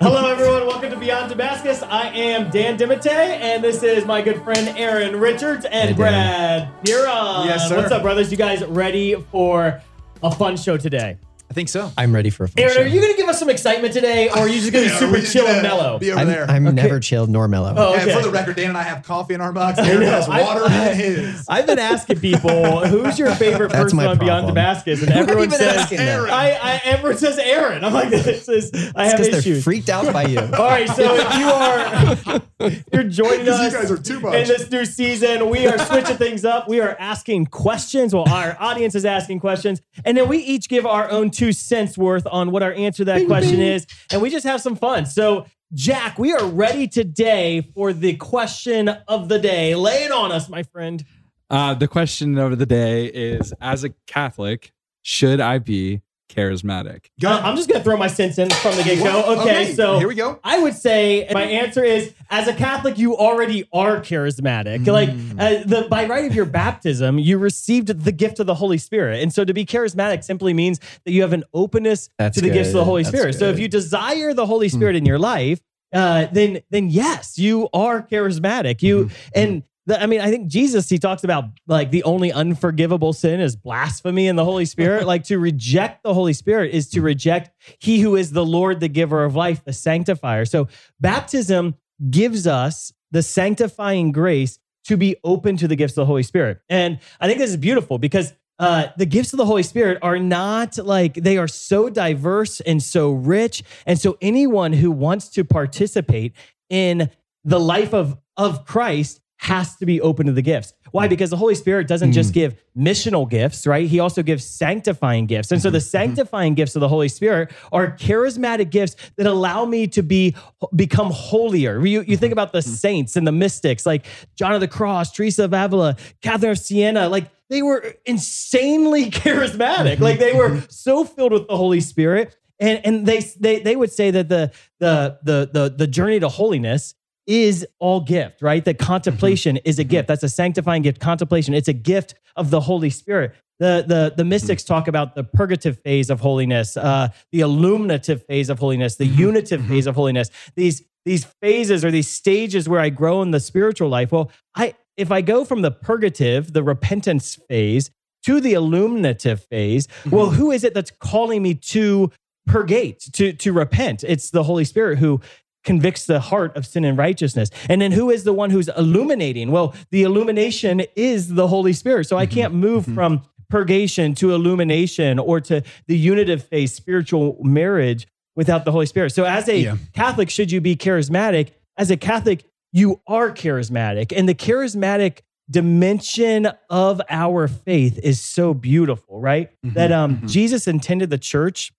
Hello, 0.00 0.28
everyone. 0.28 0.66
Welcome 0.66 0.90
to 0.90 0.96
Beyond 0.96 1.28
Damascus. 1.30 1.84
I 1.84 2.08
am 2.08 2.50
Dan 2.50 2.76
Dimite, 2.76 3.06
and 3.06 3.62
this 3.62 3.84
is 3.84 4.04
my 4.04 4.20
good 4.20 4.42
friend 4.42 4.76
Aaron 4.76 5.20
Richards 5.20 5.66
and 5.66 5.90
Hey, 5.90 5.94
Brad 5.94 6.68
Piron. 6.84 7.46
Yes, 7.46 7.68
sir. 7.68 7.76
What's 7.76 7.92
up, 7.92 8.02
brothers? 8.02 8.32
You 8.32 8.36
guys 8.36 8.64
ready 8.64 9.14
for 9.30 9.80
a 10.20 10.34
fun 10.34 10.56
show 10.56 10.76
today? 10.76 11.16
I 11.50 11.54
think 11.54 11.70
so. 11.70 11.90
I'm 11.96 12.14
ready 12.14 12.28
for 12.28 12.44
a 12.44 12.48
fun 12.48 12.62
Aaron, 12.62 12.74
show. 12.74 12.82
are 12.82 12.86
you 12.86 13.00
going 13.00 13.12
to 13.12 13.16
give 13.16 13.26
us 13.28 13.38
some 13.38 13.48
excitement 13.48 13.94
today, 13.94 14.28
or 14.28 14.40
are 14.40 14.48
you 14.48 14.60
just 14.60 14.70
going 14.70 14.84
to 14.84 14.90
be 14.90 14.92
Yeah, 14.92 14.98
super 14.98 15.16
just 15.16 15.32
chill 15.32 15.44
gonna 15.46 15.54
and 15.58 15.62
mellow? 15.62 15.98
Be 15.98 16.10
over 16.12 16.20
I'm, 16.20 16.26
there. 16.26 16.44
I'm 16.50 16.66
Okay. 16.66 16.76
never 16.76 17.00
chilled 17.00 17.30
nor 17.30 17.48
mellow. 17.48 17.72
Oh, 17.74 17.94
And 17.94 18.10
for 18.12 18.20
the 18.22 18.30
record, 18.30 18.56
Dan 18.56 18.68
and 18.68 18.76
I 18.76 18.82
have 18.82 19.02
coffee 19.02 19.32
in 19.32 19.40
our 19.40 19.50
mugs. 19.50 19.78
Aaron 19.78 20.02
has 20.02 20.28
I- 20.28 20.42
water 20.42 20.64
I- 20.66 20.90
in 20.90 20.96
his. 20.98 21.46
I've 21.48 21.66
been 21.66 21.78
asking 21.78 22.20
people 22.20 22.86
who's 22.86 23.18
your 23.18 23.34
favorite 23.34 23.70
That's 23.72 23.84
person 23.84 23.96
my 23.96 24.06
on 24.08 24.18
Beyond 24.18 24.44
problem. 24.44 24.54
Damascus, 24.56 25.00
and 25.02 25.08
Who 25.10 25.14
are 25.14 25.16
you 25.16 25.22
everyone 25.22 25.44
even 25.46 25.58
says 25.58 25.76
asking 25.78 25.98
that? 25.98 26.08
Aaron. 26.08 26.30
I, 26.30 26.50
I 26.50 26.80
everyone 26.84 27.18
says 27.18 27.38
Aaron. 27.38 27.82
I'm 27.82 27.94
like, 27.94 28.10
this 28.10 28.46
is 28.48 28.70
I 28.94 29.06
have 29.06 29.12
because 29.16 29.30
they're 29.30 29.38
issues. 29.38 29.64
freaked 29.64 29.88
out 29.88 30.12
by 30.12 30.24
you. 30.24 30.40
All 30.40 30.46
right, 30.68 30.88
so 30.90 31.16
if 31.16 31.38
you 31.38 31.48
are 31.48 32.42
you're 32.92 33.04
joining 33.04 33.40
Because 33.46 33.60
us 33.60 33.72
you 33.72 33.78
guys 33.78 33.90
are 33.90 33.96
too 33.96 34.20
much. 34.20 34.34
in 34.34 34.48
this 34.48 34.70
new 34.70 34.84
season, 34.84 35.48
we 35.48 35.66
are 35.66 35.78
switching 35.78 36.16
things 36.18 36.44
up. 36.44 36.68
We 36.68 36.80
are 36.80 36.94
asking 36.98 37.46
questions. 37.46 38.14
Well, 38.14 38.28
our 38.28 38.54
audience 38.60 38.94
is 38.94 39.06
asking 39.06 39.40
questions, 39.40 39.80
and 40.04 40.14
then 40.16 40.28
we 40.28 40.38
each 40.38 40.68
give 40.68 40.84
our 40.84 41.10
own 41.10 41.30
two 41.38 41.52
cents 41.52 41.96
worth 41.96 42.26
on 42.26 42.50
what 42.50 42.62
our 42.62 42.72
answer 42.72 42.98
to 42.98 43.04
that 43.06 43.26
question 43.26 43.60
is, 43.60 43.86
and 44.12 44.20
we 44.20 44.30
just 44.30 44.46
have 44.46 44.60
some 44.60 44.76
fun. 44.76 45.06
So. 45.06 45.46
Jack, 45.74 46.18
we 46.18 46.32
are 46.32 46.46
ready 46.46 46.88
today 46.88 47.60
for 47.74 47.92
the 47.92 48.16
question 48.16 48.88
of 48.88 49.28
the 49.28 49.38
day. 49.38 49.74
Lay 49.74 50.04
it 50.04 50.10
on 50.10 50.32
us, 50.32 50.48
my 50.48 50.62
friend. 50.62 51.04
Uh, 51.50 51.74
the 51.74 51.86
question 51.86 52.38
of 52.38 52.58
the 52.58 52.64
day 52.64 53.04
is: 53.04 53.52
As 53.60 53.84
a 53.84 53.90
Catholic, 54.06 54.72
should 55.02 55.40
I 55.40 55.58
be 55.58 56.00
charismatic? 56.28 57.06
Uh, 57.24 57.40
I'm 57.42 57.56
just 57.56 57.68
going 57.68 57.80
to 57.80 57.84
throw 57.84 57.96
my 57.96 58.06
sense 58.06 58.38
in 58.38 58.50
from 58.50 58.76
the 58.76 58.82
get 58.82 59.02
go. 59.02 59.22
Okay, 59.38 59.40
okay, 59.40 59.74
so 59.74 59.98
here 59.98 60.08
we 60.08 60.14
go. 60.14 60.38
I 60.44 60.58
would 60.58 60.74
say 60.74 61.28
my 61.32 61.42
answer 61.42 61.82
is 61.82 62.12
as 62.30 62.48
a 62.48 62.54
Catholic, 62.54 62.98
you 62.98 63.16
already 63.16 63.68
are 63.72 64.00
charismatic. 64.00 64.86
Like 64.86 65.08
uh, 65.08 65.64
the 65.64 65.86
by 65.90 66.06
right 66.06 66.24
of 66.24 66.34
your 66.34 66.44
baptism, 66.44 67.18
you 67.18 67.38
received 67.38 67.88
the 67.88 68.12
gift 68.12 68.40
of 68.40 68.46
the 68.46 68.54
Holy 68.54 68.78
Spirit, 68.78 69.22
and 69.22 69.32
so 69.32 69.44
to 69.44 69.54
be 69.54 69.64
charismatic 69.66 70.24
simply 70.24 70.52
means 70.54 70.80
that 71.04 71.12
you 71.12 71.22
have 71.22 71.32
an 71.32 71.44
openness 71.54 72.10
That's 72.18 72.36
to 72.36 72.40
the 72.40 72.50
gifts 72.50 72.68
of 72.68 72.74
the 72.74 72.80
good. 72.80 72.84
Holy 72.84 73.02
That's 73.02 73.16
Spirit. 73.16 73.34
So 73.34 73.46
if 73.46 73.56
good. 73.56 73.62
you 73.62 73.68
desire 73.68 74.34
the 74.34 74.46
Holy 74.46 74.68
Spirit 74.68 74.96
in 74.96 75.06
your 75.06 75.18
life, 75.18 75.60
uh, 75.92 76.26
then 76.32 76.60
then 76.70 76.90
yes, 76.90 77.38
you 77.38 77.68
are 77.72 78.02
charismatic. 78.02 78.82
You 78.82 79.10
and. 79.34 79.62
I 79.88 80.06
mean, 80.06 80.20
I 80.20 80.30
think 80.30 80.48
Jesus, 80.48 80.88
he 80.88 80.98
talks 80.98 81.24
about 81.24 81.44
like 81.66 81.90
the 81.90 82.02
only 82.02 82.32
unforgivable 82.32 83.12
sin 83.12 83.40
is 83.40 83.56
blasphemy 83.56 84.26
in 84.26 84.36
the 84.36 84.44
Holy 84.44 84.64
Spirit. 84.64 85.06
like 85.06 85.24
to 85.24 85.38
reject 85.38 86.02
the 86.02 86.14
Holy 86.14 86.32
Spirit 86.32 86.74
is 86.74 86.88
to 86.90 87.00
reject 87.00 87.50
he 87.78 88.00
who 88.00 88.16
is 88.16 88.32
the 88.32 88.44
Lord, 88.44 88.80
the 88.80 88.88
giver 88.88 89.24
of 89.24 89.34
life, 89.34 89.64
the 89.64 89.72
sanctifier. 89.72 90.44
So 90.44 90.68
baptism 91.00 91.74
gives 92.10 92.46
us 92.46 92.92
the 93.10 93.22
sanctifying 93.22 94.12
grace 94.12 94.58
to 94.84 94.96
be 94.96 95.16
open 95.24 95.56
to 95.58 95.68
the 95.68 95.76
gifts 95.76 95.92
of 95.92 96.02
the 96.02 96.06
Holy 96.06 96.22
Spirit. 96.22 96.60
And 96.68 96.98
I 97.20 97.26
think 97.26 97.38
this 97.38 97.50
is 97.50 97.56
beautiful 97.56 97.98
because 97.98 98.32
uh, 98.58 98.88
the 98.96 99.06
gifts 99.06 99.32
of 99.32 99.36
the 99.36 99.46
Holy 99.46 99.62
Spirit 99.62 99.98
are 100.02 100.18
not 100.18 100.78
like 100.78 101.14
they 101.14 101.38
are 101.38 101.48
so 101.48 101.88
diverse 101.88 102.60
and 102.60 102.82
so 102.82 103.12
rich. 103.12 103.62
And 103.86 103.98
so 103.98 104.18
anyone 104.20 104.72
who 104.72 104.90
wants 104.90 105.28
to 105.30 105.44
participate 105.44 106.34
in 106.68 107.10
the 107.44 107.60
life 107.60 107.94
of, 107.94 108.18
of 108.36 108.64
Christ 108.64 109.20
has 109.38 109.76
to 109.76 109.86
be 109.86 110.00
open 110.00 110.26
to 110.26 110.32
the 110.32 110.42
gifts. 110.42 110.72
Why? 110.90 111.06
Mm. 111.06 111.10
Because 111.10 111.30
the 111.30 111.36
Holy 111.36 111.54
Spirit 111.54 111.86
doesn't 111.86 112.12
just 112.12 112.30
mm. 112.30 112.34
give 112.34 112.62
missional 112.76 113.28
gifts, 113.28 113.66
right? 113.66 113.88
He 113.88 114.00
also 114.00 114.22
gives 114.22 114.44
sanctifying 114.44 115.26
gifts. 115.26 115.52
And 115.52 115.62
so 115.62 115.68
mm-hmm. 115.68 115.74
the 115.74 115.78
mm-hmm. 115.78 115.88
sanctifying 115.88 116.54
gifts 116.54 116.74
of 116.74 116.80
the 116.80 116.88
Holy 116.88 117.08
Spirit 117.08 117.52
are 117.72 117.92
charismatic 117.92 118.70
gifts 118.70 118.96
that 119.16 119.26
allow 119.26 119.64
me 119.64 119.86
to 119.88 120.02
be 120.02 120.34
become 120.74 121.10
holier. 121.10 121.84
You, 121.86 122.00
you 122.00 122.16
think 122.16 122.18
mm-hmm. 122.18 122.32
about 122.32 122.52
the 122.52 122.58
mm. 122.58 122.68
saints 122.68 123.16
and 123.16 123.26
the 123.26 123.32
mystics 123.32 123.86
like 123.86 124.06
John 124.36 124.52
of 124.52 124.60
the 124.60 124.68
Cross, 124.68 125.12
Teresa 125.12 125.44
of 125.44 125.54
Avila, 125.54 125.96
Catherine 126.20 126.52
of 126.52 126.58
Siena, 126.58 127.08
like 127.08 127.30
they 127.48 127.62
were 127.62 127.94
insanely 128.06 129.10
charismatic. 129.10 130.00
Like 130.00 130.18
they 130.18 130.34
were 130.34 130.62
so 130.68 131.04
filled 131.04 131.32
with 131.32 131.46
the 131.46 131.56
Holy 131.56 131.80
Spirit. 131.80 132.36
And, 132.60 132.80
and 132.84 133.06
they, 133.06 133.20
they, 133.38 133.60
they 133.60 133.76
would 133.76 133.92
say 133.92 134.10
that 134.10 134.28
the, 134.28 134.50
the, 134.80 135.18
the, 135.22 135.48
the, 135.52 135.74
the 135.76 135.86
journey 135.86 136.18
to 136.18 136.28
holiness 136.28 136.94
is 137.28 137.64
all 137.78 138.00
gift, 138.00 138.42
right? 138.42 138.64
That 138.64 138.78
mm-hmm. 138.78 138.86
contemplation 138.86 139.58
is 139.58 139.78
a 139.78 139.82
mm-hmm. 139.82 139.90
gift. 139.90 140.08
That's 140.08 140.24
a 140.24 140.28
sanctifying 140.28 140.82
gift. 140.82 140.98
Contemplation, 140.98 141.54
it's 141.54 141.68
a 141.68 141.72
gift 141.72 142.14
of 142.34 142.50
the 142.50 142.60
Holy 142.60 142.90
Spirit. 142.90 143.34
The, 143.60 143.84
the, 143.86 144.12
the 144.16 144.22
mm-hmm. 144.22 144.30
mystics 144.30 144.64
talk 144.64 144.88
about 144.88 145.14
the 145.14 145.22
purgative 145.22 145.78
phase 145.80 146.10
of 146.10 146.20
holiness, 146.20 146.76
uh, 146.76 147.08
the 147.30 147.40
illuminative 147.40 148.24
phase 148.26 148.48
of 148.48 148.58
holiness, 148.58 148.96
the 148.96 149.06
unitive 149.06 149.64
phase 149.66 149.86
of 149.86 149.94
holiness. 149.94 150.30
These, 150.56 150.82
these 151.04 151.24
phases 151.42 151.84
or 151.84 151.90
these 151.90 152.08
stages 152.08 152.68
where 152.68 152.80
I 152.80 152.88
grow 152.88 153.22
in 153.22 153.30
the 153.30 153.40
spiritual 153.40 153.88
life. 153.88 154.10
Well, 154.10 154.32
I 154.56 154.74
if 154.96 155.12
I 155.12 155.20
go 155.20 155.44
from 155.44 155.62
the 155.62 155.70
purgative, 155.70 156.52
the 156.52 156.62
repentance 156.62 157.38
phase, 157.48 157.90
to 158.24 158.40
the 158.40 158.52
illuminative 158.52 159.44
phase, 159.44 159.86
well, 160.10 160.30
who 160.30 160.50
is 160.50 160.64
it 160.64 160.74
that's 160.74 160.90
calling 160.90 161.40
me 161.40 161.54
to 161.54 162.10
purgate, 162.46 162.98
to, 163.12 163.32
to 163.32 163.52
repent? 163.52 164.02
It's 164.02 164.30
the 164.30 164.42
Holy 164.42 164.64
Spirit 164.64 164.98
who 164.98 165.20
convicts 165.64 166.06
the 166.06 166.20
heart 166.20 166.56
of 166.56 166.66
sin 166.66 166.84
and 166.84 166.96
righteousness. 166.96 167.50
And 167.68 167.80
then 167.82 167.92
who 167.92 168.10
is 168.10 168.24
the 168.24 168.32
one 168.32 168.50
who's 168.50 168.68
illuminating? 168.68 169.50
Well, 169.50 169.74
the 169.90 170.02
illumination 170.02 170.82
is 170.96 171.34
the 171.34 171.48
Holy 171.48 171.72
Spirit. 171.72 172.04
So 172.06 172.16
I 172.16 172.26
Mm-hmm. 172.26 172.34
can't 172.34 172.54
move 172.54 172.84
from 172.86 173.22
purgation 173.50 174.14
to 174.14 174.32
illumination 174.34 175.18
or 175.18 175.40
to 175.40 175.62
the 175.86 175.96
unitive 175.96 176.44
faith, 176.44 176.70
spiritual 176.70 177.38
marriage 177.42 178.06
without 178.36 178.64
the 178.64 178.70
Holy 178.72 178.86
Spirit. 178.86 179.10
So 179.12 179.24
as 179.24 179.48
a 179.48 179.58
Yeah. 179.58 179.76
Catholic, 179.94 180.30
should 180.30 180.52
you 180.52 180.60
be 180.60 180.76
charismatic? 180.76 181.48
As 181.76 181.90
a 181.90 181.96
Catholic, 181.96 182.44
you 182.72 183.00
are 183.06 183.30
charismatic. 183.30 184.12
And 184.16 184.28
the 184.28 184.34
charismatic 184.34 185.20
dimension 185.50 186.48
of 186.70 187.00
our 187.08 187.48
faith 187.48 187.98
is 188.02 188.20
so 188.20 188.52
beautiful, 188.54 189.18
right? 189.20 189.50
Mhm, 189.64 189.74
That 189.74 189.92
um 189.92 190.16
mhm. 190.18 190.28
Jesus 190.28 190.68
intended 190.68 191.10
the 191.10 191.18
church 191.18 191.72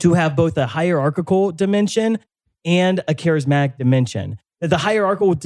to 0.00 0.14
have 0.14 0.34
both 0.36 0.56
a 0.58 0.66
hierarchical 0.66 1.52
dimension 1.52 2.18
and 2.64 3.00
a 3.08 3.14
charismatic 3.14 3.78
dimension. 3.78 4.38
The 4.60 4.78
hierarchical 4.78 5.36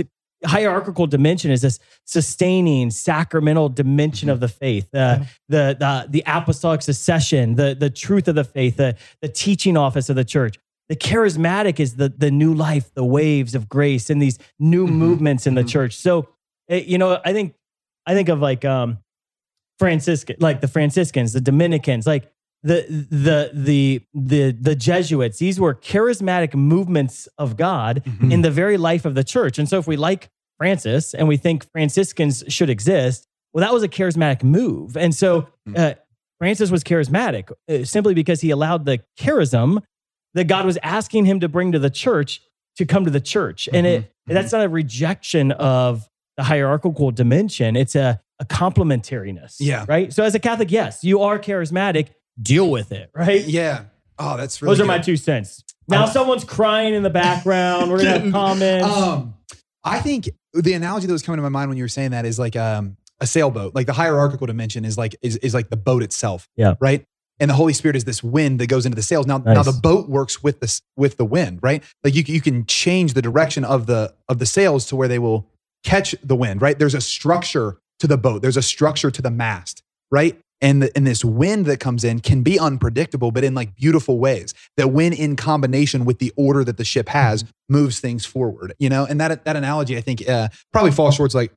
hierarchical 0.44 1.06
dimension 1.06 1.50
is 1.50 1.62
this 1.62 1.78
sustaining 2.04 2.90
sacramental 2.90 3.68
dimension 3.68 4.28
of 4.28 4.40
the 4.40 4.48
faith, 4.48 4.88
uh, 4.94 5.20
the, 5.48 5.76
the 5.78 6.06
the 6.08 6.22
apostolic 6.26 6.82
succession, 6.82 7.54
the 7.54 7.74
the 7.74 7.90
truth 7.90 8.28
of 8.28 8.34
the 8.34 8.44
faith, 8.44 8.76
the 8.76 8.96
the 9.20 9.28
teaching 9.28 9.76
office 9.76 10.08
of 10.08 10.16
the 10.16 10.24
church. 10.24 10.58
The 10.88 10.96
charismatic 10.96 11.80
is 11.80 11.96
the 11.96 12.08
the 12.08 12.30
new 12.30 12.54
life, 12.54 12.92
the 12.94 13.04
waves 13.04 13.54
of 13.54 13.68
grace, 13.68 14.10
and 14.10 14.20
these 14.20 14.38
new 14.58 14.86
movements 14.86 15.46
in 15.46 15.54
the 15.54 15.64
church. 15.64 15.96
So, 15.96 16.28
eh, 16.68 16.82
you 16.86 16.98
know, 16.98 17.20
I 17.24 17.32
think 17.32 17.54
I 18.06 18.14
think 18.14 18.28
of 18.28 18.40
like 18.40 18.64
um 18.64 18.98
Franciscan, 19.78 20.36
like 20.40 20.60
the 20.60 20.68
Franciscans, 20.68 21.32
the 21.32 21.40
Dominicans, 21.40 22.06
like 22.06 22.30
the 22.62 22.86
the 23.10 23.50
the 23.52 24.00
the 24.14 24.52
the 24.52 24.74
Jesuits. 24.76 25.38
These 25.38 25.58
were 25.58 25.74
charismatic 25.74 26.54
movements 26.54 27.28
of 27.38 27.56
God 27.56 28.02
Mhm. 28.06 28.32
in 28.32 28.42
the 28.42 28.50
very 28.50 28.76
life 28.76 29.04
of 29.04 29.14
the 29.14 29.24
church. 29.24 29.58
And 29.58 29.68
so, 29.68 29.78
if 29.78 29.86
we 29.86 29.96
like 29.96 30.28
Francis 30.58 31.12
and 31.14 31.26
we 31.26 31.36
think 31.36 31.68
Franciscans 31.72 32.44
should 32.48 32.70
exist, 32.70 33.26
well, 33.52 33.62
that 33.62 33.72
was 33.72 33.82
a 33.82 33.88
charismatic 33.88 34.42
move. 34.44 34.96
And 34.96 35.14
so, 35.14 35.48
uh, 35.74 35.94
Francis 36.38 36.70
was 36.70 36.82
charismatic 36.84 37.50
uh, 37.68 37.84
simply 37.84 38.14
because 38.14 38.40
he 38.40 38.50
allowed 38.50 38.84
the 38.84 39.00
charism 39.18 39.82
that 40.34 40.44
God 40.44 40.64
was 40.64 40.78
asking 40.82 41.24
him 41.26 41.40
to 41.40 41.48
bring 41.48 41.72
to 41.72 41.78
the 41.78 41.90
church 41.90 42.40
to 42.76 42.86
come 42.86 43.04
to 43.04 43.10
the 43.10 43.20
church. 43.20 43.68
And 43.72 43.86
it 43.86 44.12
that's 44.26 44.52
not 44.52 44.64
a 44.64 44.68
rejection 44.68 45.50
of 45.52 46.08
the 46.36 46.44
hierarchical 46.44 47.10
dimension. 47.10 47.76
It's 47.76 47.94
a, 47.94 48.20
a 48.38 48.44
complementariness. 48.46 49.56
Yeah. 49.60 49.84
Right. 49.88 50.12
So 50.12 50.22
as 50.24 50.34
a 50.34 50.38
Catholic, 50.38 50.70
yes, 50.70 51.04
you 51.04 51.20
are 51.22 51.38
charismatic. 51.38 52.08
Deal 52.40 52.70
with 52.70 52.92
it. 52.92 53.10
Right. 53.14 53.44
Yeah. 53.44 53.84
Oh, 54.18 54.36
that's 54.36 54.62
really 54.62 54.74
Those 54.74 54.80
are 54.82 54.86
my 54.86 54.98
two 54.98 55.16
cents. 55.16 55.64
Now 55.88 56.04
Um, 56.04 56.10
someone's 56.10 56.44
crying 56.44 56.94
in 56.94 57.02
the 57.02 57.10
background. 57.10 57.90
We're 57.90 57.98
gonna 57.98 58.20
have 58.20 58.32
comments. 58.32 58.86
Um, 58.86 59.34
I 59.84 60.00
think 60.00 60.30
the 60.54 60.74
analogy 60.74 61.06
that 61.06 61.12
was 61.12 61.22
coming 61.22 61.38
to 61.38 61.42
my 61.42 61.48
mind 61.48 61.68
when 61.68 61.76
you 61.78 61.84
were 61.84 61.88
saying 61.88 62.12
that 62.12 62.24
is 62.24 62.38
like 62.38 62.54
um, 62.56 62.96
a 63.20 63.26
sailboat. 63.26 63.74
Like 63.74 63.86
the 63.86 63.92
hierarchical 63.92 64.46
dimension 64.46 64.84
is 64.84 64.96
like 64.96 65.16
is, 65.22 65.36
is 65.38 65.54
like 65.54 65.70
the 65.70 65.76
boat 65.76 66.02
itself. 66.02 66.48
Yeah. 66.56 66.74
Right. 66.80 67.04
And 67.40 67.50
the 67.50 67.54
Holy 67.54 67.72
Spirit 67.72 67.96
is 67.96 68.04
this 68.04 68.22
wind 68.22 68.60
that 68.60 68.68
goes 68.68 68.86
into 68.86 68.94
the 68.94 69.02
sails. 69.02 69.26
Now, 69.26 69.38
now 69.38 69.64
the 69.64 69.72
boat 69.72 70.08
works 70.08 70.42
with 70.42 70.60
this 70.60 70.80
with 70.96 71.16
the 71.16 71.24
wind, 71.24 71.58
right? 71.62 71.82
Like 72.04 72.14
you, 72.14 72.22
you 72.26 72.40
can 72.40 72.66
change 72.66 73.14
the 73.14 73.22
direction 73.22 73.64
of 73.64 73.86
the 73.86 74.14
of 74.28 74.38
the 74.38 74.46
sails 74.46 74.86
to 74.86 74.96
where 74.96 75.08
they 75.08 75.18
will 75.18 75.48
catch 75.82 76.14
the 76.22 76.36
wind, 76.36 76.62
right? 76.62 76.78
There's 76.78 76.94
a 76.94 77.00
structure 77.00 77.78
to 77.98 78.06
the 78.06 78.16
boat. 78.18 78.42
There's 78.42 78.56
a 78.56 78.62
structure 78.62 79.10
to 79.10 79.22
the 79.22 79.30
mast, 79.30 79.82
right? 80.12 80.38
And 80.62 80.82
the, 80.82 80.96
and 80.96 81.06
this 81.06 81.24
wind 81.24 81.66
that 81.66 81.80
comes 81.80 82.04
in 82.04 82.20
can 82.20 82.42
be 82.42 82.58
unpredictable, 82.58 83.32
but 83.32 83.44
in 83.44 83.54
like 83.54 83.74
beautiful 83.74 84.18
ways. 84.18 84.54
That 84.76 84.88
when 84.88 85.12
in 85.12 85.36
combination 85.36 86.04
with 86.04 86.20
the 86.20 86.32
order 86.36 86.64
that 86.64 86.78
the 86.78 86.84
ship 86.84 87.08
has, 87.10 87.44
moves 87.68 88.00
things 88.00 88.24
forward. 88.24 88.72
You 88.78 88.88
know, 88.88 89.04
and 89.04 89.20
that 89.20 89.44
that 89.44 89.56
analogy 89.56 89.96
I 89.96 90.00
think 90.00 90.26
uh, 90.28 90.48
probably 90.72 90.92
falls 90.92 91.16
short 91.16 91.34
like 91.34 91.52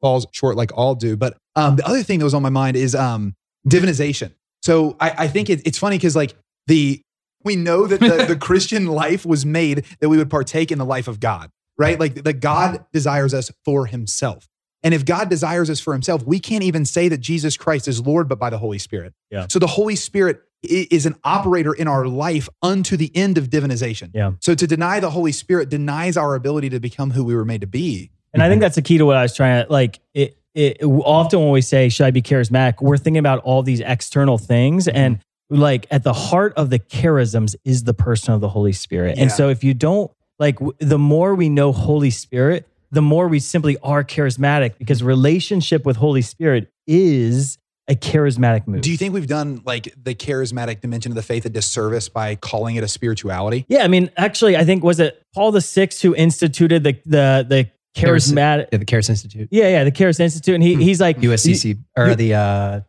falls 0.00 0.26
short 0.32 0.56
like 0.56 0.70
all 0.76 0.94
do. 0.94 1.16
But 1.16 1.36
um, 1.56 1.76
the 1.76 1.86
other 1.86 2.02
thing 2.02 2.18
that 2.18 2.24
was 2.24 2.34
on 2.34 2.42
my 2.42 2.50
mind 2.50 2.76
is 2.76 2.94
um, 2.94 3.34
divinization. 3.68 4.32
So 4.62 4.96
I, 5.00 5.14
I 5.18 5.28
think 5.28 5.50
it, 5.50 5.66
it's 5.66 5.78
funny 5.78 5.96
because 5.96 6.16
like 6.16 6.34
the 6.66 7.00
we 7.42 7.56
know 7.56 7.86
that 7.86 8.00
the, 8.00 8.26
the 8.26 8.36
Christian 8.40 8.86
life 8.86 9.24
was 9.24 9.46
made 9.46 9.84
that 10.00 10.08
we 10.08 10.18
would 10.18 10.30
partake 10.30 10.70
in 10.70 10.78
the 10.78 10.84
life 10.84 11.08
of 11.08 11.20
God, 11.20 11.50
right? 11.78 11.98
Like 11.98 12.22
that 12.24 12.40
God 12.40 12.84
desires 12.92 13.32
us 13.32 13.50
for 13.64 13.86
Himself. 13.86 14.46
And 14.82 14.94
if 14.94 15.04
God 15.04 15.28
desires 15.28 15.68
us 15.68 15.80
for 15.80 15.92
Himself, 15.92 16.24
we 16.24 16.40
can't 16.40 16.62
even 16.62 16.84
say 16.86 17.08
that 17.08 17.18
Jesus 17.18 17.56
Christ 17.56 17.88
is 17.88 18.00
Lord, 18.04 18.28
but 18.28 18.38
by 18.38 18.50
the 18.50 18.58
Holy 18.58 18.78
Spirit. 18.78 19.14
Yeah. 19.30 19.46
So 19.48 19.58
the 19.58 19.66
Holy 19.66 19.96
Spirit 19.96 20.42
is 20.62 21.06
an 21.06 21.16
operator 21.24 21.72
in 21.72 21.88
our 21.88 22.06
life 22.06 22.48
unto 22.62 22.96
the 22.96 23.14
end 23.16 23.38
of 23.38 23.48
divinization. 23.48 24.10
Yeah. 24.14 24.32
So 24.40 24.54
to 24.54 24.66
deny 24.66 25.00
the 25.00 25.10
Holy 25.10 25.32
Spirit 25.32 25.68
denies 25.68 26.16
our 26.16 26.34
ability 26.34 26.70
to 26.70 26.80
become 26.80 27.10
who 27.10 27.24
we 27.24 27.34
were 27.34 27.44
made 27.44 27.62
to 27.62 27.66
be. 27.66 28.10
And 28.32 28.42
I 28.42 28.48
think 28.48 28.60
that's 28.60 28.76
the 28.76 28.82
key 28.82 28.98
to 28.98 29.06
what 29.06 29.16
I 29.16 29.22
was 29.22 29.34
trying 29.34 29.64
to 29.64 29.72
like. 29.72 30.00
It, 30.14 30.36
it 30.54 30.82
often 30.82 31.40
when 31.40 31.50
we 31.50 31.62
say, 31.62 31.88
"Should 31.88 32.06
I 32.06 32.10
be 32.10 32.22
charismatic?" 32.22 32.80
We're 32.80 32.96
thinking 32.96 33.18
about 33.18 33.40
all 33.40 33.62
these 33.62 33.80
external 33.80 34.38
things, 34.38 34.86
mm-hmm. 34.86 34.96
and 34.96 35.18
like 35.48 35.86
at 35.90 36.04
the 36.04 36.12
heart 36.12 36.52
of 36.56 36.70
the 36.70 36.78
charisms 36.78 37.56
is 37.64 37.84
the 37.84 37.94
person 37.94 38.34
of 38.34 38.40
the 38.40 38.48
Holy 38.48 38.72
Spirit. 38.72 39.18
And 39.18 39.32
so, 39.32 39.48
if 39.48 39.64
you 39.64 39.74
don't 39.74 40.10
like, 40.38 40.58
the 40.78 40.98
more 40.98 41.34
we 41.34 41.48
know 41.48 41.72
Holy 41.72 42.10
Spirit, 42.10 42.68
the 42.90 43.02
more 43.02 43.28
we 43.28 43.38
simply 43.38 43.76
are 43.82 44.02
charismatic 44.04 44.78
because 44.78 45.02
relationship 45.02 45.84
with 45.86 45.96
Holy 45.96 46.22
Spirit 46.22 46.70
is 46.86 47.58
a 47.88 47.94
charismatic 47.94 48.66
move. 48.66 48.82
Do 48.82 48.90
you 48.90 48.96
think 48.96 49.14
we've 49.14 49.26
done 49.26 49.62
like 49.64 49.92
the 50.00 50.14
charismatic 50.14 50.80
dimension 50.80 51.10
of 51.10 51.16
the 51.16 51.22
faith 51.22 51.44
a 51.44 51.48
disservice 51.48 52.08
by 52.08 52.36
calling 52.36 52.76
it 52.76 52.84
a 52.84 52.88
spirituality? 52.88 53.66
yeah, 53.68 53.82
I 53.84 53.88
mean, 53.88 54.10
actually, 54.16 54.56
I 54.56 54.64
think 54.64 54.84
was 54.84 55.00
it 55.00 55.22
Paul 55.34 55.52
the 55.52 55.60
Sixth 55.60 56.00
who 56.02 56.14
instituted 56.14 56.84
the 56.84 56.92
the 57.04 57.46
the 57.48 57.70
Charis- 57.94 58.30
charismatic. 58.30 58.68
Yeah, 58.70 58.78
the 58.78 58.84
Charis 58.84 59.08
Institute, 59.10 59.48
Yeah, 59.50 59.68
yeah, 59.68 59.84
the 59.84 59.90
Charis 59.90 60.20
Institute, 60.20 60.54
and 60.54 60.62
he, 60.62 60.76
he's 60.76 61.00
like 61.00 61.18
USCC, 61.18 61.78
or 61.96 62.14
the 62.14 62.34
uh, 62.34 62.80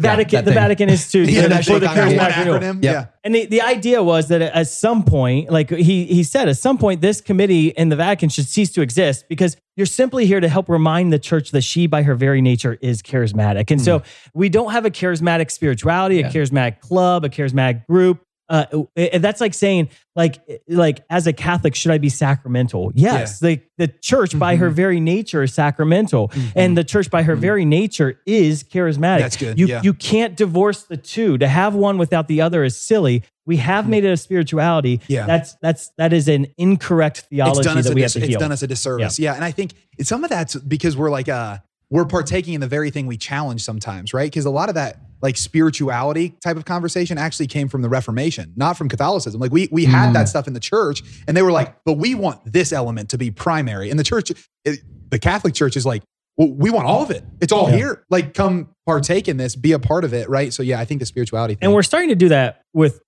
Vatican, 0.00 0.36
that 0.38 0.44
the 0.44 0.50
thing. 0.52 0.60
Vatican 0.60 0.88
Institute 0.88 1.28
Yeah, 1.28 1.42
for 1.60 1.74
the 1.74 1.80
big 1.80 1.88
charismatic 1.90 2.38
renewal. 2.38 2.62
Yep. 2.62 2.76
Yeah. 2.80 3.06
And 3.22 3.34
the, 3.34 3.46
the 3.46 3.62
idea 3.62 4.02
was 4.02 4.28
that 4.28 4.42
at 4.42 4.66
some 4.68 5.04
point, 5.04 5.50
like 5.50 5.70
he 5.70 6.06
he 6.06 6.22
said, 6.22 6.48
at 6.48 6.56
some 6.56 6.78
point, 6.78 7.00
this 7.00 7.20
committee 7.20 7.68
in 7.68 7.88
the 7.88 7.96
Vatican 7.96 8.28
should 8.28 8.46
cease 8.46 8.70
to 8.72 8.80
exist 8.82 9.26
because 9.28 9.56
you're 9.76 9.86
simply 9.86 10.26
here 10.26 10.40
to 10.40 10.48
help 10.48 10.68
remind 10.68 11.12
the 11.12 11.18
church 11.18 11.50
that 11.52 11.62
she, 11.62 11.86
by 11.86 12.02
her 12.02 12.14
very 12.14 12.40
nature, 12.42 12.78
is 12.80 13.02
charismatic. 13.02 13.70
And 13.70 13.80
hmm. 13.80 13.84
so 13.84 14.02
we 14.34 14.48
don't 14.48 14.72
have 14.72 14.84
a 14.84 14.90
charismatic 14.90 15.50
spirituality, 15.50 16.18
a 16.18 16.22
Yeah. 16.22 16.30
charismatic 16.30 16.80
club, 16.80 17.24
a 17.24 17.28
charismatic 17.28 17.86
group. 17.86 18.20
Uh, 18.50 18.82
and 18.96 19.22
that's 19.22 19.40
like 19.40 19.54
saying, 19.54 19.88
like, 20.16 20.40
eh, 20.48 20.58
like 20.68 21.04
as 21.08 21.28
a 21.28 21.32
Catholic, 21.32 21.76
should 21.76 21.92
I 21.92 21.98
be 21.98 22.08
sacramental? 22.08 22.90
Yes, 22.96 23.38
the 23.38 23.60
the 23.78 23.86
church 23.86 24.36
by 24.36 24.56
her 24.56 24.66
mm-hmm. 24.66 24.74
very 24.74 25.00
nature 25.00 25.44
is 25.44 25.54
sacramental, 25.54 26.28
mm-hmm. 26.28 26.58
and 26.58 26.76
the 26.76 26.82
church 26.82 27.10
by 27.10 27.22
her 27.22 27.34
mm-hmm. 27.34 27.40
very 27.40 27.64
nature 27.64 28.20
is 28.26 28.64
charismatic. 28.64 29.20
That's 29.20 29.36
good, 29.36 29.56
You 29.56 29.68
yeah. 29.68 29.82
you 29.82 29.94
can't 29.94 30.36
divorce 30.36 30.82
the 30.82 30.96
two. 30.96 31.38
To 31.38 31.46
have 31.46 31.76
one 31.76 31.96
without 31.96 32.26
the 32.26 32.40
other 32.40 32.64
is 32.64 32.76
silly. 32.76 33.22
We 33.46 33.58
have 33.58 33.88
made 33.88 34.04
it 34.04 34.10
a 34.10 34.16
spirituality. 34.16 35.00
Yeah. 35.06 35.26
That's 35.26 35.54
that's 35.62 35.90
that 35.96 36.12
is 36.12 36.26
an 36.26 36.48
incorrect 36.58 37.26
theology 37.30 37.60
it's 37.60 37.66
done 37.66 37.82
that 37.82 37.94
we 37.94 38.02
have 38.02 38.12
dis- 38.12 38.22
to 38.22 38.28
it's 38.28 38.36
done 38.36 38.52
us 38.52 38.62
a 38.62 38.66
disservice. 38.66 39.18
Yeah. 39.18 39.34
and 39.34 39.44
I 39.44 39.52
think 39.52 39.74
some 40.02 40.24
of 40.24 40.30
that's 40.30 40.56
because 40.56 40.96
we're 40.96 41.10
like 41.10 41.28
uh 41.28 41.58
we're 41.88 42.04
partaking 42.04 42.54
in 42.54 42.60
the 42.60 42.68
very 42.68 42.90
thing 42.90 43.06
we 43.06 43.16
challenge 43.16 43.62
sometimes, 43.62 44.14
right? 44.14 44.30
Because 44.30 44.44
a 44.44 44.50
lot 44.50 44.68
of 44.68 44.76
that 44.76 44.98
like 45.22 45.36
spirituality 45.36 46.36
type 46.42 46.56
of 46.56 46.64
conversation 46.64 47.18
actually 47.18 47.46
came 47.46 47.68
from 47.68 47.82
the 47.82 47.88
Reformation, 47.88 48.52
not 48.56 48.76
from 48.76 48.88
Catholicism. 48.88 49.40
Like 49.40 49.52
we 49.52 49.68
we 49.70 49.84
had 49.84 50.14
that 50.14 50.26
mm. 50.26 50.28
stuff 50.28 50.46
in 50.46 50.52
the 50.52 50.60
church, 50.60 51.02
and 51.26 51.36
they 51.36 51.42
were 51.42 51.52
like, 51.52 51.76
but 51.84 51.94
we 51.94 52.14
want 52.14 52.40
this 52.50 52.72
element 52.72 53.10
to 53.10 53.18
be 53.18 53.30
primary. 53.30 53.90
And 53.90 53.98
the 53.98 54.04
church, 54.04 54.32
it, 54.64 54.80
the 55.10 55.18
Catholic 55.18 55.54
Church, 55.54 55.76
is 55.76 55.86
like. 55.86 56.02
Well, 56.36 56.54
we 56.54 56.70
want 56.70 56.86
all 56.86 57.02
of 57.02 57.10
it. 57.10 57.22
It's 57.42 57.52
all 57.52 57.68
Yeah. 57.68 57.76
here. 57.76 58.04
Like, 58.08 58.32
come 58.32 58.68
partake 58.86 59.28
in 59.28 59.36
this, 59.36 59.56
be 59.56 59.72
a 59.72 59.78
part 59.78 60.04
of 60.04 60.14
it, 60.14 60.30
right? 60.30 60.54
So, 60.54 60.62
yeah, 60.62 60.80
I 60.80 60.86
think 60.86 61.00
the 61.00 61.04
spirituality 61.04 61.54
thing. 61.54 61.66
and 61.66 61.74
we're 61.74 61.82
starting 61.82 62.08
to 62.08 62.14
do 62.14 62.30
that 62.30 62.62
with 62.72 63.02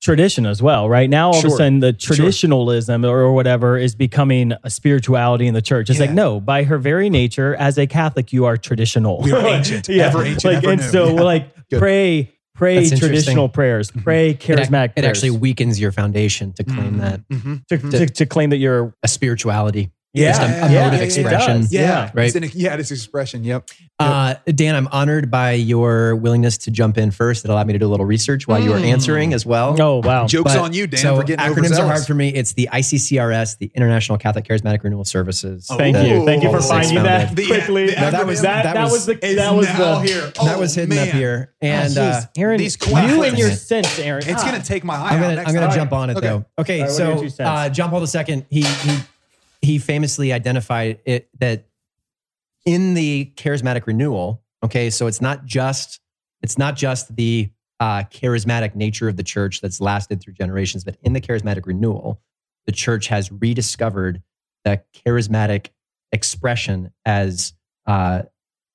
tradition 0.00 0.46
as 0.46 0.62
well, 0.62 0.88
right? 0.88 1.08
Now, 1.08 1.30
all 1.30 1.38
of 1.38 1.44
a 1.44 1.50
sudden, 1.50 1.80
the 1.80 1.94
Sure. 1.98 2.16
traditionalism 2.16 3.04
or 3.04 3.32
whatever 3.32 3.76
is 3.78 3.94
becoming 3.94 4.52
a 4.62 4.70
spirituality 4.70 5.46
in 5.46 5.54
the 5.54 5.62
church. 5.62 5.90
It's 5.90 5.98
Yeah. 5.98 6.06
like, 6.06 6.14
no, 6.14 6.40
by 6.40 6.64
her 6.64 6.78
very 6.78 7.10
nature, 7.10 7.54
as 7.56 7.78
a 7.78 7.86
Catholic, 7.86 8.32
you 8.32 8.44
are 8.44 8.56
traditional. 8.56 9.20
We 9.22 9.32
are 9.32 9.46
ancient, 9.56 9.88
ever 9.88 10.24
ancient, 10.24 10.44
Like, 10.44 10.56
ever 10.64 10.70
and 10.72 10.80
new. 10.80 10.88
so, 10.88 11.14
Yeah. 11.14 11.20
like, 11.22 11.68
Good. 11.70 11.78
pray, 11.80 12.32
pray 12.54 12.88
That's 12.88 12.98
traditional 13.00 13.48
prayers, 13.48 13.90
mm-hmm. 13.90 14.00
pray 14.00 14.30
it, 14.30 14.40
charismatic 14.40 14.90
it 14.90 14.94
prayers. 15.02 15.04
actually 15.18 15.30
weakens 15.30 15.78
your 15.80 15.92
foundation 15.92 16.52
to 16.54 16.64
claim 16.64 16.94
mm-hmm. 16.94 17.00
that 17.00 17.28
Mhm. 17.28 17.66
to, 17.68 17.78
to, 17.90 18.06
to 18.06 18.26
claim 18.26 18.50
that 18.50 18.56
you're 18.58 18.94
a 19.02 19.08
spirituality. 19.08 19.90
Yeah. 20.16 20.28
just 20.30 20.40
a, 20.42 20.44
a 20.44 20.48
Yeah, 20.48 20.60
mode 20.60 20.70
yeah, 20.72 20.86
of 20.88 20.94
it 20.94 21.02
expression. 21.04 21.60
does. 21.62 21.72
Yeah, 21.72 21.80
Yeah. 21.80 22.10
Right. 22.14 22.26
It's 22.26 22.36
an, 22.36 22.50
yeah, 22.54 22.74
it's 22.76 22.90
expression. 22.90 23.44
Yep. 23.44 23.70
Uh, 23.98 24.34
Dan, 24.46 24.74
I'm 24.74 24.88
honored 24.88 25.30
by 25.30 25.52
your 25.52 26.16
willingness 26.16 26.58
to 26.58 26.70
jump 26.70 26.98
in 26.98 27.10
first. 27.10 27.44
It 27.44 27.50
allowed 27.50 27.66
me 27.66 27.72
to 27.72 27.78
do 27.78 27.86
a 27.86 27.88
little 27.88 28.04
research 28.04 28.46
while 28.46 28.60
you 28.60 28.70
were 28.70 28.76
Mm. 28.78 28.92
answering 28.92 29.32
as 29.32 29.46
well. 29.46 29.74
Oh 29.80 30.02
wow. 30.04 30.26
Jokes 30.26 30.52
But- 30.54 30.60
on 30.62 30.72
you, 30.74 30.86
Dan, 30.86 31.00
so 31.00 31.16
for 31.16 31.24
getting 31.24 31.44
acronyms 31.44 31.78
are 31.78 31.86
hard 31.86 32.04
for 32.04 32.12
me. 32.14 32.28
It's 32.28 32.52
the 32.52 32.68
ICCRS, 32.72 33.56
the 33.58 33.70
International 33.74 34.18
Catholic 34.18 34.46
Charismatic 34.46 34.82
Renewal 34.84 35.04
Services. 35.06 35.66
Oh, 35.70 35.78
Thank 35.78 35.96
you. 35.96 36.24
Thank 36.26 36.42
you 36.42 36.50
for 36.50 36.58
Ooh. 36.58 36.60
finding 36.60 37.02
that 37.02 37.34
The- 37.34 37.46
quickly. 37.46 37.86
the 37.86 37.92
that, 37.96 38.26
was 38.26 38.42
that, 38.42 38.64
that 38.64 38.74
that 38.74 38.82
was- 38.84 38.92
was 38.92 39.06
the 39.06 39.12
It's 39.24 39.36
that 39.36 39.54
was 39.54 39.66
now 39.66 40.00
the 40.00 40.06
here. 40.08 40.20
that 40.20 40.36
Oh, 40.40 40.60
was 40.60 40.74
hidden 40.74 40.98
up 40.98 41.08
here, 41.08 41.52
and 41.62 41.96
uh, 41.96 42.20
Aaron, 42.36 42.58
These 42.58 42.76
you 42.86 43.22
and 43.22 43.38
your 43.38 43.50
sense, 43.50 43.98
Aaron. 43.98 44.22
It's 44.28 44.42
Ah. 44.42 44.44
gonna 44.50 44.62
take 44.62 44.84
my 44.84 44.94
eye 44.96 45.10
I'm 45.10 45.22
out 45.22 45.28
gonna 45.36 45.42
I'm 45.48 45.54
gonna 45.54 45.74
jump 45.74 45.92
on 45.92 46.10
it 46.10 46.20
though. 46.20 46.44
Okay, 46.58 46.80
All 46.82 46.86
right, 46.88 46.92
what 46.92 47.00
are 47.00 47.04
your 47.08 47.16
so 47.16 47.22
two 47.22 47.28
cents? 47.30 47.48
uh, 47.48 47.68
John 47.70 47.90
Paul 47.90 48.02
II, 48.04 48.46
he 48.50 48.60
he 48.62 48.98
he 49.66 49.78
famously 49.78 50.32
identified 50.32 51.00
it 51.04 51.28
that 51.40 51.66
in 52.64 52.94
the 52.94 53.32
charismatic 53.36 53.86
renewal. 53.86 54.42
Okay, 54.62 54.90
so 54.90 55.06
it's 55.06 55.20
not 55.20 55.44
just 55.44 56.00
it's 56.40 56.56
not 56.56 56.76
just 56.76 57.14
the 57.16 57.50
uh, 57.80 58.04
charismatic 58.04 58.74
nature 58.74 59.08
of 59.08 59.16
the 59.16 59.22
church 59.22 59.60
that's 59.60 59.80
lasted 59.80 60.20
through 60.20 60.34
generations, 60.34 60.84
but 60.84 60.96
in 61.02 61.12
the 61.12 61.20
charismatic 61.20 61.66
renewal, 61.66 62.20
the 62.66 62.72
church 62.72 63.08
has 63.08 63.30
rediscovered 63.32 64.22
the 64.64 64.80
charismatic 64.94 65.70
expression 66.12 66.92
as 67.04 67.52
uh, 67.86 68.22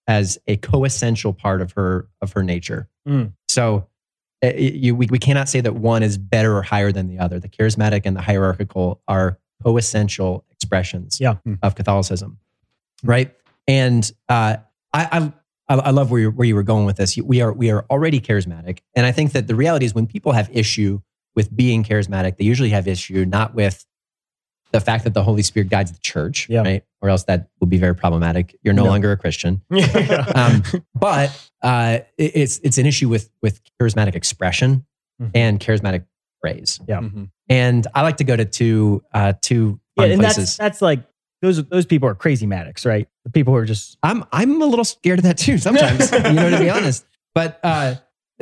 as 0.08 0.38
a 0.48 0.58
coessential 0.58 1.36
part 1.36 1.62
of 1.62 1.72
her 1.72 2.10
of 2.22 2.34
her 2.34 2.44
nature. 2.44 2.90
Mm. 3.08 3.32
So 3.48 3.88
uh, 4.44 4.54
you, 4.56 4.96
we, 4.96 5.08
we 5.08 5.20
cannot 5.20 5.48
say 5.48 5.62
that 5.62 5.76
one 5.76 6.04
is 6.04 6.18
better 6.18 6.56
or 6.56 6.64
higher 6.64 6.92
than 6.92 7.08
the 7.08 7.20
other. 7.20 7.40
The 7.40 7.50
charismatic 7.50 8.02
and 8.06 8.16
the 8.16 8.22
hierarchical 8.22 9.02
are 9.08 9.38
coessential 9.64 10.44
expressions 10.52 11.20
Yeah. 11.20 11.36
of 11.62 11.76
Catholicism, 11.76 12.40
right? 13.04 13.34
And 13.68 14.10
uh, 14.30 14.58
I, 14.94 15.32
I 15.70 15.76
I 15.76 15.92
love 15.92 16.12
where 16.12 16.22
you 16.22 16.32
where 16.32 16.48
you 16.48 16.56
were 16.56 16.64
going 16.64 16.86
with 16.86 16.98
this. 16.98 17.16
We 17.18 17.42
are 17.42 17.54
we 17.54 17.72
are 17.72 17.86
already 17.90 18.20
charismatic, 18.20 18.80
and 18.96 19.06
I 19.06 19.12
think 19.12 19.32
that 19.34 19.48
the 19.48 19.56
reality 19.56 19.86
is 19.86 19.94
when 19.96 20.06
people 20.08 20.34
have 20.34 20.50
issue 20.52 21.00
with 21.36 21.56
being 21.56 21.84
charismatic, 21.84 22.38
they 22.38 22.44
usually 22.44 22.72
have 22.72 22.88
issue 22.88 23.24
not 23.26 23.56
with 23.56 23.86
the 24.74 24.80
fact 24.82 25.04
that 25.06 25.14
the 25.14 25.24
Holy 25.24 25.42
Spirit 25.44 25.70
guides 25.70 25.92
the 25.92 26.00
church, 26.00 26.48
Yeah. 26.50 26.62
right? 26.62 26.84
Or 27.02 27.10
else 27.10 27.24
that 27.26 27.50
would 27.60 27.70
be 27.70 27.78
very 27.78 27.96
problematic. 27.96 28.58
You're 28.64 28.74
no, 28.74 28.84
No. 28.86 28.90
longer 28.92 29.12
a 29.12 29.18
Christian. 29.18 29.62
Yeah. 29.70 30.26
Um, 30.36 30.64
but 30.96 31.30
uh, 31.62 32.00
it- 32.18 32.32
it's 32.36 32.60
it's 32.64 32.78
an 32.78 32.86
issue 32.86 33.08
with 33.10 33.30
with 33.42 33.62
charismatic 33.80 34.16
expression 34.16 34.86
Mhm. 35.22 35.32
and 35.36 35.60
charismatic 35.60 36.06
praise. 36.42 36.80
Yeah. 36.88 37.00
Mhm. 37.00 37.30
And 37.50 37.88
I 37.94 38.02
like 38.02 38.18
to 38.18 38.24
go 38.24 38.36
to 38.36 38.46
two 38.46 39.04
uh, 39.14 39.34
two 39.42 39.80
yeah, 39.98 40.04
fun 40.04 40.12
and 40.12 40.22
places. 40.22 40.38
that's 40.38 40.58
that's 40.58 40.82
like 40.82 41.00
those 41.42 41.64
those 41.66 41.86
people 41.86 42.08
are 42.10 42.16
crazy 42.16 42.46
Maddox, 42.46 42.86
right? 42.86 43.08
The 43.26 43.32
people 43.32 43.54
who 43.54 43.58
are 43.60 43.66
just 43.66 43.98
I'm 44.04 44.24
I'm 44.32 44.62
a 44.62 44.66
little 44.66 44.86
scared 44.86 45.20
of 45.20 45.24
that 45.24 45.38
too 45.38 45.58
sometimes, 45.58 46.12
you 46.12 46.34
know, 46.34 46.50
to 46.50 46.60
be 46.60 46.70
honest. 46.70 47.06
But 47.34 47.60
uh, 47.64 47.96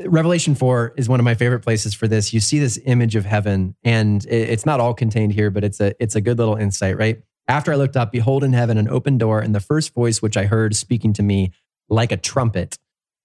Revelation 0.06 0.56
4 0.56 0.94
is 0.98 1.10
one 1.10 1.20
of 1.20 1.24
my 1.24 1.36
favorite 1.36 1.60
places 1.60 1.94
for 1.94 2.08
this. 2.08 2.34
You 2.34 2.40
see 2.40 2.60
this 2.60 2.80
image 2.86 3.16
of 3.16 3.26
heaven, 3.26 3.76
and 3.84 4.26
it's 4.26 4.66
not 4.66 4.80
all 4.80 4.94
contained 4.94 5.34
here, 5.34 5.50
but 5.52 5.64
it's 5.64 5.80
a 5.80 5.94
it's 6.02 6.16
a 6.16 6.22
good 6.22 6.38
little 6.38 6.56
insight, 6.56 6.98
right? 6.98 7.22
After 7.48 7.74
I 7.74 7.76
looked 7.76 7.98
up, 7.98 8.12
behold 8.12 8.44
in 8.44 8.54
heaven 8.54 8.78
an 8.78 8.88
open 8.88 9.18
door, 9.18 9.40
and 9.42 9.54
the 9.56 9.60
first 9.60 9.94
voice 9.94 10.22
which 10.22 10.38
I 10.38 10.46
heard 10.46 10.76
speaking 10.76 11.14
to 11.14 11.24
me 11.24 11.52
like 11.90 12.12
a 12.12 12.18
trumpet. 12.18 12.78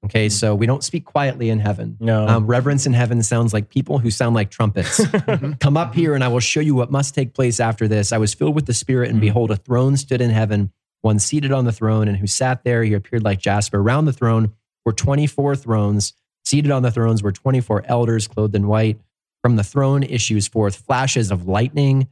Okay, 0.05 0.29
so 0.29 0.55
we 0.55 0.67
don't 0.67 0.85
speak 0.85 1.05
quietly 1.05 1.49
in 1.51 1.59
heaven. 1.61 1.97
no. 1.99 2.27
Um, 2.29 2.47
reverence 2.47 2.87
in 2.87 2.93
heaven 2.93 3.23
sounds 3.23 3.53
like 3.55 3.69
people 3.71 3.99
who 3.99 4.11
sound 4.11 4.35
like 4.35 4.51
trumpets. 4.51 5.01
Come 5.61 5.77
up 5.77 5.95
here, 5.95 6.15
and 6.15 6.23
I 6.23 6.29
will 6.29 6.41
show 6.41 6.61
you 6.61 6.75
what 6.75 6.91
must 6.91 7.15
take 7.15 7.33
place 7.35 7.59
after 7.61 7.89
this. 7.89 8.13
I 8.13 8.19
was 8.19 8.35
filled 8.35 8.55
with 8.55 8.67
the 8.67 8.75
Spirit, 8.75 9.09
and 9.11 9.19
Mhm. 9.19 9.23
behold, 9.23 9.51
a 9.51 9.57
throne 9.57 9.97
stood 9.97 10.21
in 10.21 10.31
heaven, 10.31 10.71
one 11.01 11.19
seated 11.19 11.53
on 11.53 11.65
the 11.65 11.73
throne, 11.73 12.07
and 12.09 12.17
who 12.19 12.27
sat 12.27 12.65
there, 12.65 12.83
he 12.85 12.93
appeared 12.93 13.25
like 13.25 13.39
Jasper. 13.41 13.79
Around 13.81 14.05
the 14.05 14.13
throne 14.13 14.53
were 14.85 14.93
24 14.93 15.57
thrones. 15.57 16.13
Seated 16.45 16.71
on 16.71 16.83
the 16.83 16.91
thrones 16.91 17.23
were 17.23 17.33
24 17.33 17.85
elders 17.87 18.27
clothed 18.29 18.55
in 18.55 18.67
white. 18.67 19.01
From 19.43 19.57
the 19.57 19.65
throne 19.65 20.03
issues 20.03 20.47
forth 20.49 20.77
flashes 20.77 21.31
of 21.31 21.49
lightning, 21.49 22.09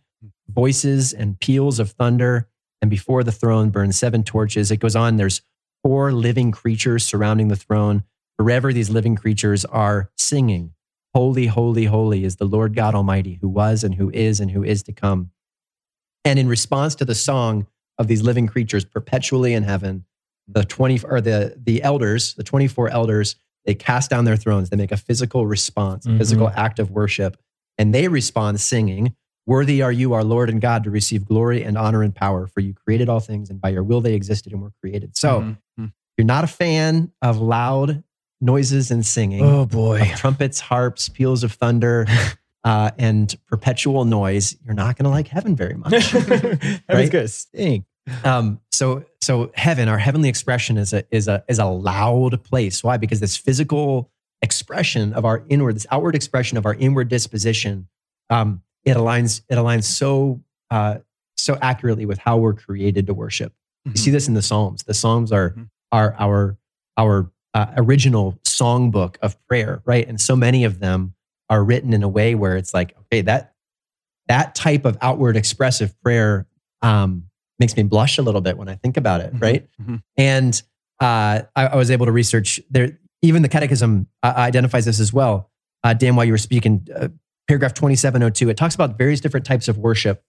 voices 0.49 1.13
and 1.13 1.39
peals 1.41 1.79
of 1.79 1.91
thunder. 1.91 2.49
And 2.81 2.91
before 2.91 3.23
the 3.23 3.33
throne 3.33 3.71
burn 3.71 3.93
seven 3.93 4.25
torches. 4.25 4.71
It 4.71 4.79
goes 4.79 4.97
on. 4.97 5.17
There's 5.17 5.41
four 5.83 6.13
living 6.13 6.51
creatures 6.53 7.05
surrounding 7.05 7.49
the 7.49 7.57
throne. 7.57 8.05
Forever, 8.39 8.73
these 8.73 8.91
living 8.91 9.17
creatures 9.17 9.65
are 9.67 10.11
singing, 10.17 10.73
Holy, 11.15 11.47
holy, 11.47 11.85
holy 11.85 12.25
is 12.25 12.37
the 12.37 12.47
Lord 12.47 12.75
God 12.75 12.95
Almighty, 12.95 13.39
who 13.43 13.49
was 13.49 13.85
and 13.85 13.95
who 13.97 14.09
is 14.15 14.41
and 14.41 14.51
who 14.51 14.65
is 14.65 14.83
to 14.85 14.93
come. 14.93 15.31
And 16.25 16.39
in 16.39 16.49
response 16.49 16.95
to 16.95 17.05
the 17.05 17.15
song 17.15 17.67
of 17.99 18.07
these 18.09 18.23
living 18.23 18.47
creatures 18.47 18.87
perpetually 18.87 19.53
in 19.53 19.63
heaven, 19.63 20.07
the 20.49 20.65
20 20.65 21.01
or 21.05 21.21
the, 21.21 21.55
the 21.63 21.83
elders, 21.83 22.33
the 22.35 22.43
24 22.43 22.89
elders, 22.89 23.37
they 23.67 23.75
cast 23.75 24.09
down 24.09 24.25
their 24.25 24.37
thrones. 24.39 24.71
They 24.71 24.77
make 24.79 24.91
a 24.91 24.97
physical 24.97 25.47
response, 25.47 26.07
a 26.07 26.09
Mhm. 26.09 26.19
physical 26.19 26.49
act 26.49 26.79
of 26.79 26.91
worship, 26.91 27.37
and 27.77 27.95
they 27.95 28.09
respond 28.09 28.59
singing, 28.61 29.15
Worthy 29.47 29.83
are 29.83 29.91
you, 29.93 30.13
our 30.13 30.23
Lord 30.25 30.49
and 30.51 30.61
God, 30.61 30.85
to 30.85 30.91
receive 30.91 31.25
glory 31.27 31.63
and 31.65 31.77
honor 31.77 32.03
and 32.03 32.15
power, 32.15 32.47
for 32.47 32.61
you 32.61 32.75
created 32.75 33.09
all 33.09 33.21
things, 33.21 33.51
and 33.51 33.61
by 33.61 33.71
your 33.71 33.83
will 33.83 34.01
they 34.01 34.15
existed 34.15 34.53
and 34.53 34.63
were 34.63 34.73
created. 34.81 35.17
So, 35.17 35.41
Mhm. 35.41 35.59
Mhm. 35.81 35.93
you're 36.17 36.25
not 36.27 36.45
a 36.45 36.47
fan 36.49 37.11
of 37.23 37.39
loud 37.39 38.05
noises 38.41 38.91
and 38.91 39.05
singing, 39.05 39.43
oh 39.45 39.67
boy. 39.67 40.11
trumpets, 40.17 40.61
harps, 40.61 41.09
peals 41.09 41.43
of 41.45 41.53
thunder, 41.53 42.07
uh, 42.65 42.91
and 42.99 43.35
perpetual 43.49 44.05
noise, 44.05 44.57
you're 44.65 44.75
not 44.75 44.97
going 44.97 45.05
to 45.05 45.11
like 45.11 45.27
heaven 45.29 45.57
very 45.57 45.75
much. 45.75 46.13
Right? 46.89 47.11
good. 47.11 47.29
Stink. 47.31 47.85
um, 48.25 48.61
so, 48.71 49.05
so 49.21 49.51
heaven, 49.55 49.89
our 49.89 49.99
heavenly 49.99 50.29
expression 50.29 50.77
is 50.77 50.93
a 50.93 51.05
is 51.11 51.27
a 51.29 51.45
is 51.49 51.59
a 51.61 51.67
loud 51.67 52.43
place. 52.45 52.83
Why? 52.83 52.97
Because 52.97 53.21
this 53.21 53.37
physical 53.37 54.11
expression 54.41 55.13
of 55.13 55.25
our 55.25 55.45
inward, 55.49 55.77
this 55.77 55.87
outward 55.91 56.15
expression 56.17 56.59
of 56.59 56.67
our 56.67 56.75
inward 56.75 57.09
disposition, 57.09 57.87
um, 58.31 58.63
it 58.85 58.97
aligns 58.97 59.43
it 59.49 59.55
aligns 59.57 59.85
so 59.85 60.41
uh, 60.71 60.99
so 61.37 61.59
accurately 61.61 62.07
with 62.07 62.19
how 62.19 62.37
we're 62.39 62.55
created 62.55 63.07
to 63.07 63.15
worship. 63.15 63.53
You 63.85 63.97
see 63.97 64.11
this 64.13 64.29
in 64.29 64.35
the 64.35 64.43
Psalms. 64.43 64.85
The 64.85 64.95
Psalms 64.95 65.33
are 65.33 65.51
Mhm. 65.51 65.69
are 65.91 66.15
our 66.19 66.57
our 66.97 67.31
uh, 67.55 67.67
original 67.77 68.39
songbook 68.47 69.17
of 69.23 69.37
prayer, 69.47 69.83
right? 69.85 70.09
And 70.09 70.21
so 70.21 70.35
many 70.37 70.65
of 70.65 70.79
them 70.79 71.15
are 71.51 71.63
written 71.65 71.93
in 71.93 72.03
a 72.03 72.09
way 72.09 72.35
where 72.35 72.57
it's 72.57 72.73
like, 72.73 72.95
okay, 73.01 73.21
that 73.23 73.55
that 74.29 74.55
type 74.55 74.85
of 74.85 74.97
outward 75.03 75.37
expressive 75.37 76.01
prayer 76.01 76.47
um, 76.81 77.25
makes 77.59 77.77
me 77.77 77.83
blush 77.83 78.19
a 78.19 78.23
little 78.23 78.41
bit 78.41 78.57
when 78.57 78.69
I 78.69 78.77
think 78.77 78.97
about 78.97 79.21
it, 79.21 79.35
Mhm. 79.35 79.43
right? 79.43 79.69
Mhm. 79.83 80.03
And 80.17 80.63
uh, 81.01 81.43
I, 81.57 81.67
I 81.67 81.77
was 81.77 81.91
able 81.91 82.07
to 82.07 82.13
research 82.13 82.61
there. 82.71 82.99
Even 83.21 83.43
the 83.43 83.49
Catechism 83.49 84.07
uh, 84.23 84.33
identifies 84.37 84.85
this 84.85 84.99
as 85.01 85.13
well. 85.13 85.51
Uh, 85.85 85.93
Dan, 85.95 86.15
while 86.17 86.25
you 86.25 86.33
were 86.33 86.39
speaking, 86.39 86.87
uh, 86.95 87.09
paragraph 87.49 87.75
twenty-seven 87.75 88.23
oh 88.23 88.31
two, 88.31 88.49
it 88.51 88.57
talks 88.57 88.75
about 88.75 88.97
various 88.99 89.21
different 89.21 89.47
types 89.47 89.69
of 89.69 89.79
worship, 89.79 90.23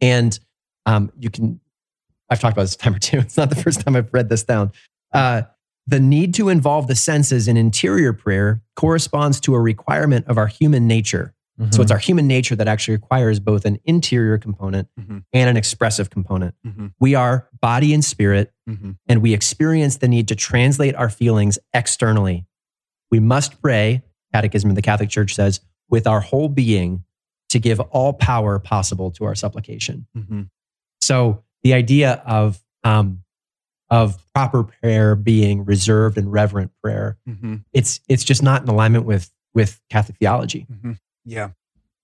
and 0.00 0.38
um, 0.86 1.12
you 1.18 1.30
can. 1.30 1.60
I've 2.28 2.40
talked 2.40 2.52
about 2.52 2.62
this 2.62 2.74
a 2.74 2.78
time 2.78 2.94
or 2.94 2.98
two. 2.98 3.18
It's 3.20 3.36
not 3.36 3.50
the 3.50 3.56
first 3.56 3.80
time 3.80 3.96
I've 3.96 4.12
read 4.14 4.28
this 4.28 4.44
down. 4.44 4.72
Uh, 5.12 5.42
the 5.86 5.98
need 5.98 6.34
to 6.34 6.48
involve 6.48 6.86
the 6.86 6.94
senses 6.94 7.48
in 7.48 7.56
interior 7.56 8.12
prayer 8.12 8.62
corresponds 8.76 9.40
to 9.40 9.54
a 9.54 9.60
requirement 9.60 10.26
of 10.28 10.38
our 10.38 10.46
human 10.46 10.86
nature. 10.86 11.34
So 11.72 11.82
it's 11.82 11.90
our 11.90 11.98
human 11.98 12.26
nature 12.26 12.56
that 12.56 12.68
actually 12.68 12.94
requires 12.94 13.38
both 13.38 13.66
an 13.66 13.78
interior 13.84 14.38
component 14.38 14.88
Mhm. 14.98 15.24
and 15.34 15.50
an 15.50 15.58
expressive 15.58 16.08
component. 16.08 16.54
Mhm. 16.66 16.94
We 16.98 17.14
are 17.14 17.48
body 17.60 17.92
and 17.92 18.02
spirit, 18.02 18.50
Mhm. 18.66 18.96
and 19.06 19.20
we 19.20 19.34
experience 19.34 19.98
the 19.98 20.08
need 20.08 20.26
to 20.28 20.34
translate 20.34 20.94
our 20.94 21.10
feelings 21.10 21.58
externally. 21.74 22.46
We 23.10 23.20
must 23.20 23.60
pray, 23.60 24.02
Catechism 24.32 24.70
of 24.70 24.76
the 24.76 24.80
Catholic 24.80 25.10
Church 25.10 25.34
says, 25.34 25.60
with 25.90 26.06
our 26.06 26.20
whole 26.20 26.48
being 26.48 27.04
to 27.50 27.58
give 27.58 27.80
all 27.80 28.12
power 28.12 28.58
possible 28.58 29.10
to 29.10 29.24
our 29.24 29.34
supplication. 29.34 30.06
Mhm. 30.16 30.48
So 31.00 31.42
the 31.62 31.74
idea 31.74 32.22
of 32.24 32.62
um, 32.84 33.22
of 33.90 34.16
proper 34.32 34.62
prayer 34.62 35.16
being 35.16 35.64
reserved 35.64 36.16
and 36.16 36.32
reverent 36.32 36.70
prayer, 36.82 37.18
Mhm. 37.28 37.64
it's 37.72 38.00
it's 38.08 38.22
just 38.24 38.42
not 38.42 38.62
in 38.62 38.68
alignment 38.68 39.04
with 39.04 39.30
with 39.52 39.80
Catholic 39.90 40.16
theology. 40.18 40.66
Mhm. 40.72 40.98
Yeah. 41.24 41.50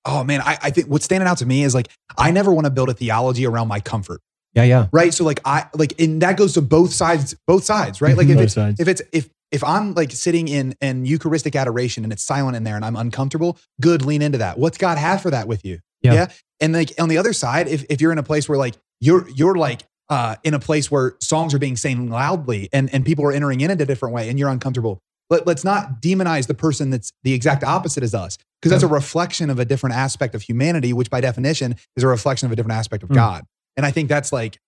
Oh 0.04 0.24
man, 0.24 0.40
I, 0.40 0.58
I 0.62 0.70
think 0.70 0.88
what's 0.88 1.04
standing 1.04 1.28
out 1.28 1.38
to 1.38 1.46
me 1.46 1.62
is 1.62 1.74
like 1.74 1.88
I 2.18 2.30
never 2.32 2.52
want 2.52 2.64
to 2.66 2.70
build 2.70 2.88
a 2.88 2.94
theology 2.94 3.46
around 3.46 3.68
my 3.68 3.80
comfort, 3.80 4.20
Yeah, 4.54 4.64
yeah. 4.64 4.88
right? 4.92 5.14
So 5.14 5.24
like 5.24 5.40
I 5.44 5.66
like, 5.74 6.00
and 6.00 6.20
that 6.22 6.36
goes 6.36 6.54
to 6.54 6.62
both 6.62 6.92
sides, 6.92 7.34
both 7.46 7.64
sides, 7.64 8.00
right? 8.00 8.16
Like 8.16 8.28
if 8.28 8.34
Both 8.36 8.44
it's 8.44 8.54
sides. 8.54 8.80
if 8.80 8.88
it's 8.88 9.02
if 9.12 9.30
if 9.50 9.62
I'm 9.64 9.94
like 9.94 10.12
sitting 10.12 10.48
in 10.48 10.74
in 10.80 11.04
Eucharistic 11.06 11.54
adoration 11.56 12.04
and 12.04 12.12
it's 12.12 12.22
silent 12.22 12.56
in 12.56 12.64
there 12.64 12.76
and 12.76 12.84
I'm 12.84 12.96
uncomfortable, 12.96 13.58
good, 13.80 14.04
lean 14.04 14.22
into 14.22 14.38
that. 14.38 14.58
What's 14.58 14.78
God 14.78 14.98
have 14.98 15.22
for 15.22 15.30
that 15.30 15.48
with 15.48 15.64
you? 15.64 15.80
Yeah. 16.02 16.28
And 16.60 16.72
like 16.72 16.92
on 16.98 17.08
the 17.08 17.18
other 17.18 17.32
side, 17.32 17.68
if 17.68 17.84
if 17.90 18.00
you're 18.00 18.12
in 18.12 18.18
a 18.18 18.22
place 18.22 18.48
where 18.48 18.58
like 18.58 18.74
you're 19.00 19.28
you're 19.30 19.56
like 19.56 19.82
uh 20.08 20.36
in 20.44 20.54
a 20.54 20.58
place 20.58 20.90
where 20.90 21.16
songs 21.20 21.52
are 21.52 21.58
being 21.58 21.76
sang 21.76 22.08
loudly 22.10 22.68
and 22.72 22.92
and 22.94 23.04
people 23.04 23.24
are 23.24 23.32
entering 23.32 23.60
in 23.60 23.70
a 23.70 23.76
different 23.76 24.14
way 24.14 24.28
and 24.28 24.38
you're 24.38 24.48
uncomfortable. 24.48 25.00
Let, 25.28 25.44
let's 25.44 25.64
not 25.64 26.00
demonize 26.00 26.46
the 26.46 26.54
person 26.54 26.90
that's 26.90 27.10
the 27.24 27.32
exact 27.32 27.64
opposite 27.64 28.04
as 28.04 28.14
us 28.14 28.38
because 28.60 28.70
that's 28.70 28.84
a 28.84 28.94
reflection 28.94 29.50
of 29.50 29.58
a 29.58 29.64
different 29.64 29.96
aspect 29.96 30.36
of 30.36 30.42
humanity, 30.42 30.92
which 30.92 31.10
by 31.10 31.20
definition 31.20 31.74
is 31.96 32.04
a 32.04 32.06
reflection 32.06 32.46
of 32.46 32.52
a 32.52 32.56
different 32.56 32.78
aspect 32.78 33.02
of 33.02 33.08
Mm. 33.08 33.16
God. 33.16 33.44
And 33.76 33.84
I 33.84 33.90
think 33.90 34.08
that's 34.08 34.32
like, 34.32 34.58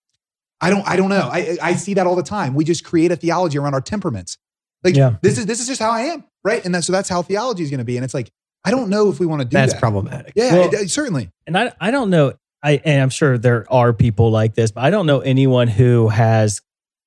I 0.61 0.71
don't, 0.71 0.87
I 0.87 0.97
don't 0.97 1.11
know. 1.11 1.31
I, 1.33 1.57
I 1.63 1.75
see 1.75 1.95
that 1.95 2.09
all 2.09 2.17
the 2.17 2.25
time. 2.25 2.55
We 2.55 2.65
just 2.65 2.85
create 2.85 3.13
a 3.13 3.17
theology 3.17 3.57
around 3.57 3.75
our 3.75 3.81
temperaments. 3.81 4.37
Like 4.85 4.97
Yeah. 4.97 5.17
this 5.23 5.39
is 5.39 5.47
this 5.47 5.61
is 5.61 5.67
just 5.67 5.81
how 5.81 5.91
I 5.91 6.03
am, 6.03 6.25
right? 6.45 6.65
And 6.65 6.75
that, 6.75 6.85
so 6.85 6.93
that's 6.93 7.09
how 7.09 7.23
theology 7.23 7.63
is 7.63 7.71
going 7.71 7.79
to 7.79 7.85
be. 7.85 7.97
And 7.97 8.05
it's 8.05 8.15
like, 8.15 8.31
I 8.65 8.71
don't 8.71 8.89
know 8.91 9.09
if 9.11 9.19
we 9.21 9.27
want 9.27 9.41
to 9.43 9.45
do 9.45 9.55
That's 9.57 9.73
that. 9.73 9.81
problematic. 9.81 10.33
Yeah, 10.37 10.53
Well- 10.55 10.69
it- 10.69 10.75
it- 10.75 10.91
certainly. 10.91 11.31
and 11.47 11.57
I 11.59 11.73
I 11.81 11.91
don't 11.91 12.11
know 12.11 12.33
I 12.63 12.81
and 12.85 13.03
I'm 13.03 13.11
sure 13.11 13.39
there 13.39 13.65
are 13.73 13.93
people 13.93 14.31
like 14.31 14.55
this, 14.55 14.71
but 14.73 14.83
I 14.85 14.91
don't 14.91 15.07
know 15.07 15.21
anyone 15.21 15.69
who 15.69 16.09
has 16.09 16.61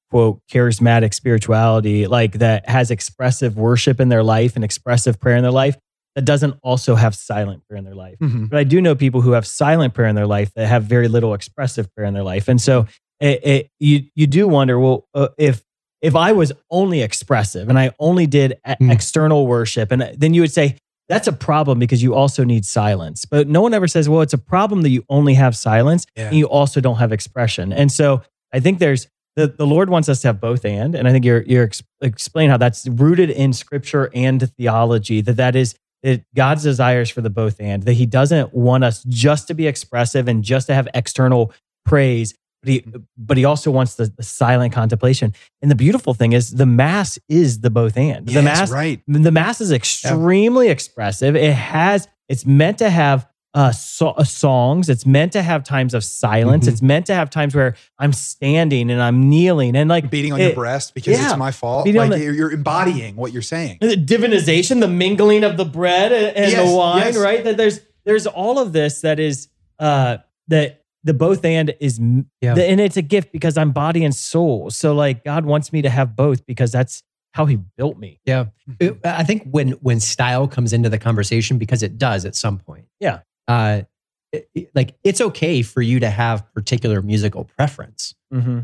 quote 0.09 0.41
charismatic 0.51 1.13
spirituality 1.13 2.05
like 2.07 2.33
that 2.39 2.67
has 2.69 2.91
expressive 2.91 3.57
worship 3.57 3.99
in 4.01 4.09
their 4.09 4.23
life 4.23 4.55
and 4.55 4.63
expressive 4.65 5.19
prayer 5.19 5.37
in 5.37 5.41
their 5.43 5.51
life 5.51 5.77
that 6.15 6.25
doesn't 6.25 6.55
also 6.63 6.95
have 6.95 7.15
silent 7.15 7.65
prayer 7.67 7.77
in 7.77 7.85
their 7.85 7.95
life. 7.95 8.17
Mhm. 8.19 8.49
But 8.49 8.59
I 8.59 8.65
do 8.65 8.81
know 8.81 8.93
people 8.95 9.21
who 9.21 9.31
have 9.31 9.47
silent 9.47 9.93
prayer 9.93 10.09
in 10.09 10.15
their 10.15 10.27
life 10.27 10.53
that 10.55 10.67
have 10.67 10.83
very 10.83 11.07
little 11.07 11.33
expressive 11.33 11.93
prayer 11.95 12.05
in 12.05 12.13
their 12.13 12.23
life. 12.23 12.49
And 12.49 12.59
so 12.61 12.85
it, 13.21 13.45
it, 13.45 13.69
you 13.79 14.03
you 14.15 14.27
do 14.27 14.47
wonder, 14.49 14.77
well, 14.79 15.07
uh, 15.13 15.29
if 15.37 15.63
if 16.01 16.15
I 16.15 16.31
was 16.31 16.51
only 16.69 17.01
expressive 17.01 17.69
and 17.69 17.77
I 17.77 17.91
only 17.99 18.27
did 18.27 18.57
Mm. 18.67 18.91
external 18.91 19.47
worship, 19.47 19.91
and 19.91 20.01
then 20.17 20.33
you 20.33 20.41
would 20.41 20.51
say 20.51 20.77
that's 21.09 21.27
a 21.27 21.33
problem 21.33 21.77
because 21.79 22.01
you 22.01 22.15
also 22.15 22.43
need 22.43 22.65
silence. 22.65 23.25
But 23.25 23.47
no 23.47 23.61
one 23.61 23.73
ever 23.73 23.87
says, 23.87 24.07
well, 24.07 24.21
it's 24.21 24.33
a 24.33 24.37
problem 24.37 24.81
that 24.83 24.89
you 24.89 25.03
only 25.09 25.33
have 25.33 25.55
silence 25.57 26.05
Yeah. 26.15 26.27
and 26.29 26.37
you 26.37 26.45
also 26.47 26.79
don't 26.79 26.97
have 26.97 27.11
expression. 27.11 27.73
And 27.73 27.91
so 27.91 28.21
I 28.53 28.59
think 28.61 28.79
there's 28.79 29.07
the, 29.35 29.47
the 29.47 29.65
Lord 29.67 29.89
wants 29.89 30.09
us 30.09 30.21
to 30.21 30.27
have 30.29 30.39
both 30.41 30.65
and, 30.65 30.93
and 30.95 31.07
I 31.07 31.11
think 31.11 31.23
you're 31.25 31.43
you're 31.43 31.63
ex- 31.63 31.83
explain 32.01 32.49
how 32.49 32.57
that's 32.57 32.87
rooted 32.87 33.29
in 33.29 33.53
Scripture 33.53 34.09
and 34.13 34.49
theology. 34.57 35.21
That 35.21 35.37
that 35.37 35.55
is 35.55 35.75
that 36.03 36.23
God's 36.35 36.63
desires 36.63 37.09
for 37.09 37.21
the 37.21 37.29
both 37.29 37.59
and. 37.59 37.83
That 37.83 37.93
He 37.93 38.05
doesn't 38.05 38.53
want 38.53 38.83
us 38.83 39.03
just 39.03 39.47
to 39.49 39.53
be 39.53 39.67
expressive 39.67 40.27
and 40.27 40.43
just 40.43 40.67
to 40.67 40.73
have 40.73 40.87
external 40.93 41.53
praise, 41.85 42.33
but 42.61 42.69
He 42.71 42.85
but 43.17 43.37
He 43.37 43.45
also 43.45 43.71
wants 43.71 43.95
the, 43.95 44.05
the 44.15 44.23
silent 44.23 44.73
contemplation. 44.73 45.33
And 45.61 45.69
the 45.71 45.75
beautiful 45.75 46.13
thing 46.13 46.33
is, 46.33 46.51
the 46.51 46.65
Mass 46.65 47.17
is 47.29 47.61
the 47.61 47.69
both 47.69 47.97
and. 47.97 48.25
The 48.27 48.33
Yes, 48.33 48.43
Mass 48.43 48.71
right. 48.71 49.01
the 49.07 49.31
mass 49.31 49.61
is 49.61 49.71
extremely 49.71 50.69
expressive. 50.69 51.35
It 51.35 51.53
has, 51.53 52.07
it's 52.29 52.45
meant 52.45 52.77
to 52.79 52.89
have 52.89 53.27
uh, 53.53 53.69
so, 53.73 54.09
uh, 54.11 54.23
songs. 54.23 54.87
It's 54.87 55.05
meant 55.05 55.33
to 55.33 55.41
have 55.41 55.65
times 55.65 55.93
of 55.93 56.05
silence. 56.05 56.63
Mm-hmm. 56.63 56.69
Mhm. 56.69 56.73
It's 56.73 56.81
meant 56.81 57.05
to 57.07 57.13
have 57.13 57.29
times 57.29 57.53
where 57.53 57.75
I'm 57.99 58.13
standing 58.13 58.89
and 58.89 59.01
I'm 59.01 59.29
kneeling 59.29 59.75
and 59.75 59.89
like 59.89 60.09
Beating 60.09 60.31
on 60.31 60.39
it- 60.39 60.45
your 60.45 60.55
breast 60.55 60.93
because 60.93 61.17
yeah. 61.19 61.27
it's 61.31 61.37
my 61.37 61.51
fault. 61.51 61.85
Like 61.85 62.11
the- 62.11 62.19
you're, 62.23 62.33
you're 62.33 62.51
embodying 62.51 63.17
what 63.17 63.33
you're 63.33 63.41
saying. 63.41 63.79
the 63.81 63.95
divinization, 63.97 64.79
the 64.79 64.87
mingling 64.87 65.43
of 65.43 65.57
the 65.57 65.65
bread 65.65 66.13
and, 66.13 66.37
and 66.37 66.51
Yes, 66.51 66.69
the 66.69 66.75
wine, 66.75 66.97
yes. 67.07 67.17
right? 67.17 67.43
That 67.43 67.57
there's 67.57 67.81
there's 68.05 68.25
all 68.25 68.57
of 68.57 68.71
this 68.71 69.01
that 69.01 69.19
is 69.19 69.49
uh 69.79 70.17
that 70.47 70.80
the 71.03 71.13
both 71.13 71.43
and 71.45 71.73
is 71.79 71.99
Yeah. 72.41 72.53
the, 72.53 72.63
and 72.69 72.79
it's 72.79 72.97
a 72.97 73.01
gift 73.01 73.31
because 73.31 73.57
I'm 73.57 73.71
body 73.71 74.03
and 74.05 74.13
soul. 74.15 74.69
So 74.69 74.93
like 74.93 75.23
God 75.23 75.45
wants 75.45 75.73
me 75.73 75.81
to 75.81 75.89
have 75.89 76.15
both 76.15 76.45
because 76.45 76.71
that's 76.71 77.03
how 77.33 77.45
He 77.45 77.55
built 77.55 77.97
me. 77.97 78.19
Yeah. 78.25 78.45
It- 78.79 78.99
I 79.05 79.23
think 79.23 79.47
when 79.49 79.71
when 79.81 79.99
style 79.99 80.47
comes 80.47 80.73
into 80.73 80.89
the 80.89 80.97
conversation, 80.99 81.57
because 81.57 81.81
it 81.83 81.97
does 81.97 82.25
at 82.25 82.35
some 82.35 82.57
point. 82.59 82.85
Yeah. 82.99 83.19
Uh, 83.47 83.83
it- 84.31 84.49
it- 84.53 84.71
like 84.75 84.95
it's 85.03 85.21
okay 85.21 85.61
for 85.61 85.81
you 85.81 85.99
to 86.01 86.09
have 86.09 86.51
particular 86.53 87.01
musical 87.01 87.43
preference, 87.45 88.13
Mm-hmm. 88.33 88.59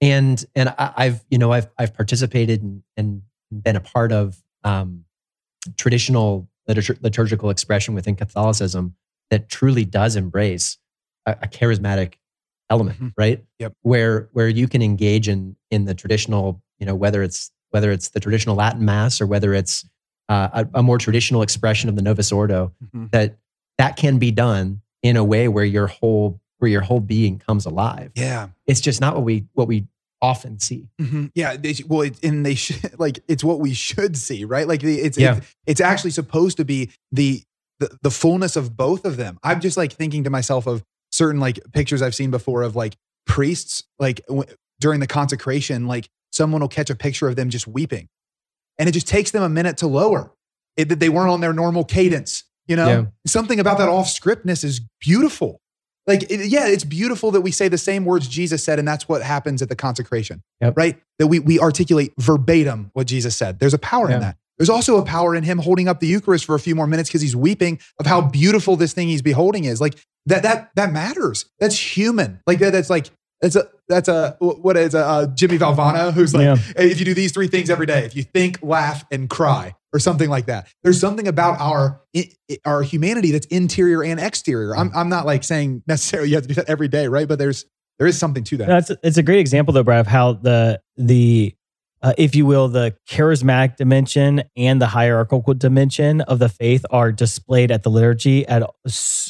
and 0.00 0.44
and 0.54 0.68
I, 0.78 0.92
I've 0.96 1.24
you 1.30 1.38
know 1.38 1.52
I've 1.52 1.68
I've 1.78 1.94
participated 1.94 2.62
and, 2.62 2.82
and 2.96 3.22
been 3.50 3.76
a 3.76 3.80
part 3.80 4.12
of 4.12 4.40
um, 4.64 5.04
traditional 5.76 6.48
liturg- 6.68 6.98
liturgical 7.02 7.50
expression 7.50 7.94
within 7.94 8.14
Catholicism 8.16 8.94
that 9.30 9.48
truly 9.48 9.84
does 9.84 10.16
embrace 10.16 10.78
a, 11.30 11.36
a 11.42 11.48
charismatic 11.48 12.14
element, 12.70 13.00
Mhm. 13.00 13.12
right? 13.16 13.44
Yep. 13.58 13.74
Where 13.82 14.28
where 14.32 14.48
you 14.48 14.68
can 14.68 14.82
engage 14.82 15.28
in 15.28 15.56
in 15.70 15.84
the 15.84 15.94
traditional, 15.94 16.62
you 16.78 16.86
know, 16.86 16.94
whether 16.94 17.22
it's 17.22 17.50
whether 17.70 17.90
it's 17.90 18.08
the 18.10 18.20
traditional 18.20 18.56
Latin 18.56 18.84
Mass 18.84 19.20
or 19.20 19.26
whether 19.26 19.52
it's 19.54 19.84
uh, 20.28 20.64
a, 20.74 20.78
a 20.78 20.82
more 20.82 20.98
traditional 20.98 21.40
expression 21.42 21.88
of 21.88 21.96
the 21.96 22.02
Novus 22.02 22.30
Ordo, 22.32 22.72
Mhm. 22.94 23.10
that 23.12 23.38
that 23.78 23.96
can 23.96 24.18
be 24.18 24.30
done 24.30 24.82
in 25.02 25.16
a 25.16 25.24
way 25.24 25.48
where 25.48 25.64
your 25.64 25.86
whole 25.86 26.40
where 26.58 26.70
your 26.70 26.80
whole 26.82 27.00
being 27.00 27.38
comes 27.38 27.64
alive. 27.66 28.10
Yeah. 28.16 28.48
It's 28.66 28.80
just 28.80 29.00
not 29.00 29.14
what 29.14 29.24
we 29.24 29.46
what 29.54 29.68
we 29.68 29.86
often 30.20 30.58
see. 30.58 30.88
Mhm. 31.00 31.30
Yeah. 31.34 31.56
They, 31.56 31.74
well, 31.86 32.00
it, 32.02 32.18
and 32.24 32.44
they 32.44 32.56
should 32.56 32.98
like 32.98 33.20
it's 33.28 33.44
what 33.44 33.60
we 33.60 33.72
should 33.72 34.16
see, 34.16 34.44
right? 34.44 34.66
Like 34.68 34.80
the, 34.82 34.98
it's 35.00 35.16
Yeah. 35.16 35.36
it's 35.36 35.54
it's 35.66 35.80
actually 35.80 36.10
supposed 36.10 36.56
to 36.58 36.64
be 36.64 36.90
the, 37.12 37.42
the 37.78 37.96
the 38.02 38.10
fullness 38.10 38.56
of 38.56 38.76
both 38.76 39.04
of 39.04 39.16
them. 39.16 39.38
I'm 39.42 39.60
just 39.60 39.76
like 39.76 39.92
thinking 39.92 40.24
to 40.24 40.30
myself 40.30 40.66
of 40.66 40.84
certain 41.18 41.40
like 41.40 41.60
pictures 41.72 42.00
I've 42.00 42.14
seen 42.14 42.30
before 42.30 42.62
of 42.62 42.74
like 42.76 42.96
priests 43.26 43.82
like 43.98 44.20
w- 44.28 44.48
during 44.80 45.00
the 45.00 45.06
consecration, 45.06 45.86
like 45.86 46.08
someone 46.32 46.60
will 46.60 46.68
catch 46.68 46.88
a 46.90 46.94
picture 46.94 47.28
of 47.28 47.36
them 47.36 47.50
just 47.50 47.66
weeping, 47.66 48.08
and 48.78 48.88
it 48.88 48.92
just 48.92 49.08
takes 49.08 49.30
them 49.32 49.42
a 49.42 49.48
minute 49.48 49.76
to 49.78 49.86
lower 49.86 50.32
it 50.76 50.88
that 50.90 51.00
they 51.00 51.08
weren't 51.08 51.30
on 51.30 51.40
their 51.40 51.52
normal 51.52 51.84
cadence. 51.84 52.44
You 52.68 52.76
know, 52.76 52.88
Yeah. 52.88 53.04
something 53.26 53.58
about 53.60 53.78
that 53.78 53.88
off 53.88 54.06
scriptness 54.06 54.62
is 54.62 54.80
beautiful. 55.00 55.60
Like, 56.06 56.22
it- 56.30 56.48
yeah, 56.48 56.66
it's 56.68 56.84
beautiful 56.84 57.30
that 57.32 57.40
we 57.40 57.50
say 57.50 57.68
the 57.68 57.76
same 57.78 58.04
words 58.04 58.28
Jesus 58.28 58.62
said, 58.62 58.78
and 58.78 58.86
that's 58.86 59.08
what 59.08 59.22
happens 59.22 59.60
at 59.62 59.68
the 59.68 59.76
consecration, 59.76 60.42
Yep. 60.60 60.76
right? 60.76 60.98
That 61.18 61.26
we, 61.26 61.38
we 61.38 61.58
articulate 61.58 62.12
verbatim 62.18 62.90
what 62.94 63.06
Jesus 63.06 63.34
said. 63.36 63.58
There's 63.58 63.74
a 63.74 63.78
power 63.78 64.08
Yeah. 64.08 64.14
in 64.16 64.20
that. 64.22 64.36
There's 64.58 64.68
also 64.68 64.98
a 64.98 65.04
power 65.04 65.34
in 65.34 65.44
him 65.44 65.58
holding 65.58 65.88
up 65.88 66.00
the 66.00 66.06
Eucharist 66.06 66.44
for 66.44 66.54
a 66.54 66.60
few 66.60 66.74
more 66.74 66.86
minutes 66.86 67.08
because 67.08 67.22
he's 67.22 67.36
weeping 67.36 67.78
of 67.98 68.06
how 68.06 68.20
beautiful 68.20 68.76
this 68.76 68.92
thing 68.92 69.08
he's 69.08 69.22
beholding 69.22 69.64
is. 69.64 69.80
Like 69.80 69.94
that, 70.26 70.42
that, 70.42 70.70
that 70.74 70.92
matters. 70.92 71.46
That's 71.60 71.78
human. 71.78 72.40
Like 72.46 72.58
that, 72.58 72.72
that's 72.72 72.90
like, 72.90 73.10
that's 73.40 73.54
a, 73.54 73.68
that's 73.88 74.08
a, 74.08 74.36
what 74.40 74.76
is 74.76 74.94
a, 74.94 74.98
uh, 75.06 75.26
Jimmy 75.28 75.58
Valvano, 75.58 76.12
who's 76.12 76.34
like, 76.34 76.44
Yeah. 76.44 76.56
hey, 76.76 76.90
if 76.90 76.98
you 76.98 77.04
do 77.04 77.14
these 77.14 77.32
three 77.32 77.46
things 77.46 77.70
every 77.70 77.86
day, 77.86 78.04
if 78.04 78.16
you 78.16 78.24
think, 78.24 78.58
laugh, 78.62 79.04
and 79.12 79.30
cry, 79.30 79.76
or 79.92 79.98
something 79.98 80.28
like 80.28 80.46
that, 80.46 80.68
there's 80.82 81.00
something 81.00 81.26
about 81.28 81.58
our 81.60 82.02
our 82.64 82.82
humanity 82.82 83.30
that's 83.30 83.46
interior 83.46 84.02
and 84.02 84.20
exterior. 84.20 84.76
I'm 84.76 84.90
I'm 84.94 85.08
not 85.08 85.24
like 85.24 85.44
saying 85.44 85.82
necessarily 85.86 86.28
you 86.30 86.34
have 86.34 86.42
to 86.42 86.48
do 86.48 86.54
that 86.54 86.68
every 86.68 86.88
day, 86.88 87.08
right? 87.08 87.26
But 87.26 87.38
there's 87.38 87.64
there 87.98 88.06
is 88.06 88.18
something 88.18 88.44
to 88.44 88.56
that. 88.58 88.68
That's 88.68 88.90
it's 89.02 89.16
a 89.16 89.22
great 89.22 89.38
example 89.38 89.72
though, 89.72 89.84
Brad, 89.84 90.00
of 90.00 90.06
how 90.06 90.34
the 90.34 90.80
the 90.96 91.54
uh, 92.02 92.12
if 92.16 92.34
you 92.34 92.46
will, 92.46 92.68
the 92.68 92.94
charismatic 93.08 93.76
dimension 93.76 94.42
and 94.56 94.80
the 94.80 94.86
hierarchical 94.86 95.54
dimension 95.54 96.20
of 96.22 96.38
the 96.38 96.48
faith 96.48 96.84
are 96.90 97.10
displayed 97.12 97.70
at 97.70 97.82
the 97.82 97.90
liturgy 97.90 98.46
at 98.46 98.62
uh, 98.62 98.68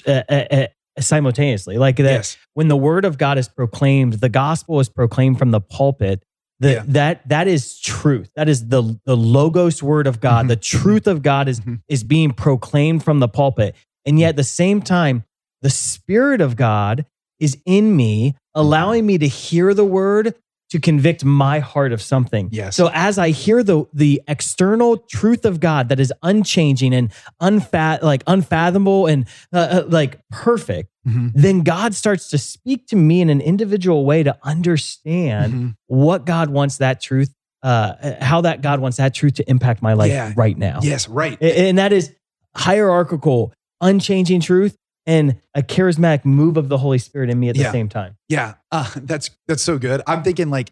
uh, 0.06 0.22
uh, 0.32 0.66
simultaneously. 0.98 1.78
Like 1.78 1.96
that, 1.96 2.04
yes. 2.04 2.36
when 2.54 2.68
the 2.68 2.76
word 2.76 3.04
of 3.04 3.18
God 3.18 3.38
is 3.38 3.48
proclaimed, 3.48 4.14
the 4.14 4.28
gospel 4.28 4.80
is 4.80 4.88
proclaimed 4.88 5.38
from 5.38 5.50
the 5.50 5.60
pulpit. 5.60 6.22
The, 6.60 6.72
Yeah. 6.72 6.84
That 6.88 7.28
that 7.28 7.46
is 7.48 7.78
truth. 7.78 8.30
That 8.34 8.48
is 8.48 8.66
the 8.68 8.98
the 9.04 9.16
logos 9.16 9.82
word 9.82 10.06
of 10.08 10.20
God. 10.20 10.46
Mhm. 10.46 10.48
The 10.48 10.56
truth 10.56 11.06
of 11.06 11.22
God 11.22 11.48
is 11.48 11.60
Mhm. 11.60 11.80
is 11.88 12.02
being 12.02 12.32
proclaimed 12.32 13.04
from 13.04 13.20
the 13.20 13.28
pulpit, 13.28 13.76
and 14.04 14.18
yet 14.18 14.30
at 14.30 14.36
the 14.36 14.44
same 14.44 14.82
time, 14.82 15.24
the 15.62 15.70
Spirit 15.70 16.40
of 16.40 16.56
God 16.56 17.06
is 17.38 17.56
in 17.64 17.94
me, 17.94 18.34
allowing 18.56 19.06
me 19.06 19.18
to 19.18 19.28
hear 19.28 19.72
the 19.72 19.84
word 19.84 20.34
to 20.70 20.78
convict 20.78 21.24
my 21.24 21.60
heart 21.60 21.92
of 21.92 22.02
something. 22.02 22.48
Yes. 22.52 22.76
So 22.76 22.90
as 22.92 23.18
I 23.18 23.30
hear 23.30 23.62
the 23.62 23.84
the 23.92 24.20
external 24.28 24.98
truth 24.98 25.44
of 25.44 25.60
God 25.60 25.88
that 25.88 25.98
is 25.98 26.12
unchanging 26.22 26.92
and 26.94 27.10
unfat 27.40 28.02
like 28.02 28.22
unfathomable 28.26 29.06
and 29.06 29.26
uh, 29.52 29.56
uh, 29.58 29.84
like 29.88 30.20
perfect, 30.30 30.90
Mhm. 31.06 31.32
then 31.34 31.60
God 31.62 31.94
starts 31.94 32.28
to 32.30 32.38
speak 32.38 32.86
to 32.88 32.96
me 32.96 33.20
in 33.22 33.30
an 33.30 33.40
individual 33.40 34.04
way 34.04 34.22
to 34.22 34.36
understand 34.42 35.52
Mhm. 35.54 35.74
what 35.86 36.26
God 36.26 36.50
wants 36.50 36.76
that 36.78 37.00
truth, 37.00 37.32
uh, 37.62 37.94
how 38.20 38.42
that 38.42 38.60
God 38.60 38.80
wants 38.80 38.98
that 38.98 39.14
truth 39.14 39.34
to 39.34 39.48
impact 39.50 39.80
my 39.80 39.94
life 39.94 40.10
Yeah. 40.10 40.32
right 40.36 40.56
now. 40.58 40.80
Yes, 40.82 41.08
right. 41.08 41.40
And 41.42 41.78
that 41.78 41.92
is 41.94 42.12
hierarchical, 42.56 43.52
unchanging 43.80 44.40
truth 44.40 44.76
and 45.08 45.40
a 45.56 45.62
charismatic 45.62 46.24
move 46.24 46.56
of 46.56 46.68
the 46.68 46.78
Holy 46.78 46.98
Spirit 46.98 47.30
in 47.30 47.40
me 47.40 47.48
at 47.48 47.56
the 47.56 47.62
Yeah. 47.62 47.72
same 47.72 47.88
time. 47.88 48.16
Yeah, 48.28 48.54
uh, 48.70 48.88
that's 48.96 49.30
that's 49.48 49.62
so 49.62 49.78
good. 49.78 50.02
I'm 50.06 50.22
thinking 50.22 50.50
like 50.50 50.70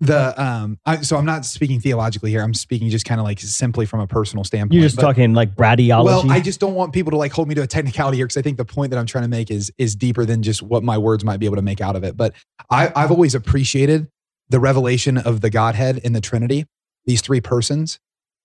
the 0.00 0.40
um. 0.40 0.78
I, 0.86 1.00
so 1.02 1.16
I'm 1.16 1.24
not 1.24 1.44
speaking 1.44 1.80
theologically 1.80 2.30
here. 2.30 2.40
I'm 2.40 2.54
speaking 2.54 2.88
just 2.88 3.04
kind 3.04 3.20
of 3.20 3.24
like 3.26 3.40
simply 3.40 3.84
from 3.84 3.98
a 3.98 4.06
personal 4.06 4.44
standpoint. 4.44 4.74
You're 4.74 4.84
just 4.84 4.94
But- 4.96 5.02
talking 5.02 5.34
like 5.34 5.56
bradyology. 5.56 6.04
Well, 6.04 6.30
I 6.30 6.38
just 6.40 6.60
don't 6.60 6.74
want 6.74 6.92
people 6.92 7.10
to 7.10 7.16
like 7.16 7.32
hold 7.32 7.48
me 7.48 7.54
to 7.56 7.62
a 7.62 7.66
technicality 7.66 8.16
here 8.18 8.26
because 8.26 8.36
I 8.36 8.42
think 8.42 8.58
the 8.58 8.64
point 8.64 8.90
that 8.90 8.98
I'm 8.98 9.06
trying 9.06 9.24
to 9.24 9.28
make 9.28 9.50
is 9.50 9.72
is 9.76 9.96
deeper 9.96 10.24
than 10.24 10.42
just 10.42 10.62
what 10.62 10.84
my 10.84 10.96
words 10.96 11.24
might 11.24 11.38
be 11.40 11.46
able 11.46 11.56
to 11.56 11.62
make 11.62 11.80
out 11.80 11.96
of 11.96 12.04
it. 12.04 12.16
But 12.16 12.34
I, 12.70 12.92
I've 12.94 13.10
always 13.10 13.34
appreciated 13.34 14.08
the 14.48 14.60
revelation 14.60 15.18
of 15.18 15.40
the 15.40 15.50
Godhead 15.50 15.98
in 15.98 16.12
the 16.12 16.20
Trinity, 16.20 16.64
these 17.04 17.20
three 17.20 17.40
persons, 17.40 17.98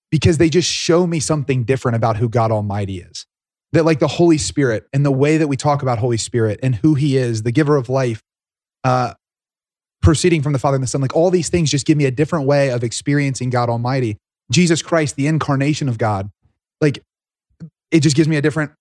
because 0.09 0.39
they 0.39 0.49
just 0.49 0.67
show 0.69 1.05
me 1.05 1.19
something 1.19 1.65
different 1.65 1.95
about 1.97 2.17
who 2.17 2.29
God 2.29 2.51
Almighty 2.51 2.97
is. 2.99 3.27
That 3.73 3.85
like 3.85 3.99
the 3.99 4.07
Holy 4.07 4.37
Spirit 4.37 4.87
and 4.93 5.05
the 5.05 5.11
way 5.11 5.37
that 5.37 5.47
we 5.47 5.57
talk 5.57 5.81
about 5.81 5.97
Holy 5.99 6.17
Spirit 6.17 6.59
and 6.63 6.75
who 6.75 6.93
He 6.95 7.17
is, 7.17 7.43
the 7.43 7.51
giver 7.51 7.75
of 7.75 7.89
life, 7.89 8.21
uh, 8.83 9.13
proceeding 10.01 10.41
from 10.41 10.53
the 10.53 10.59
Father 10.59 10.75
and 10.75 10.83
the 10.83 10.87
Son, 10.87 11.01
like 11.01 11.15
all 11.15 11.31
these 11.31 11.49
things 11.49 11.71
just 11.71 11.85
give 11.85 11.97
me 11.97 12.05
a 12.05 12.11
different 12.11 12.45
way 12.45 12.69
of 12.69 12.83
experiencing 12.83 13.49
God 13.49 13.69
Almighty. 13.69 14.17
Jesus 14.51 14.81
Christ, 14.81 15.15
the 15.15 15.27
incarnation 15.27 15.89
of 15.89 15.97
God, 15.97 16.29
like 16.81 16.99
it 17.91 18.01
just 18.01 18.15
gives 18.15 18.27
me 18.27 18.35
a 18.35 18.41
different 18.41 18.71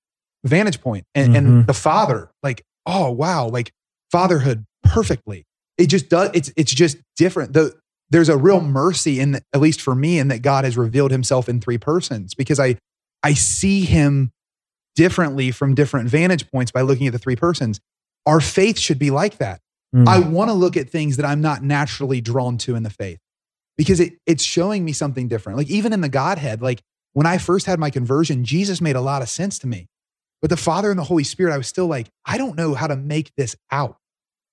vantage 0.44 0.80
point. 0.80 1.04
And, 1.14 1.32
Mhm. 1.32 1.36
and 1.38 1.66
the 1.66 1.74
Father, 1.74 2.30
like, 2.42 2.62
oh 2.86 3.10
wow, 3.10 3.48
like 3.48 3.72
fatherhood 4.10 4.64
perfectly. 4.82 5.44
It 5.78 5.86
just 5.86 6.08
does. 6.10 6.30
It's 6.34 6.52
it's 6.56 6.74
just 6.74 6.98
different. 7.16 7.52
The 7.54 7.74
there's 8.10 8.28
a 8.28 8.36
real 8.36 8.60
mercy 8.60 9.20
in 9.20 9.36
at 9.54 9.60
least 9.60 9.80
for 9.80 9.94
me 9.94 10.18
in 10.18 10.28
that 10.28 10.42
God 10.42 10.64
has 10.64 10.76
revealed 10.76 11.12
Himself 11.12 11.48
in 11.48 11.60
three 11.60 11.78
persons 11.78 12.34
because 12.34 12.60
I 12.60 12.76
I 13.22 13.32
see 13.34 13.84
Him 13.84 14.32
differently 14.94 15.50
from 15.50 15.74
different 15.74 16.08
vantage 16.08 16.50
points 16.50 16.70
by 16.70 16.82
looking 16.82 17.06
at 17.06 17.12
the 17.12 17.18
three 17.18 17.36
persons. 17.36 17.80
Our 18.26 18.40
faith 18.40 18.78
should 18.78 18.98
be 18.98 19.10
like 19.10 19.38
that. 19.38 19.60
Mm. 19.94 20.06
I 20.08 20.20
want 20.20 20.48
to 20.50 20.54
look 20.54 20.76
at 20.76 20.88
things 20.90 21.16
that 21.16 21.26
I'm 21.26 21.40
not 21.40 21.62
naturally 21.62 22.20
drawn 22.20 22.58
to 22.58 22.74
in 22.74 22.82
the 22.82 22.90
faith 22.90 23.18
because 23.76 24.00
it, 24.00 24.14
it's 24.26 24.42
showing 24.44 24.84
me 24.84 24.92
something 24.92 25.28
different. 25.28 25.58
Like 25.58 25.70
even 25.70 25.92
in 25.92 26.00
the 26.00 26.08
Godhead, 26.08 26.62
like 26.62 26.82
when 27.12 27.26
I 27.26 27.38
first 27.38 27.66
had 27.66 27.78
my 27.78 27.90
conversion, 27.90 28.44
Jesus 28.44 28.80
made 28.80 28.96
a 28.96 29.00
lot 29.00 29.22
of 29.22 29.28
sense 29.28 29.58
to 29.60 29.66
me. 29.66 29.88
But 30.40 30.50
the 30.50 30.56
Father 30.56 30.90
and 30.90 30.98
the 30.98 31.04
Holy 31.04 31.24
Spirit, 31.24 31.52
I 31.54 31.58
was 31.58 31.66
still 31.68 31.86
like, 31.86 32.08
I 32.24 32.38
don't 32.38 32.56
know 32.56 32.74
how 32.74 32.86
to 32.86 32.96
make 32.96 33.32
this 33.36 33.54
out. 33.70 33.96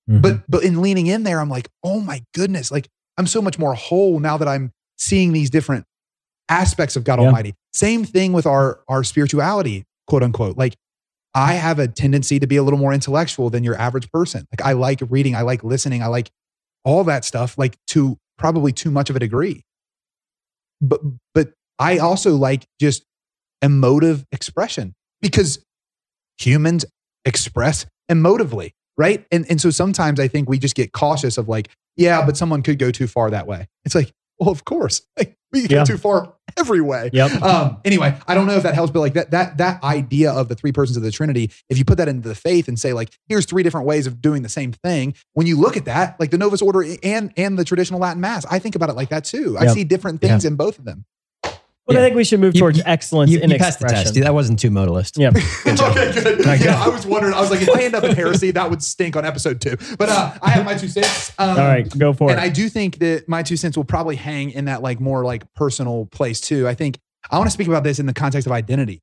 Mhm. 0.08 0.22
But 0.22 0.42
but 0.48 0.62
in 0.64 0.80
leaning 0.82 1.06
in 1.06 1.22
there, 1.22 1.40
I'm 1.40 1.48
like, 1.50 1.68
oh 1.82 2.00
my 2.00 2.22
goodness, 2.34 2.70
like 2.70 2.88
I'm 3.16 3.26
so 3.26 3.40
much 3.42 3.58
more 3.58 3.74
whole 3.74 4.20
now 4.20 4.36
that 4.36 4.48
I'm 4.48 4.72
seeing 4.98 5.32
these 5.32 5.50
different 5.50 5.84
aspects 6.48 6.96
of 6.96 7.04
God 7.04 7.18
Yeah. 7.20 7.26
Almighty. 7.26 7.54
Same 7.72 8.04
thing 8.04 8.32
with 8.32 8.46
our 8.46 8.80
our 8.88 9.04
spirituality, 9.04 9.84
quote 10.10 10.24
unquote. 10.24 10.58
Like 10.58 10.76
I 11.34 11.54
have 11.54 11.78
a 11.78 11.86
tendency 11.86 12.40
to 12.40 12.46
be 12.46 12.56
a 12.56 12.62
little 12.64 12.78
more 12.78 12.92
intellectual 12.92 13.48
than 13.48 13.62
your 13.62 13.76
average 13.76 14.10
person. 14.10 14.44
Like 14.52 14.66
I 14.66 14.72
like 14.72 15.00
reading, 15.08 15.36
I 15.36 15.42
like 15.42 15.62
listening, 15.62 16.02
I 16.02 16.08
like 16.08 16.30
all 16.84 17.04
that 17.04 17.24
stuff, 17.24 17.56
like 17.56 17.76
to 17.88 18.18
probably 18.36 18.72
too 18.72 18.90
much 18.90 19.08
of 19.08 19.16
a 19.16 19.20
degree. 19.20 19.62
But 20.80 21.00
but 21.32 21.52
I 21.78 21.98
also 21.98 22.34
like 22.34 22.66
just 22.80 23.04
emotive 23.62 24.26
expression 24.32 24.94
because 25.22 25.64
humans 26.38 26.84
express 27.24 27.86
emotively, 28.10 28.72
right? 28.96 29.24
And 29.30 29.46
and 29.48 29.60
so 29.60 29.70
sometimes 29.70 30.18
I 30.18 30.26
think 30.26 30.48
we 30.48 30.58
just 30.58 30.74
get 30.74 30.90
cautious 30.92 31.38
of 31.38 31.48
like, 31.48 31.68
yeah, 31.96 32.26
but 32.26 32.36
someone 32.36 32.62
could 32.62 32.80
go 32.80 32.90
too 32.90 33.06
far 33.06 33.30
that 33.30 33.46
way. 33.46 33.68
It's 33.84 33.94
like, 33.94 34.10
well, 34.40 34.50
of 34.50 34.64
course, 34.64 35.02
like 35.16 35.36
we 35.52 35.62
can 35.62 35.70
Yeah. 35.70 35.78
go 35.78 35.84
too 35.84 35.98
far 35.98 36.32
every 36.56 36.80
way. 36.80 37.10
Yep. 37.12 37.42
Um, 37.42 37.78
anyway, 37.84 38.16
I 38.26 38.34
don't 38.34 38.46
know 38.46 38.54
if 38.56 38.62
that 38.62 38.74
helps, 38.74 38.92
but 38.92 39.00
like 39.00 39.14
that 39.14 39.30
that 39.32 39.58
that 39.58 39.82
idea 39.82 40.30
of 40.32 40.48
the 40.48 40.54
three 40.54 40.72
persons 40.72 40.96
of 40.96 41.02
the 41.02 41.10
Trinity, 41.10 41.50
if 41.68 41.78
you 41.78 41.84
put 41.84 41.98
that 41.98 42.08
into 42.08 42.28
the 42.28 42.34
faith 42.34 42.68
and 42.68 42.78
say 42.78 42.92
like, 42.92 43.10
here's 43.28 43.46
three 43.46 43.62
different 43.62 43.86
ways 43.86 44.06
of 44.06 44.20
doing 44.20 44.42
the 44.42 44.48
same 44.48 44.72
thing, 44.72 45.14
when 45.34 45.46
you 45.46 45.58
look 45.58 45.76
at 45.76 45.84
that, 45.86 46.18
like 46.20 46.30
the 46.30 46.38
Novus 46.38 46.62
Ordo 46.62 46.80
and 47.02 47.32
and 47.36 47.58
the 47.58 47.64
traditional 47.64 48.00
Latin 48.00 48.20
Mass, 48.20 48.44
I 48.50 48.58
think 48.58 48.74
about 48.74 48.88
it 48.90 48.96
like 48.96 49.08
that 49.10 49.24
too. 49.24 49.56
I 49.58 49.66
see 49.68 49.84
different 49.84 50.20
things 50.20 50.44
in 50.44 50.56
both 50.56 50.78
of 50.78 50.84
them. 50.84 51.04
But 51.92 51.98
I 51.98 52.04
think 52.04 52.16
we 52.16 52.24
should 52.24 52.40
move 52.40 52.54
You- 52.54 52.60
towards 52.60 52.78
you- 52.78 52.84
excellence 52.86 53.30
You, 53.30 53.40
in 53.40 53.50
you 53.50 53.58
passed 53.58 53.80
the 53.80 53.86
expression. 53.86 54.12
test. 54.14 54.24
That 54.24 54.32
wasn't 54.34 54.58
too 54.58 54.70
modalist. 54.70 55.18
Yeah. 55.18 55.28
okay, 55.66 56.12
good. 56.12 56.40
Okay. 56.40 56.64
Yeah, 56.64 56.82
I 56.82 56.88
was 56.88 57.04
wondering. 57.06 57.34
I 57.34 57.40
was 57.40 57.50
like, 57.50 57.62
if 57.62 57.68
I 57.68 57.82
end 57.82 57.94
up 57.94 58.04
in 58.04 58.14
heresy, 58.14 58.50
that 58.52 58.70
would 58.70 58.82
stink 58.82 59.16
on 59.16 59.24
episode 59.24 59.60
two. 59.60 59.76
But 59.98 60.08
uh, 60.08 60.32
I 60.42 60.50
have 60.50 60.64
my 60.64 60.74
two 60.76 60.88
cents. 60.88 61.32
Um, 61.38 61.50
All 61.50 61.56
right, 61.56 61.98
go 61.98 62.12
for 62.12 62.30
and 62.30 62.38
it. 62.38 62.42
I 62.42 62.48
do 62.48 62.68
think 62.68 62.98
that 62.98 63.28
my 63.28 63.42
two 63.42 63.56
cents 63.56 63.76
will 63.76 63.84
probably 63.84 64.16
hang 64.16 64.50
in 64.52 64.66
that 64.66 64.82
like 64.82 65.00
more 65.00 65.24
like 65.24 65.52
personal 65.54 66.06
place 66.06 66.40
too. 66.40 66.68
I 66.68 66.74
think 66.74 66.98
I 67.30 67.36
want 67.38 67.48
to 67.48 67.52
speak 67.52 67.68
about 67.68 67.82
this 67.84 67.98
in 67.98 68.06
the 68.06 68.14
context 68.14 68.46
of 68.46 68.52
identity. 68.52 69.02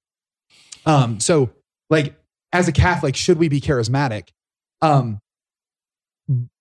Um, 0.86 1.20
so 1.20 1.50
like 1.90 2.16
as 2.54 2.68
a 2.68 2.72
Catholic, 2.72 3.16
should 3.16 3.38
we 3.38 3.50
be 3.50 3.60
charismatic? 3.60 4.30
Um, 4.82 5.20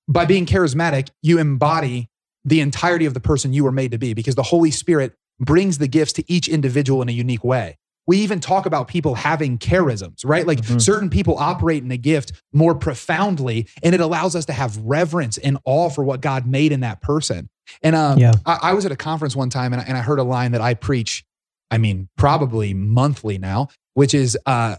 by 0.09 0.25
being 0.25 0.47
charismatic, 0.47 1.09
you 1.23 1.39
embody 1.39 2.09
the 2.45 2.61
entirety 2.61 3.07
of 3.07 3.15
the 3.15 3.21
person 3.21 3.53
you 3.53 3.65
were 3.65 3.73
made 3.73 3.91
to 3.91 3.99
be 3.99 4.15
because 4.15 4.35
the 4.37 4.43
Holy 4.43 4.71
Spirit 4.71 5.15
brings 5.41 5.79
the 5.79 5.89
gifts 5.89 6.13
to 6.15 6.33
each 6.33 6.49
individual 6.49 7.03
in 7.03 7.09
a 7.09 7.13
unique 7.13 7.45
way. 7.45 7.77
We 8.09 8.19
even 8.19 8.39
talk 8.39 8.67
about 8.67 8.87
people 8.87 9.17
having 9.17 9.59
charisms, 9.59 10.25
right? 10.25 10.47
Like 10.47 10.61
Mhm. 10.61 10.81
certain 10.81 11.11
people 11.11 11.37
operate 11.39 11.83
in 11.83 11.91
a 11.91 11.97
gift 11.97 12.33
more 12.53 12.75
profoundly, 12.75 13.67
and 13.83 13.95
it 13.95 14.01
allows 14.01 14.37
us 14.37 14.45
to 14.47 14.53
have 14.53 14.77
reverence 14.79 15.39
and 15.39 15.59
awe 15.65 15.89
for 15.91 16.05
what 16.05 16.21
God 16.21 16.47
made 16.47 16.71
in 16.71 16.81
that 16.81 17.01
person. 17.03 17.49
And 17.83 17.97
um, 17.97 18.19
Yeah. 18.19 18.33
I, 18.47 18.59
I 18.63 18.73
was 18.75 18.87
at 18.87 18.93
a 18.93 18.97
conference 18.97 19.35
one 19.35 19.51
time 19.51 19.73
and 19.73 19.83
I, 19.83 19.85
and 19.87 19.99
I 19.99 20.03
heard 20.03 20.21
a 20.21 20.23
line 20.25 20.53
that 20.53 20.61
I 20.61 20.75
preach, 20.75 21.25
I 21.71 21.79
mean, 21.79 22.09
probably 22.17 22.75
monthly 22.75 23.39
now, 23.39 23.69
which 23.95 24.15
is 24.15 24.39
uh, 24.47 24.77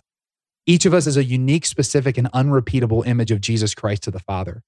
each 0.65 0.85
of 0.85 0.93
us 0.93 1.05
is 1.05 1.17
a 1.17 1.23
unique, 1.23 1.65
specific, 1.65 2.17
and 2.17 2.29
unrepeatable 2.33 3.03
image 3.03 3.31
of 3.31 3.41
Jesus 3.41 3.75
Christ 3.75 4.03
to 4.03 4.11
the 4.11 4.19
Father. 4.21 4.63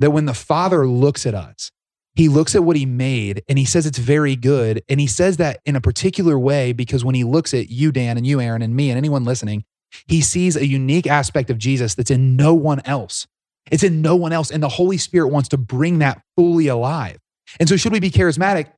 That 0.00 0.10
when 0.10 0.24
the 0.26 0.34
Father 0.34 0.86
looks 0.88 1.26
at 1.26 1.34
us, 1.34 1.70
he 2.16 2.28
looks 2.28 2.54
at 2.54 2.64
what 2.64 2.76
he 2.76 2.86
made 2.86 3.42
and 3.48 3.58
he 3.58 3.64
says 3.64 3.86
it's 3.86 3.98
very 3.98 4.36
good. 4.36 4.82
And 4.88 5.00
he 5.00 5.06
says 5.06 5.36
that 5.36 5.60
in 5.64 5.76
a 5.76 5.80
particular 5.80 6.38
way 6.38 6.72
because 6.72 7.04
when 7.04 7.14
he 7.14 7.24
looks 7.24 7.54
at 7.54 7.70
you, 7.70 7.92
Dan, 7.92 8.16
and 8.16 8.26
you, 8.26 8.40
Aaron, 8.40 8.62
and 8.62 8.74
me, 8.74 8.90
and 8.90 8.98
anyone 8.98 9.24
listening, 9.24 9.64
he 10.06 10.20
sees 10.20 10.56
a 10.56 10.66
unique 10.66 11.06
aspect 11.06 11.50
of 11.50 11.58
Jesus 11.58 11.94
that's 11.94 12.10
in 12.10 12.36
no 12.36 12.54
one 12.54 12.80
else. 12.84 13.26
It's 13.70 13.82
in 13.82 14.02
no 14.02 14.16
one 14.16 14.32
else. 14.32 14.50
And 14.50 14.62
the 14.62 14.68
Holy 14.68 14.96
Spirit 14.98 15.28
wants 15.28 15.48
to 15.50 15.56
bring 15.56 16.00
that 16.00 16.20
fully 16.36 16.66
alive. 16.68 17.18
And 17.58 17.68
so, 17.68 17.76
should 17.76 17.92
we 17.92 18.00
be 18.00 18.10
charismatic? 18.10 18.70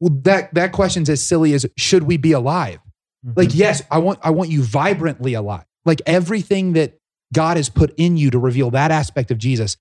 Well, 0.00 0.18
that, 0.22 0.52
that 0.54 0.72
question's 0.72 1.08
as 1.08 1.22
silly 1.22 1.54
as 1.54 1.66
should 1.76 2.02
we 2.02 2.16
be 2.16 2.32
alive? 2.32 2.80
Mm-hmm. 3.24 3.38
Like, 3.38 3.54
yes, 3.54 3.82
I 3.90 3.98
want, 3.98 4.18
I 4.22 4.30
want 4.30 4.50
you 4.50 4.62
vibrantly 4.62 5.34
alive. 5.34 5.64
Like 5.84 6.02
everything 6.06 6.74
that 6.74 6.98
God 7.32 7.56
has 7.56 7.68
put 7.68 7.94
in 7.96 8.16
you 8.16 8.30
to 8.30 8.38
reveal 8.38 8.70
that 8.70 8.90
aspect 8.90 9.30
of 9.30 9.38
Jesus 9.38 9.76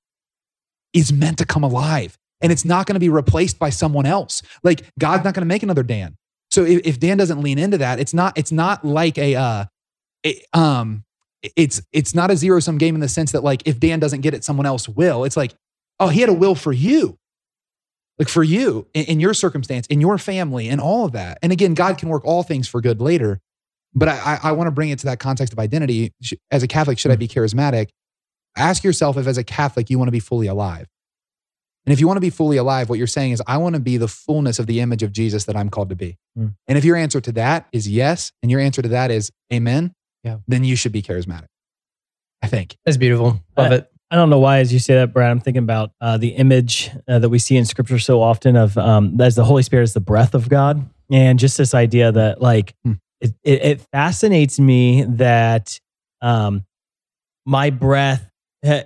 is 0.94 1.12
meant 1.12 1.40
to 1.40 1.46
come 1.46 1.64
alive. 1.64 2.18
And 2.44 2.52
it's 2.52 2.66
not 2.66 2.86
going 2.86 2.94
to 2.96 3.00
be 3.00 3.10
replaced 3.10 3.58
by 3.58 3.72
someone 3.72 4.06
else. 4.06 4.44
Like 4.62 4.84
God's 5.00 5.24
not 5.24 5.34
going 5.34 5.42
to 5.42 5.48
make 5.48 5.64
another 5.64 5.82
Dan. 5.82 6.16
So 6.52 6.64
if, 6.64 6.82
if 6.86 7.00
Dan 7.00 7.18
doesn't 7.18 7.42
lean 7.42 7.58
into 7.58 7.80
that, 7.80 8.00
it's 8.00 8.14
not, 8.14 8.38
it's 8.38 8.52
not 8.52 8.86
like 8.86 9.18
a, 9.18 9.36
uh, 9.36 9.66
it, 10.22 10.46
um, 10.54 11.04
it's, 11.42 11.82
it's 11.92 12.14
not 12.14 12.30
a 12.30 12.38
zero 12.38 12.60
sum 12.60 12.78
game 12.78 12.94
in 12.94 13.02
the 13.02 13.10
sense 13.10 13.32
that 13.32 13.44
like, 13.44 13.64
if 13.66 13.80
Dan 13.80 14.00
doesn't 14.00 14.22
get 14.22 14.36
it, 14.36 14.44
someone 14.44 14.68
else 14.68 14.88
will. 14.88 15.24
It's 15.24 15.36
like, 15.36 15.56
oh, 16.00 16.10
he 16.10 16.22
had 16.22 16.30
a 16.30 16.34
will 16.34 16.54
for 16.54 16.72
you. 16.72 17.18
Like 18.20 18.30
for 18.30 18.44
you 18.44 18.88
in, 18.94 19.06
in 19.06 19.20
your 19.20 19.34
circumstance, 19.34 19.88
in 19.88 20.00
your 20.00 20.20
family, 20.20 20.70
and 20.70 20.80
all 20.80 21.06
of 21.06 21.14
that. 21.14 21.40
And 21.42 21.52
again, 21.52 21.74
God 21.74 21.98
can 21.98 22.10
work 22.10 22.24
all 22.26 22.44
things 22.44 22.68
for 22.68 22.80
good 22.80 23.02
later. 23.02 23.40
But 23.96 24.10
I, 24.10 24.40
I, 24.44 24.50
I 24.50 24.52
want 24.52 24.68
to 24.68 24.72
bring 24.72 24.90
it 24.90 25.00
to 25.00 25.06
that 25.08 25.20
context 25.20 25.52
of 25.52 25.60
identity. 25.60 26.14
As 26.52 26.62
a 26.62 26.68
Catholic, 26.68 27.00
should 27.00 27.12
I 27.12 27.16
be 27.16 27.28
charismatic? 27.28 27.90
Ask 28.56 28.84
yourself 28.84 29.18
if, 29.18 29.26
as 29.26 29.40
a 29.40 29.44
Catholic, 29.44 29.90
you 29.90 29.98
want 29.98 30.08
to 30.08 30.12
be 30.12 30.20
fully 30.20 30.46
alive. 30.46 30.88
And 31.86 31.92
if 31.94 32.00
you 32.00 32.08
want 32.08 32.18
to 32.18 32.22
be 32.22 32.30
fully 32.30 32.58
alive, 32.58 32.90
what 32.90 32.98
you're 32.98 33.08
saying 33.08 33.32
is, 33.34 33.42
I 33.46 33.58
want 33.58 33.76
to 33.76 33.82
be 33.82 33.98
the 33.98 34.08
fullness 34.08 34.58
of 34.60 34.68
the 34.68 34.80
image 34.80 35.04
of 35.04 35.12
Jesus 35.12 35.44
that 35.46 35.56
I'm 35.58 35.70
called 35.70 35.90
to 35.90 35.96
be. 35.96 36.18
Mm. 36.38 36.56
And 36.68 36.78
if 36.78 36.86
your 36.86 36.96
answer 36.96 37.20
to 37.22 37.32
that 37.34 37.68
is 37.74 37.90
yes, 37.90 38.32
and 38.42 38.50
your 38.50 38.62
answer 38.62 38.82
to 38.82 38.88
that 38.90 39.12
is 39.12 39.32
amen, 39.52 39.94
Yeah. 40.24 40.38
then 40.48 40.64
you 40.64 40.76
should 40.78 40.94
be 40.94 41.02
charismatic. 41.02 41.48
I 42.42 42.48
think. 42.48 42.78
That's 42.86 42.98
beautiful. 42.98 43.42
Love 43.58 43.72
Uh, 43.72 43.76
it. 43.76 43.90
I 44.12 44.16
don't 44.16 44.30
know 44.30 44.40
why, 44.40 44.60
as 44.60 44.72
you 44.72 44.80
say 44.80 44.94
that, 44.96 45.12
Brad, 45.12 45.32
I'm 45.32 45.40
thinking 45.40 45.64
about 45.64 45.92
uh, 46.00 46.18
the 46.18 46.30
image 46.30 46.92
uh, 47.08 47.20
that 47.20 47.30
we 47.30 47.40
see 47.40 47.58
in 47.58 47.66
scripture 47.66 47.98
so 48.00 48.22
often 48.22 48.56
of 48.56 48.78
um, 48.78 49.20
as 49.20 49.36
the 49.36 49.44
Holy 49.44 49.64
Spirit 49.64 49.84
is 49.84 49.94
the 49.94 50.00
breath 50.02 50.34
of 50.36 50.48
God. 50.50 50.88
And 51.12 51.40
just 51.40 51.58
this 51.58 51.74
idea 51.74 52.12
that, 52.12 52.42
like, 52.42 52.76
Hmm. 52.86 52.94
it, 53.22 53.34
it, 53.44 53.62
it 53.64 53.82
fascinates 53.92 54.60
me 54.60 55.04
that 55.04 55.80
um, 56.22 56.66
my 57.46 57.70
breath 57.72 58.30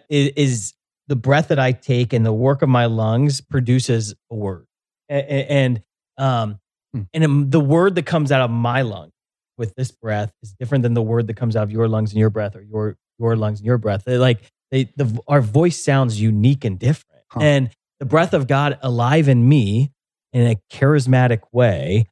is 0.09 0.73
the 1.08 1.16
breath 1.16 1.47
that 1.49 1.60
I 1.60 1.72
take 1.72 2.14
and 2.14 2.26
the 2.26 2.34
work 2.34 2.62
of 2.62 2.70
my 2.70 2.86
lungs 2.86 3.41
produces 3.41 4.14
a 4.32 4.36
word. 4.36 4.66
And, 5.10 5.82
um, 6.18 6.60
Hmm. 6.93 7.01
and 7.14 7.51
the 7.51 7.60
word 7.60 7.95
that 7.95 8.05
comes 8.05 8.32
out 8.32 8.41
of 8.41 8.49
my 8.49 8.82
lung 8.82 9.10
with 9.58 9.74
this 9.76 9.91
breath 9.91 10.32
is 10.41 10.53
different 10.60 10.84
than 10.84 10.93
the 10.93 11.01
word 11.01 11.28
that 11.28 11.36
comes 11.36 11.55
out 11.55 11.64
of 11.64 11.72
your 11.72 11.88
lungs 11.89 12.12
and 12.12 12.20
your 12.20 12.30
breath 12.30 12.55
or 12.55 12.62
your, 12.62 12.95
your 13.20 13.36
lungs 13.36 13.60
and 13.60 13.66
your 13.66 13.78
breath. 13.78 14.03
They're 14.05 14.20
like, 14.20 14.39
they, 14.72 14.86
the, 14.95 15.20
our 15.28 15.41
voice 15.41 15.82
sounds 15.84 16.22
unique 16.22 16.64
and 16.64 16.80
different. 16.80 17.24
Huh. 17.30 17.39
And 17.41 17.70
the 17.99 18.05
breath 18.05 18.34
of 18.34 18.47
God 18.47 18.78
alive 18.82 19.28
in 19.28 19.47
me 19.49 19.91
in 20.34 20.47
a 20.47 20.55
charismatic 20.72 21.41
way 21.51 22.08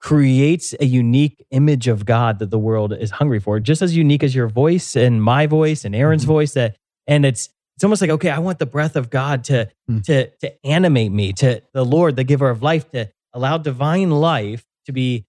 creates 0.00 0.74
a 0.80 0.84
unique 0.84 1.44
image 1.50 1.88
of 1.88 2.04
God 2.04 2.38
that 2.38 2.50
the 2.50 2.58
world 2.58 2.92
is 2.92 3.10
hungry 3.12 3.40
for, 3.40 3.58
just 3.60 3.82
as 3.82 3.96
unique 3.96 4.22
as 4.22 4.34
your 4.34 4.48
voice 4.48 4.94
and 4.96 5.22
my 5.22 5.46
voice 5.46 5.84
and 5.84 5.94
Aaron's 5.94 6.24
Mhm. 6.24 6.28
voice. 6.28 6.52
That 6.54 6.76
and 7.06 7.24
it's 7.24 7.48
it's 7.78 7.84
almost 7.84 8.00
like 8.00 8.10
okay, 8.10 8.30
I 8.30 8.40
want 8.40 8.58
the 8.58 8.66
breath 8.66 8.96
of 8.96 9.08
God 9.08 9.44
to 9.44 9.68
Mm. 9.88 10.02
to 10.06 10.26
to 10.40 10.66
animate 10.66 11.12
me, 11.12 11.32
to 11.34 11.62
the 11.72 11.84
Lord, 11.84 12.16
the 12.16 12.24
giver 12.24 12.50
of 12.50 12.60
life, 12.60 12.90
to 12.90 13.08
allow 13.32 13.56
divine 13.56 14.10
life 14.10 14.64
to 14.86 14.92
be 14.92 15.26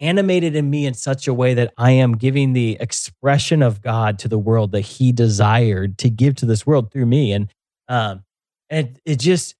animated 0.00 0.56
in 0.56 0.70
me 0.70 0.86
in 0.86 0.94
such 0.94 1.28
a 1.28 1.34
way 1.34 1.52
that 1.52 1.74
I 1.76 1.90
am 1.90 2.16
giving 2.16 2.54
the 2.54 2.78
expression 2.80 3.62
of 3.62 3.82
God 3.82 4.18
to 4.20 4.28
the 4.28 4.38
world 4.38 4.72
that 4.72 4.80
He 4.80 5.12
desired 5.12 5.98
to 5.98 6.08
give 6.08 6.34
to 6.36 6.46
this 6.46 6.66
world 6.66 6.90
through 6.90 7.04
me. 7.04 7.30
And 7.32 7.48
um, 7.88 8.24
and 8.70 8.98
it 9.04 9.20
just, 9.20 9.54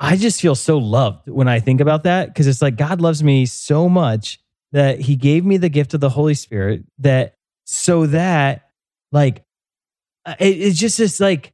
I 0.00 0.16
just 0.16 0.40
feel 0.40 0.56
so 0.56 0.78
loved 0.78 1.28
when 1.28 1.46
I 1.46 1.60
think 1.60 1.80
about 1.80 2.02
that 2.02 2.26
because 2.26 2.48
it's 2.48 2.60
like 2.60 2.76
God 2.76 3.00
loves 3.00 3.22
me 3.22 3.46
so 3.46 3.88
much 3.88 4.40
that 4.72 5.00
He 5.02 5.14
gave 5.14 5.44
me 5.44 5.58
the 5.58 5.68
gift 5.68 5.94
of 5.94 6.00
the 6.00 6.10
Holy 6.10 6.34
Spirit 6.34 6.82
that 6.98 7.36
so 7.66 8.06
that 8.06 8.68
like 9.12 9.44
it, 10.26 10.58
it's 10.58 10.78
just 10.78 10.98
this 10.98 11.20
like. 11.20 11.52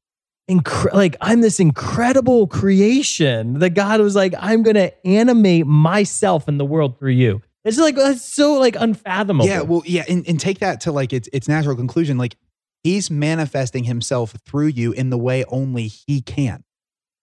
Incre- 0.51 0.93
like 0.93 1.17
I'm 1.21 1.41
this 1.41 1.59
incredible 1.59 2.47
creation 2.47 3.61
that 3.61 3.71
God 3.71 4.01
was 4.01 4.15
like, 4.15 4.35
I'm 4.39 4.63
gonna 4.63 4.93
animate 5.05 5.67
myself 5.67 6.49
in 6.49 6.59
the 6.59 6.65
world 6.65 6.99
through 6.99 7.13
you. 7.13 7.41
It's 7.65 7.79
like 7.79 7.97
that's 7.97 8.23
so 8.23 8.55
like 8.55 8.77
unfathomable. 8.77 9.47
Yeah, 9.47 9.63
well, 9.63 9.83
yeah, 9.87 10.05
and, 10.07 10.29
and 10.29 10.39
take 10.39 10.59
that 10.59 10.83
to 10.83 10.93
like 10.93 11.15
its 11.15 11.29
its 11.33 11.49
natural 11.49 11.77
conclusion. 11.77 12.19
Like 12.19 12.37
he's 12.85 13.11
manifesting 13.11 13.85
himself 13.85 14.37
through 14.47 14.67
you 14.67 14.93
in 14.93 15.11
the 15.11 15.19
way 15.19 15.45
only 15.49 15.89
he 15.89 16.21
can. 16.21 16.63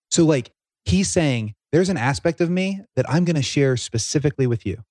So, 0.09 0.25
like, 0.25 0.51
he's 0.83 1.09
saying, 1.09 1.53
there's 1.71 1.87
an 1.87 1.97
aspect 1.97 2.41
of 2.41 2.49
me 2.49 2.81
that 2.97 3.09
I'm 3.09 3.23
to 3.37 3.41
share 3.41 3.77
specifically 3.77 4.47
with 4.47 4.65
you. 4.65 4.83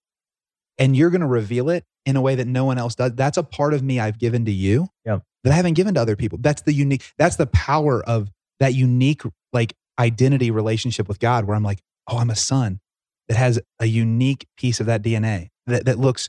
And 0.78 0.96
you're 0.96 1.10
to 1.20 1.26
reveal 1.26 1.68
it 1.68 1.84
in 2.06 2.16
a 2.16 2.22
way 2.22 2.36
that 2.36 2.46
no 2.46 2.64
one 2.64 2.78
else 2.78 2.94
does. 2.94 3.14
That's 3.14 3.36
a 3.36 3.42
part 3.42 3.74
of 3.74 3.82
me 3.82 4.00
I've 4.00 4.18
given 4.18 4.46
to 4.46 4.50
you 4.50 4.88
Yep. 5.04 5.22
That 5.44 5.52
I 5.52 5.56
haven't 5.56 5.74
given 5.74 5.94
to 5.94 6.00
other 6.00 6.16
people. 6.16 6.38
That's 6.40 6.62
the 6.62 6.72
unique, 6.72 7.02
that's 7.18 7.36
the 7.36 7.46
power 7.46 8.02
of 8.04 8.30
that 8.60 8.74
unique, 8.74 9.22
like, 9.52 9.74
identity 9.98 10.50
relationship 10.50 11.08
with 11.08 11.18
God, 11.18 11.44
where 11.44 11.54
I'm 11.56 11.62
like, 11.62 11.80
oh, 12.08 12.18
I'm 12.18 12.30
a 12.30 12.36
son 12.36 12.80
that 13.28 13.36
has 13.36 13.60
a 13.78 13.86
unique 13.86 14.46
piece 14.56 14.80
of 14.80 14.86
that 14.86 15.02
DNA 15.02 15.48
that, 15.66 15.84
that 15.84 15.98
looks 15.98 16.28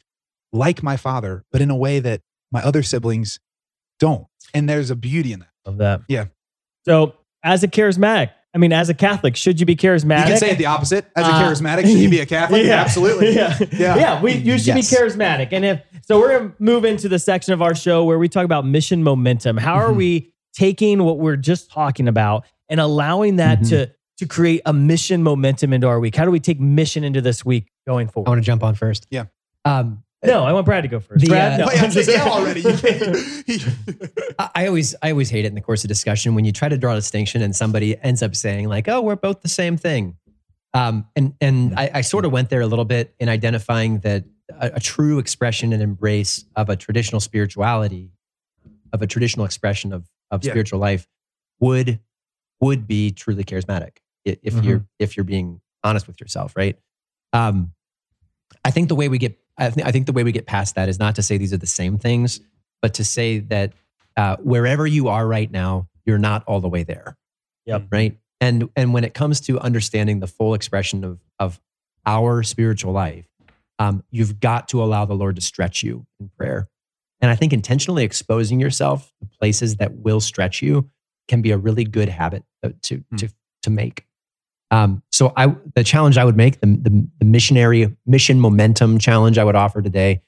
like 0.54 0.84
my 0.84 0.98
father, 0.98 1.44
but 1.52 1.62
in 1.62 1.70
a 1.70 1.76
way 1.76 2.00
that 2.00 2.22
my 2.52 2.62
other 2.64 2.84
siblings 2.84 3.40
don't. 4.00 4.28
And 4.54 4.68
there's 4.68 4.90
a 4.92 4.96
beauty 4.96 5.32
in 5.34 5.40
that. 5.40 5.48
Of 5.66 5.78
that. 5.78 6.02
Yeah. 6.10 6.26
So, 6.86 7.14
as 7.44 7.64
a 7.64 7.68
charismatic, 7.68 8.32
I 8.54 8.58
mean, 8.58 8.74
as 8.74 8.90
a 8.90 8.94
Catholic, 8.94 9.36
should 9.38 9.60
you 9.60 9.66
be 9.66 9.76
charismatic? 9.76 10.20
You 10.26 10.32
can 10.32 10.38
say 10.38 10.52
it 10.52 10.58
the 10.58 10.66
opposite. 10.66 11.06
As 11.16 11.26
a 11.26 11.30
Uh, 11.32 11.42
charismatic, 11.44 11.82
should 11.84 12.00
you 12.00 12.10
be 12.10 12.20
a 12.20 12.26
Catholic? 12.38 12.66
Yeah. 12.66 12.82
Absolutely. 12.82 13.32
Yeah. 13.36 13.58
Yeah. 13.72 13.96
Yeah. 13.96 14.22
We, 14.22 14.34
you 14.34 14.58
should 14.58 14.68
Yes. 14.76 14.90
be 14.92 14.96
charismatic. 14.98 15.50
And 15.54 15.64
if 15.64 15.82
so, 16.04 16.20
we're 16.20 16.30
going 16.38 16.50
to 16.52 16.56
move 16.60 16.86
into 16.86 17.08
the 17.10 17.20
section 17.20 17.54
of 17.54 17.62
our 17.62 17.76
show 17.76 18.04
where 18.06 18.20
we 18.20 18.28
talk 18.30 18.46
about 18.46 18.66
mission 18.66 19.04
momentum. 19.04 19.58
How 19.58 19.76
are 19.76 19.90
Mhm. 19.92 19.96
we 19.98 20.34
taking 20.54 21.04
what 21.04 21.18
we're 21.20 21.36
just 21.38 21.72
talking 21.72 22.08
about 22.08 22.46
and 22.70 22.80
allowing 22.80 23.38
that 23.38 23.60
Mhm. 23.60 23.70
to, 23.70 23.92
to 24.18 24.26
create 24.28 24.62
a 24.66 24.74
mission 24.74 25.24
momentum 25.24 25.74
into 25.74 25.88
our 25.88 26.00
week? 26.00 26.16
How 26.16 26.26
do 26.26 26.32
we 26.32 26.40
take 26.40 26.60
mission 26.60 27.04
into 27.04 27.22
this 27.22 27.46
week 27.46 27.68
going 27.88 28.08
forward? 28.08 28.28
I 28.28 28.32
want 28.32 28.42
to 28.42 28.46
jump 28.46 28.64
on 28.64 28.76
first. 28.76 29.08
Yeah. 29.10 29.26
Um, 29.66 30.04
No, 30.24 30.44
I 30.44 30.54
want 30.54 30.66
Brad 30.68 30.84
to 30.84 30.88
go 30.88 31.00
first. 31.00 31.22
The, 31.22 31.30
Brad, 31.30 31.54
uh, 31.54 31.64
no. 31.64 31.68
Wait, 31.68 31.82
I'm 31.82 31.90
saying 31.92 32.08
yeah 32.10 32.28
already. 32.30 32.62
You 32.62 32.74
can't- 32.78 34.12
I 34.38 34.50
I 34.56 34.68
always 34.68 34.94
I 35.02 35.10
always 35.12 35.30
hate 35.32 35.46
it 35.46 35.48
in 35.48 35.56
the 35.56 35.62
course 35.62 35.84
of 35.84 35.88
discussion 35.88 36.36
when 36.36 36.46
you 36.46 36.52
try 36.52 36.70
to 36.70 36.78
draw 36.78 36.92
a 36.94 36.96
distinction 36.96 37.42
and 37.42 37.56
somebody 37.56 37.98
ends 38.04 38.22
up 38.22 38.36
saying 38.36 38.68
like, 38.70 38.88
"Oh, 38.88 39.02
we're 39.02 39.16
both 39.16 39.42
the 39.42 39.50
same 39.50 39.78
thing." 39.78 40.16
Um, 40.76 41.06
and 41.16 41.34
and 41.42 41.74
I, 41.78 41.90
I 41.96 42.02
sort 42.02 42.26
of 42.26 42.32
went 42.32 42.50
there 42.52 42.62
a 42.62 42.68
little 42.68 42.86
bit 42.86 43.16
in 43.20 43.30
identifying 43.30 44.00
that 44.00 44.24
a, 44.60 44.72
a 44.76 44.80
true 44.80 45.20
expression 45.20 45.74
and 45.74 45.82
embrace 45.82 46.46
of 46.56 46.70
a 46.70 46.76
traditional 46.76 47.20
spirituality, 47.20 48.12
of 48.94 49.02
a 49.02 49.08
traditional 49.08 49.46
expression 49.46 49.94
of 49.94 50.08
of 50.32 50.44
Yeah. 50.44 50.52
spiritual 50.52 50.80
life, 50.80 51.08
would 51.60 52.00
would 52.62 52.88
be 52.88 53.12
truly 53.12 53.44
charismatic 53.44 53.98
if 54.26 54.40
Mm-hmm. 54.42 54.64
you're 54.68 54.86
if 55.00 55.18
you're 55.18 55.24
being 55.24 55.62
honest 55.84 56.08
with 56.08 56.20
yourself, 56.22 56.56
right? 56.56 56.78
Um, 57.34 57.74
I 58.64 58.72
think 58.72 58.88
the 58.90 58.96
way 58.96 59.08
we 59.10 59.18
get 59.18 59.38
I, 59.58 59.70
th- 59.70 59.86
I 59.86 59.92
think 59.92 60.06
the 60.06 60.14
way 60.14 60.24
we 60.24 60.32
get 60.32 60.46
past 60.46 60.76
that 60.76 60.90
is 60.90 61.00
not 61.00 61.16
to 61.16 61.24
say 61.24 61.38
these 61.38 61.54
are 61.54 61.58
the 61.58 61.68
same 61.68 61.98
things, 61.98 62.40
but 62.82 62.94
to 62.96 63.04
say 63.04 63.40
that 63.40 63.74
uh, 64.18 64.38
wherever 64.38 64.86
you 64.88 65.08
are 65.08 65.28
right 65.28 65.50
now, 65.52 65.88
you're 66.06 66.18
not 66.18 66.44
all 66.46 66.60
the 66.62 66.70
way 66.70 66.84
there. 66.84 67.18
Yep. 67.66 67.88
Right. 67.92 68.18
And 68.40 68.70
and 68.76 68.94
when 68.94 69.04
it 69.04 69.14
comes 69.14 69.40
to 69.42 69.60
understanding 69.60 70.20
the 70.20 70.28
full 70.28 70.54
expression 70.54 71.04
of 71.04 71.20
of 71.40 71.60
our 72.06 72.42
spiritual 72.44 72.92
life, 72.94 73.28
um, 73.82 74.04
you've 74.12 74.40
got 74.40 74.68
to 74.70 74.84
allow 74.84 75.06
the 75.06 75.16
Lord 75.16 75.36
to 75.36 75.42
stretch 75.42 75.84
you 75.84 76.06
in 76.20 76.30
prayer. 76.38 76.70
And 77.22 77.32
I 77.32 77.36
think 77.36 77.54
intentionally 77.54 78.04
exposing 78.04 78.60
yourself 78.60 79.12
to 79.20 79.28
places 79.40 79.78
that 79.78 79.94
will 79.94 80.20
stretch 80.20 80.62
you 80.62 80.90
can 81.28 81.42
be 81.42 81.52
a 81.52 81.58
really 81.58 81.84
good 81.84 82.10
habit 82.10 82.44
to 82.64 82.74
to 82.84 83.04
Hmm. 83.10 83.16
to, 83.18 83.30
to 83.64 83.70
make. 83.70 84.06
Um, 84.72 85.04
so 85.12 85.34
I 85.36 85.56
the 85.76 85.84
challenge 85.84 86.18
I 86.18 86.26
would 86.26 86.38
make 86.38 86.60
the, 86.62 86.68
the 86.68 87.08
the 87.20 87.26
missionary 87.26 87.96
mission 88.06 88.40
momentum 88.40 89.00
challenge 89.00 89.38
I 89.38 89.44
would 89.44 89.56
offer 89.56 89.82
today 89.82 90.22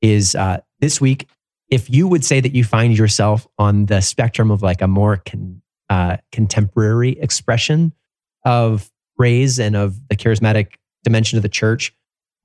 is 0.00 0.34
uh, 0.34 0.58
this 0.80 1.00
week. 1.00 1.28
If 1.68 1.88
you 1.88 2.08
would 2.08 2.24
say 2.24 2.40
that 2.40 2.54
you 2.54 2.64
find 2.64 2.96
yourself 2.96 3.46
on 3.58 3.86
the 3.86 4.00
spectrum 4.00 4.50
of 4.50 4.62
like 4.62 4.82
a 4.82 4.86
more 4.86 5.22
con, 5.26 5.62
uh, 5.88 6.16
contemporary 6.30 7.18
expression 7.20 7.92
of 8.44 8.90
praise 9.16 9.58
and 9.58 9.74
of 9.76 9.96
the 10.08 10.16
charismatic 10.16 10.74
dimension 11.04 11.38
of 11.38 11.42
the 11.42 11.48
church, 11.48 11.94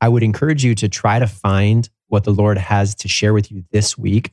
I 0.02 0.10
would 0.10 0.24
encourage 0.24 0.64
you 0.64 0.76
to 0.76 0.88
try 0.90 1.20
to 1.20 1.28
find 1.28 1.90
what 2.08 2.24
the 2.24 2.32
Lord 2.32 2.58
has 2.58 2.96
to 2.96 3.08
share 3.08 3.34
with 3.34 3.52
you 3.52 3.64
this 3.72 3.98
week 3.98 4.32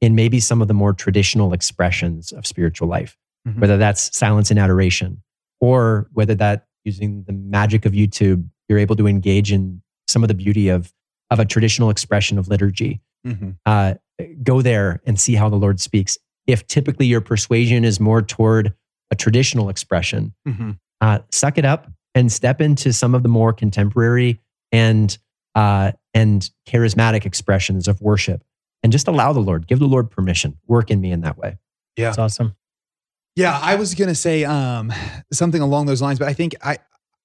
in 0.00 0.14
maybe 0.14 0.40
some 0.40 0.60
of 0.62 0.68
the 0.68 0.74
more 0.74 0.92
traditional 0.92 1.52
expressions 1.52 2.32
of 2.32 2.46
spiritual 2.46 2.88
life, 2.88 3.16
Mhm. 3.46 3.60
whether 3.60 3.76
that's 3.76 4.16
silence 4.16 4.50
and 4.50 4.58
adoration, 4.58 5.22
or 5.60 6.08
whether 6.12 6.34
that 6.34 6.66
using 6.84 7.22
the 7.24 7.32
magic 7.32 7.84
of 7.86 7.92
YouTube, 7.92 8.44
you're 8.68 8.78
able 8.78 8.96
to 8.96 9.06
engage 9.06 9.52
in 9.52 9.82
some 10.08 10.24
of 10.24 10.28
the 10.28 10.34
beauty 10.34 10.68
of, 10.68 10.92
of 11.30 11.38
a 11.38 11.44
traditional 11.44 11.90
expression 11.90 12.38
of 12.38 12.48
liturgy. 12.48 13.00
Mhm. 13.26 13.56
Uh, 13.64 13.94
go 14.42 14.60
there 14.62 15.00
and 15.06 15.18
see 15.20 15.34
how 15.36 15.48
the 15.48 15.56
Lord 15.56 15.78
speaks. 15.80 16.18
If 16.48 16.66
typically 16.66 17.06
your 17.06 17.20
persuasion 17.20 17.84
is 17.84 18.00
more 18.00 18.20
toward 18.22 18.74
a 19.12 19.14
traditional 19.14 19.68
expression, 19.68 20.34
Mhm. 20.48 20.78
uh, 21.00 21.20
suck 21.30 21.56
it 21.58 21.64
up 21.64 21.92
and 22.16 22.32
step 22.32 22.60
into 22.60 22.92
some 22.92 23.14
of 23.14 23.22
the 23.22 23.28
more 23.28 23.52
contemporary 23.52 24.40
and 24.72 25.16
uh, 25.54 25.92
and 26.14 26.50
charismatic 26.66 27.26
expressions 27.26 27.86
of 27.86 28.00
worship, 28.00 28.42
and 28.82 28.90
just 28.90 29.06
allow 29.06 29.32
the 29.32 29.40
Lord, 29.40 29.66
give 29.66 29.78
the 29.78 29.86
Lord 29.86 30.10
permission, 30.10 30.58
work 30.66 30.90
in 30.90 31.00
me 31.00 31.12
in 31.12 31.20
that 31.20 31.38
way. 31.38 31.58
Yeah, 31.96 32.06
that's 32.06 32.18
awesome. 32.18 32.56
Yeah, 33.36 33.58
I 33.62 33.76
was 33.76 33.94
gonna 33.94 34.14
say 34.14 34.44
um, 34.44 34.92
something 35.32 35.60
along 35.60 35.86
those 35.86 36.02
lines, 36.02 36.18
but 36.18 36.28
I 36.28 36.32
think 36.32 36.54
I, 36.62 36.78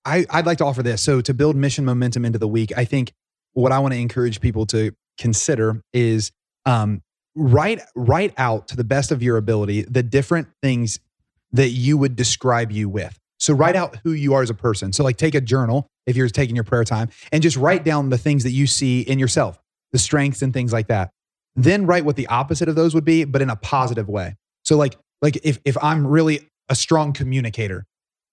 I 0.05 0.25
I'd 0.29 0.45
like 0.45 0.59
to 0.59 0.65
offer 0.65 0.83
this. 0.83 1.01
So 1.01 1.21
to 1.21 1.33
build 1.33 1.55
mission 1.55 1.85
momentum 1.85 2.25
into 2.25 2.37
the 2.37 2.47
week, 2.47 2.71
I 2.77 2.85
think 2.85 3.13
what 3.53 3.71
I 3.71 3.79
want 3.79 3.93
to 3.93 3.99
encourage 3.99 4.39
people 4.39 4.65
to 4.67 4.91
consider 5.17 5.81
is 5.93 6.31
um, 6.65 7.01
write 7.35 7.81
write 7.95 8.33
out 8.37 8.67
to 8.69 8.75
the 8.75 8.83
best 8.83 9.11
of 9.11 9.23
your 9.23 9.37
ability 9.37 9.83
the 9.83 10.03
different 10.03 10.47
things 10.61 10.99
that 11.51 11.69
you 11.69 11.97
would 11.97 12.15
describe 12.15 12.71
you 12.71 12.89
with. 12.89 13.17
So 13.39 13.53
write 13.53 13.75
out 13.75 13.97
who 14.03 14.11
you 14.11 14.33
are 14.33 14.41
as 14.41 14.49
a 14.49 14.53
person. 14.53 14.91
So 14.91 15.03
like 15.03 15.17
take 15.17 15.35
a 15.35 15.41
journal 15.41 15.87
if 16.07 16.15
you're 16.15 16.29
taking 16.29 16.55
your 16.55 16.63
prayer 16.63 16.83
time 16.83 17.09
and 17.31 17.43
just 17.43 17.57
write 17.57 17.83
down 17.83 18.09
the 18.09 18.17
things 18.17 18.43
that 18.43 18.51
you 18.51 18.65
see 18.65 19.01
in 19.01 19.19
yourself, 19.19 19.61
the 19.91 19.99
strengths 19.99 20.41
and 20.41 20.53
things 20.53 20.73
like 20.73 20.87
that. 20.87 21.11
Then 21.55 21.85
write 21.85 22.05
what 22.05 22.15
the 22.15 22.27
opposite 22.27 22.69
of 22.69 22.75
those 22.75 22.95
would 22.95 23.05
be, 23.05 23.23
but 23.23 23.41
in 23.41 23.49
a 23.49 23.55
positive 23.55 24.07
way. 24.07 24.35
So 24.63 24.77
like 24.77 24.97
like 25.21 25.39
if 25.43 25.59
if 25.65 25.77
I'm 25.81 26.07
really 26.07 26.49
a 26.69 26.75
strong 26.75 27.13
communicator, 27.13 27.85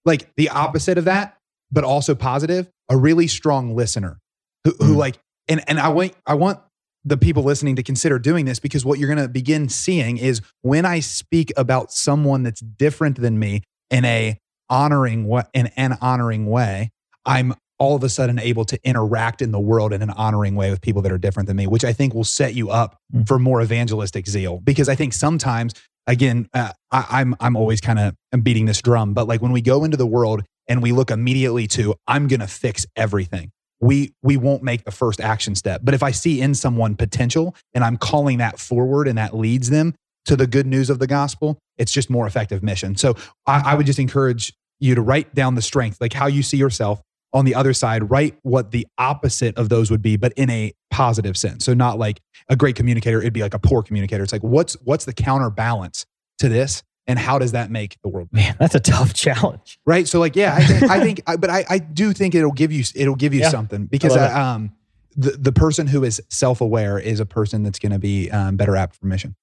like 0.05 0.29
the 0.35 0.49
opposite 0.49 0.97
of 0.97 1.05
that, 1.05 1.37
but 1.71 1.83
also 1.83 2.15
positive, 2.15 2.69
a 2.89 2.97
really 2.97 3.27
strong 3.27 3.75
listener 3.75 4.19
who, 4.63 4.71
who 4.79 4.93
mm. 4.93 4.97
like 4.97 5.19
and 5.47 5.63
and 5.67 5.79
I 5.79 5.89
want 5.89 6.13
I 6.25 6.35
want 6.35 6.59
the 7.03 7.17
people 7.17 7.43
listening 7.43 7.75
to 7.75 7.83
consider 7.83 8.17
doing 8.17 8.45
this 8.45 8.59
because 8.59 8.83
what 8.83 8.97
you're 8.97 9.13
going 9.13 9.25
to 9.25 9.29
begin 9.29 9.69
seeing 9.69 10.17
is 10.17 10.41
when 10.63 10.85
I 10.85 10.99
speak 10.99 11.53
about 11.55 11.91
someone 11.91 12.41
that's 12.41 12.61
different 12.61 13.21
than 13.21 13.37
me 13.37 13.61
in 13.91 14.03
a 14.05 14.39
honoring 14.69 15.25
what 15.25 15.49
in 15.53 15.67
an 15.77 15.97
honoring 16.01 16.47
way, 16.47 16.91
I'm 17.25 17.53
all 17.77 17.95
of 17.95 18.03
a 18.03 18.09
sudden 18.09 18.39
able 18.39 18.65
to 18.65 18.79
interact 18.87 19.41
in 19.41 19.51
the 19.51 19.59
world 19.59 19.91
in 19.93 20.01
an 20.01 20.09
honoring 20.11 20.55
way 20.55 20.69
with 20.69 20.81
people 20.81 21.01
that 21.01 21.11
are 21.11 21.17
different 21.17 21.47
than 21.47 21.57
me, 21.57 21.67
which 21.67 21.83
I 21.83 21.91
think 21.93 22.13
will 22.13 22.23
set 22.23 22.53
you 22.53 22.69
up 22.69 22.97
Mm. 23.13 23.27
for 23.27 23.37
more 23.37 23.61
evangelistic 23.61 24.27
zeal. 24.27 24.59
Because 24.63 24.89
I 24.89 24.95
think 24.95 25.13
sometimes, 25.13 25.73
again, 26.07 26.47
uh, 26.53 26.71
I, 26.91 27.05
I'm 27.09 27.35
I'm 27.39 27.55
always 27.55 27.81
kind 27.81 27.99
of 27.99 28.15
beating 28.43 28.65
this 28.65 28.81
drum, 28.81 29.13
but 29.13 29.27
like 29.27 29.41
when 29.41 29.51
we 29.51 29.61
go 29.61 29.83
into 29.83 29.97
the 29.97 30.07
world 30.07 30.43
and 30.67 30.81
we 30.81 30.91
look 30.91 31.11
immediately 31.11 31.67
to 31.67 31.95
I'm 32.07 32.27
going 32.27 32.39
to 32.39 32.47
fix 32.47 32.85
everything, 32.95 33.51
we 33.81 34.13
we 34.23 34.37
won't 34.37 34.63
make 34.63 34.85
the 34.85 34.91
first 34.91 35.19
action 35.21 35.53
step. 35.55 35.81
But 35.83 35.93
if 35.93 36.01
I 36.01 36.11
see 36.11 36.41
in 36.41 36.55
someone 36.55 36.95
potential 36.95 37.55
and 37.73 37.83
I'm 37.83 37.97
calling 37.97 38.37
that 38.39 38.57
forward 38.59 39.07
and 39.07 39.17
that 39.17 39.35
leads 39.35 39.69
them 39.69 39.93
to 40.25 40.35
the 40.35 40.47
good 40.47 40.65
news 40.65 40.89
of 40.89 40.97
the 40.99 41.07
gospel, 41.07 41.59
it's 41.77 41.91
just 41.91 42.09
more 42.09 42.25
effective 42.25 42.63
mission. 42.63 42.95
So 42.95 43.15
I, 43.45 43.71
I 43.71 43.75
would 43.75 43.85
just 43.85 43.99
encourage 43.99 44.53
you 44.79 44.95
to 44.95 45.01
write 45.01 45.35
down 45.35 45.55
the 45.55 45.61
strength, 45.61 46.01
like 46.01 46.13
how 46.13 46.27
you 46.27 46.41
see 46.41 46.57
yourself. 46.57 47.01
On 47.35 47.45
the 47.45 47.53
other 47.53 47.73
side, 47.73 48.09
write 48.09 48.35
what 48.41 48.71
the 48.71 48.87
opposite 48.97 49.55
of 49.57 49.69
those 49.69 49.91
would 49.91 50.01
be, 50.01 50.15
but 50.15 50.33
in 50.37 50.49
a 50.49 50.71
positive 50.89 51.35
sense. 51.37 51.65
So 51.65 51.73
not 51.75 51.99
like 51.99 52.21
a 52.49 52.55
great 52.55 52.75
communicator, 52.75 53.19
it'd 53.19 53.33
be 53.33 53.41
like 53.41 53.53
a 53.53 53.59
poor 53.59 53.83
communicator. 53.83 54.23
It's 54.23 54.31
like 54.33 54.41
what's 54.43 54.73
what's 54.85 55.05
the 55.05 55.13
counterbalance 55.13 56.05
to 56.39 56.49
this, 56.49 56.81
and 57.07 57.19
how 57.19 57.37
does 57.37 57.51
that 57.51 57.69
make 57.69 57.97
the 58.03 58.09
world 58.09 58.29
Man, 58.31 58.55
that's 58.59 58.73
a 58.75 58.79
tough 58.79 59.13
challenge. 59.13 59.77
right 59.85 60.07
so 60.07 60.19
like 60.19 60.35
yeah 60.35 60.55
i 60.55 60.63
think, 60.63 60.91
I, 60.91 60.99
think 61.01 61.21
I, 61.27 61.35
but 61.37 61.49
I, 61.49 61.65
I 61.69 61.77
do 61.77 62.13
think 62.13 62.33
it'll 62.35 62.51
give 62.51 62.71
you 62.71 62.83
it'll 62.95 63.15
give 63.15 63.33
you 63.33 63.41
Yeah. 63.41 63.49
something 63.49 63.85
because 63.85 64.15
love 64.15 64.31
uh, 64.31 64.39
um 64.39 64.71
the, 65.17 65.31
the 65.31 65.51
person 65.53 65.87
who 65.87 66.03
is 66.03 66.21
self-aware 66.29 66.97
is 66.99 67.19
a 67.21 67.25
person 67.25 67.63
that's 67.63 67.79
going 67.79 67.93
to 67.93 67.99
be 67.99 68.29
um, 68.31 68.57
better 68.57 68.75
apt 68.75 68.95
for 68.97 69.05
mission 69.05 69.35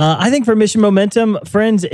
Uh, 0.00 0.16
I 0.18 0.30
think 0.30 0.46
for 0.46 0.56
mission 0.56 0.80
momentum, 0.80 1.38
friends, 1.44 1.84
it, 1.84 1.92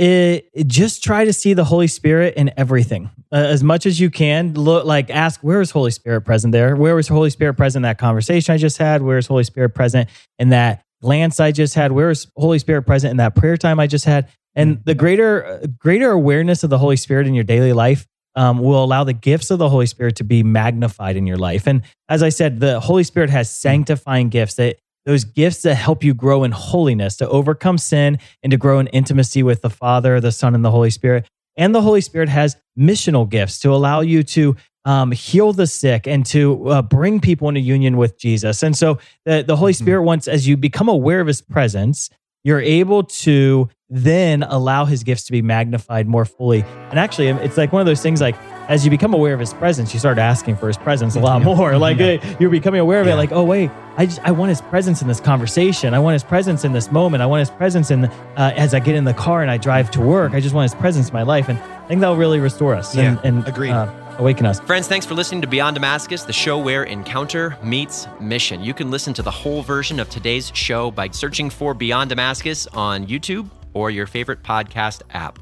it- 0.53 0.67
just 0.67 1.03
try 1.03 1.25
to 1.25 1.33
see 1.33 1.53
the 1.53 1.65
Holy 1.65 1.87
Spirit 1.87 2.35
in 2.35 2.53
everything 2.55 3.09
uh, 3.33 3.35
as 3.35 3.61
much 3.65 3.85
as 3.85 3.99
you 3.99 4.09
can. 4.09 4.53
Look, 4.53 4.85
like 4.85 5.09
ask, 5.09 5.41
where 5.41 5.59
is 5.59 5.71
Holy 5.71 5.91
Spirit 5.91 6.21
present 6.21 6.53
there? 6.53 6.77
Where 6.77 6.95
was 6.95 7.09
Holy 7.09 7.29
Spirit 7.29 7.55
present 7.55 7.79
in 7.83 7.89
that 7.89 7.97
conversation 7.97 8.53
I 8.53 8.57
just 8.57 8.77
had? 8.77 9.01
Where 9.01 9.17
is 9.17 9.27
Holy 9.27 9.43
Spirit 9.43 9.71
present 9.75 10.09
in 10.39 10.49
that 10.49 10.85
glance 11.01 11.41
I 11.41 11.51
just 11.51 11.75
had? 11.75 11.91
Where 11.91 12.09
is 12.09 12.27
Holy 12.37 12.59
Spirit 12.59 12.83
present 12.83 13.11
in 13.11 13.17
that 13.17 13.35
prayer 13.35 13.57
time 13.57 13.77
I 13.77 13.87
just 13.87 14.05
had? 14.05 14.29
And 14.55 14.81
the 14.85 14.95
greater, 14.95 15.45
uh, 15.45 15.67
greater 15.77 16.09
awareness 16.11 16.63
of 16.63 16.69
the 16.69 16.77
Holy 16.77 16.95
Spirit 16.95 17.27
in 17.27 17.33
your 17.33 17.43
daily 17.43 17.73
life 17.73 18.07
um, 18.35 18.59
will 18.59 18.81
allow 18.81 19.03
the 19.03 19.13
gifts 19.13 19.51
of 19.51 19.59
the 19.59 19.67
Holy 19.67 19.85
Spirit 19.85 20.15
to 20.15 20.23
be 20.23 20.43
magnified 20.43 21.17
in 21.17 21.27
your 21.27 21.37
life. 21.37 21.67
And 21.67 21.81
as 22.07 22.23
I 22.23 22.29
said, 22.29 22.61
the 22.61 22.79
Holy 22.79 23.03
Spirit 23.03 23.31
has 23.31 23.51
sanctifying 23.51 24.29
gifts 24.29 24.53
that 24.55 24.77
those 25.07 25.23
gifts 25.23 25.61
that 25.61 25.75
help 25.75 26.03
you 26.03 26.13
grow 26.13 26.43
in 26.43 26.51
holiness, 26.51 27.15
to 27.15 27.29
overcome 27.29 27.77
sin, 27.77 28.19
and 28.43 28.51
to 28.51 28.57
grow 28.57 28.77
in 28.77 28.87
intimacy 28.87 29.41
with 29.41 29.61
the 29.61 29.69
Father, 29.69 30.19
the 30.19 30.33
Son, 30.33 30.53
and 30.53 30.65
the 30.65 30.69
Holy 30.69 30.89
Spirit. 30.89 31.25
And 31.55 31.73
the 31.73 31.81
Holy 31.81 32.01
Spirit 32.01 32.27
has 32.27 32.57
missional 32.77 33.27
gifts 33.27 33.57
to 33.61 33.73
allow 33.73 34.01
you 34.01 34.21
to 34.23 34.57
um, 34.83 35.13
heal 35.13 35.53
the 35.53 35.65
sick 35.65 36.07
and 36.07 36.25
to 36.25 36.69
uh, 36.69 36.81
bring 36.81 37.21
people 37.21 37.47
into 37.47 37.61
union 37.61 37.95
with 37.95 38.19
Jesus. 38.19 38.63
And 38.63 38.75
so 38.75 38.99
the, 39.23 39.43
the 39.47 39.55
Holy 39.55 39.71
mm-hmm. 39.71 39.83
Spirit 39.83 40.03
wants, 40.03 40.27
as 40.27 40.45
you 40.45 40.57
become 40.57 40.89
aware 40.89 41.21
of 41.21 41.27
his 41.27 41.41
presence, 41.41 42.09
you're 42.43 42.61
able 42.61 43.03
to 43.03 43.69
then 43.89 44.43
allow 44.43 44.83
his 44.83 45.03
gifts 45.03 45.23
to 45.27 45.31
be 45.31 45.41
magnified 45.41 46.05
more 46.05 46.25
fully. 46.25 46.63
And 46.89 46.99
actually, 46.99 47.29
it's 47.29 47.57
like 47.57 47.71
one 47.71 47.79
of 47.79 47.85
those 47.85 48.01
things 48.01 48.19
like, 48.19 48.35
as 48.67 48.83
you 48.83 48.91
become 48.91 49.13
aware 49.13 49.33
of 49.33 49.39
his 49.39 49.53
presence, 49.53 49.93
you 49.93 49.99
start 49.99 50.17
asking 50.17 50.57
for 50.57 50.67
his 50.67 50.77
presence 50.77 51.15
a 51.15 51.19
lot 51.19 51.41
more. 51.41 51.77
Like 51.87 51.99
yeah. 51.99 52.37
you're 52.39 52.49
becoming 52.49 52.81
aware 52.81 53.01
of 53.01 53.07
yeah. 53.07 53.13
it. 53.13 53.17
Like, 53.17 53.31
oh 53.31 53.43
wait, 53.43 53.69
I 53.97 54.05
just 54.05 54.19
I 54.23 54.31
want 54.31 54.49
his 54.49 54.61
presence 54.61 55.01
in 55.01 55.07
this 55.07 55.19
conversation. 55.19 55.93
I 55.93 55.99
want 55.99 56.13
his 56.13 56.23
presence 56.23 56.65
in 56.65 56.73
this 56.73 56.91
moment. 56.91 57.21
I 57.21 57.27
want 57.27 57.39
his 57.39 57.51
presence 57.51 57.91
in 57.91 58.01
the, 58.01 58.11
uh, 58.35 58.51
as 58.55 58.73
I 58.73 58.79
get 58.79 58.95
in 58.95 59.03
the 59.03 59.13
car 59.13 59.41
and 59.41 59.51
I 59.51 59.57
drive 59.57 59.91
to 59.91 60.01
work. 60.01 60.33
I 60.33 60.39
just 60.39 60.55
want 60.55 60.71
his 60.71 60.79
presence 60.79 61.09
in 61.09 61.13
my 61.13 61.23
life, 61.23 61.49
and 61.49 61.57
I 61.59 61.87
think 61.87 62.01
that 62.01 62.09
will 62.09 62.17
really 62.17 62.39
restore 62.39 62.73
us. 62.73 62.95
Yeah, 62.95 63.17
and, 63.23 63.37
and 63.37 63.47
agreed. 63.47 63.71
Uh, 63.71 63.91
awaken 64.17 64.45
us. 64.47 64.59
Friends, 64.61 64.87
thanks 64.87 65.05
for 65.05 65.13
listening 65.13 65.41
to 65.41 65.47
Beyond 65.47 65.75
Damascus, 65.75 66.23
the 66.23 66.33
show 66.33 66.57
where 66.57 66.83
encounter 66.83 67.55
meets 67.61 68.07
mission. 68.19 68.63
You 68.63 68.73
can 68.73 68.89
listen 68.89 69.13
to 69.13 69.21
the 69.21 69.31
whole 69.31 69.61
version 69.61 69.99
of 69.99 70.09
today's 70.09 70.51
show 70.55 70.89
by 70.89 71.09
searching 71.09 71.49
for 71.51 71.75
Beyond 71.75 72.09
Damascus 72.09 72.65
on 72.67 73.05
YouTube 73.05 73.49
or 73.73 73.91
your 73.91 74.07
favorite 74.07 74.41
podcast 74.43 75.03
app. 75.11 75.39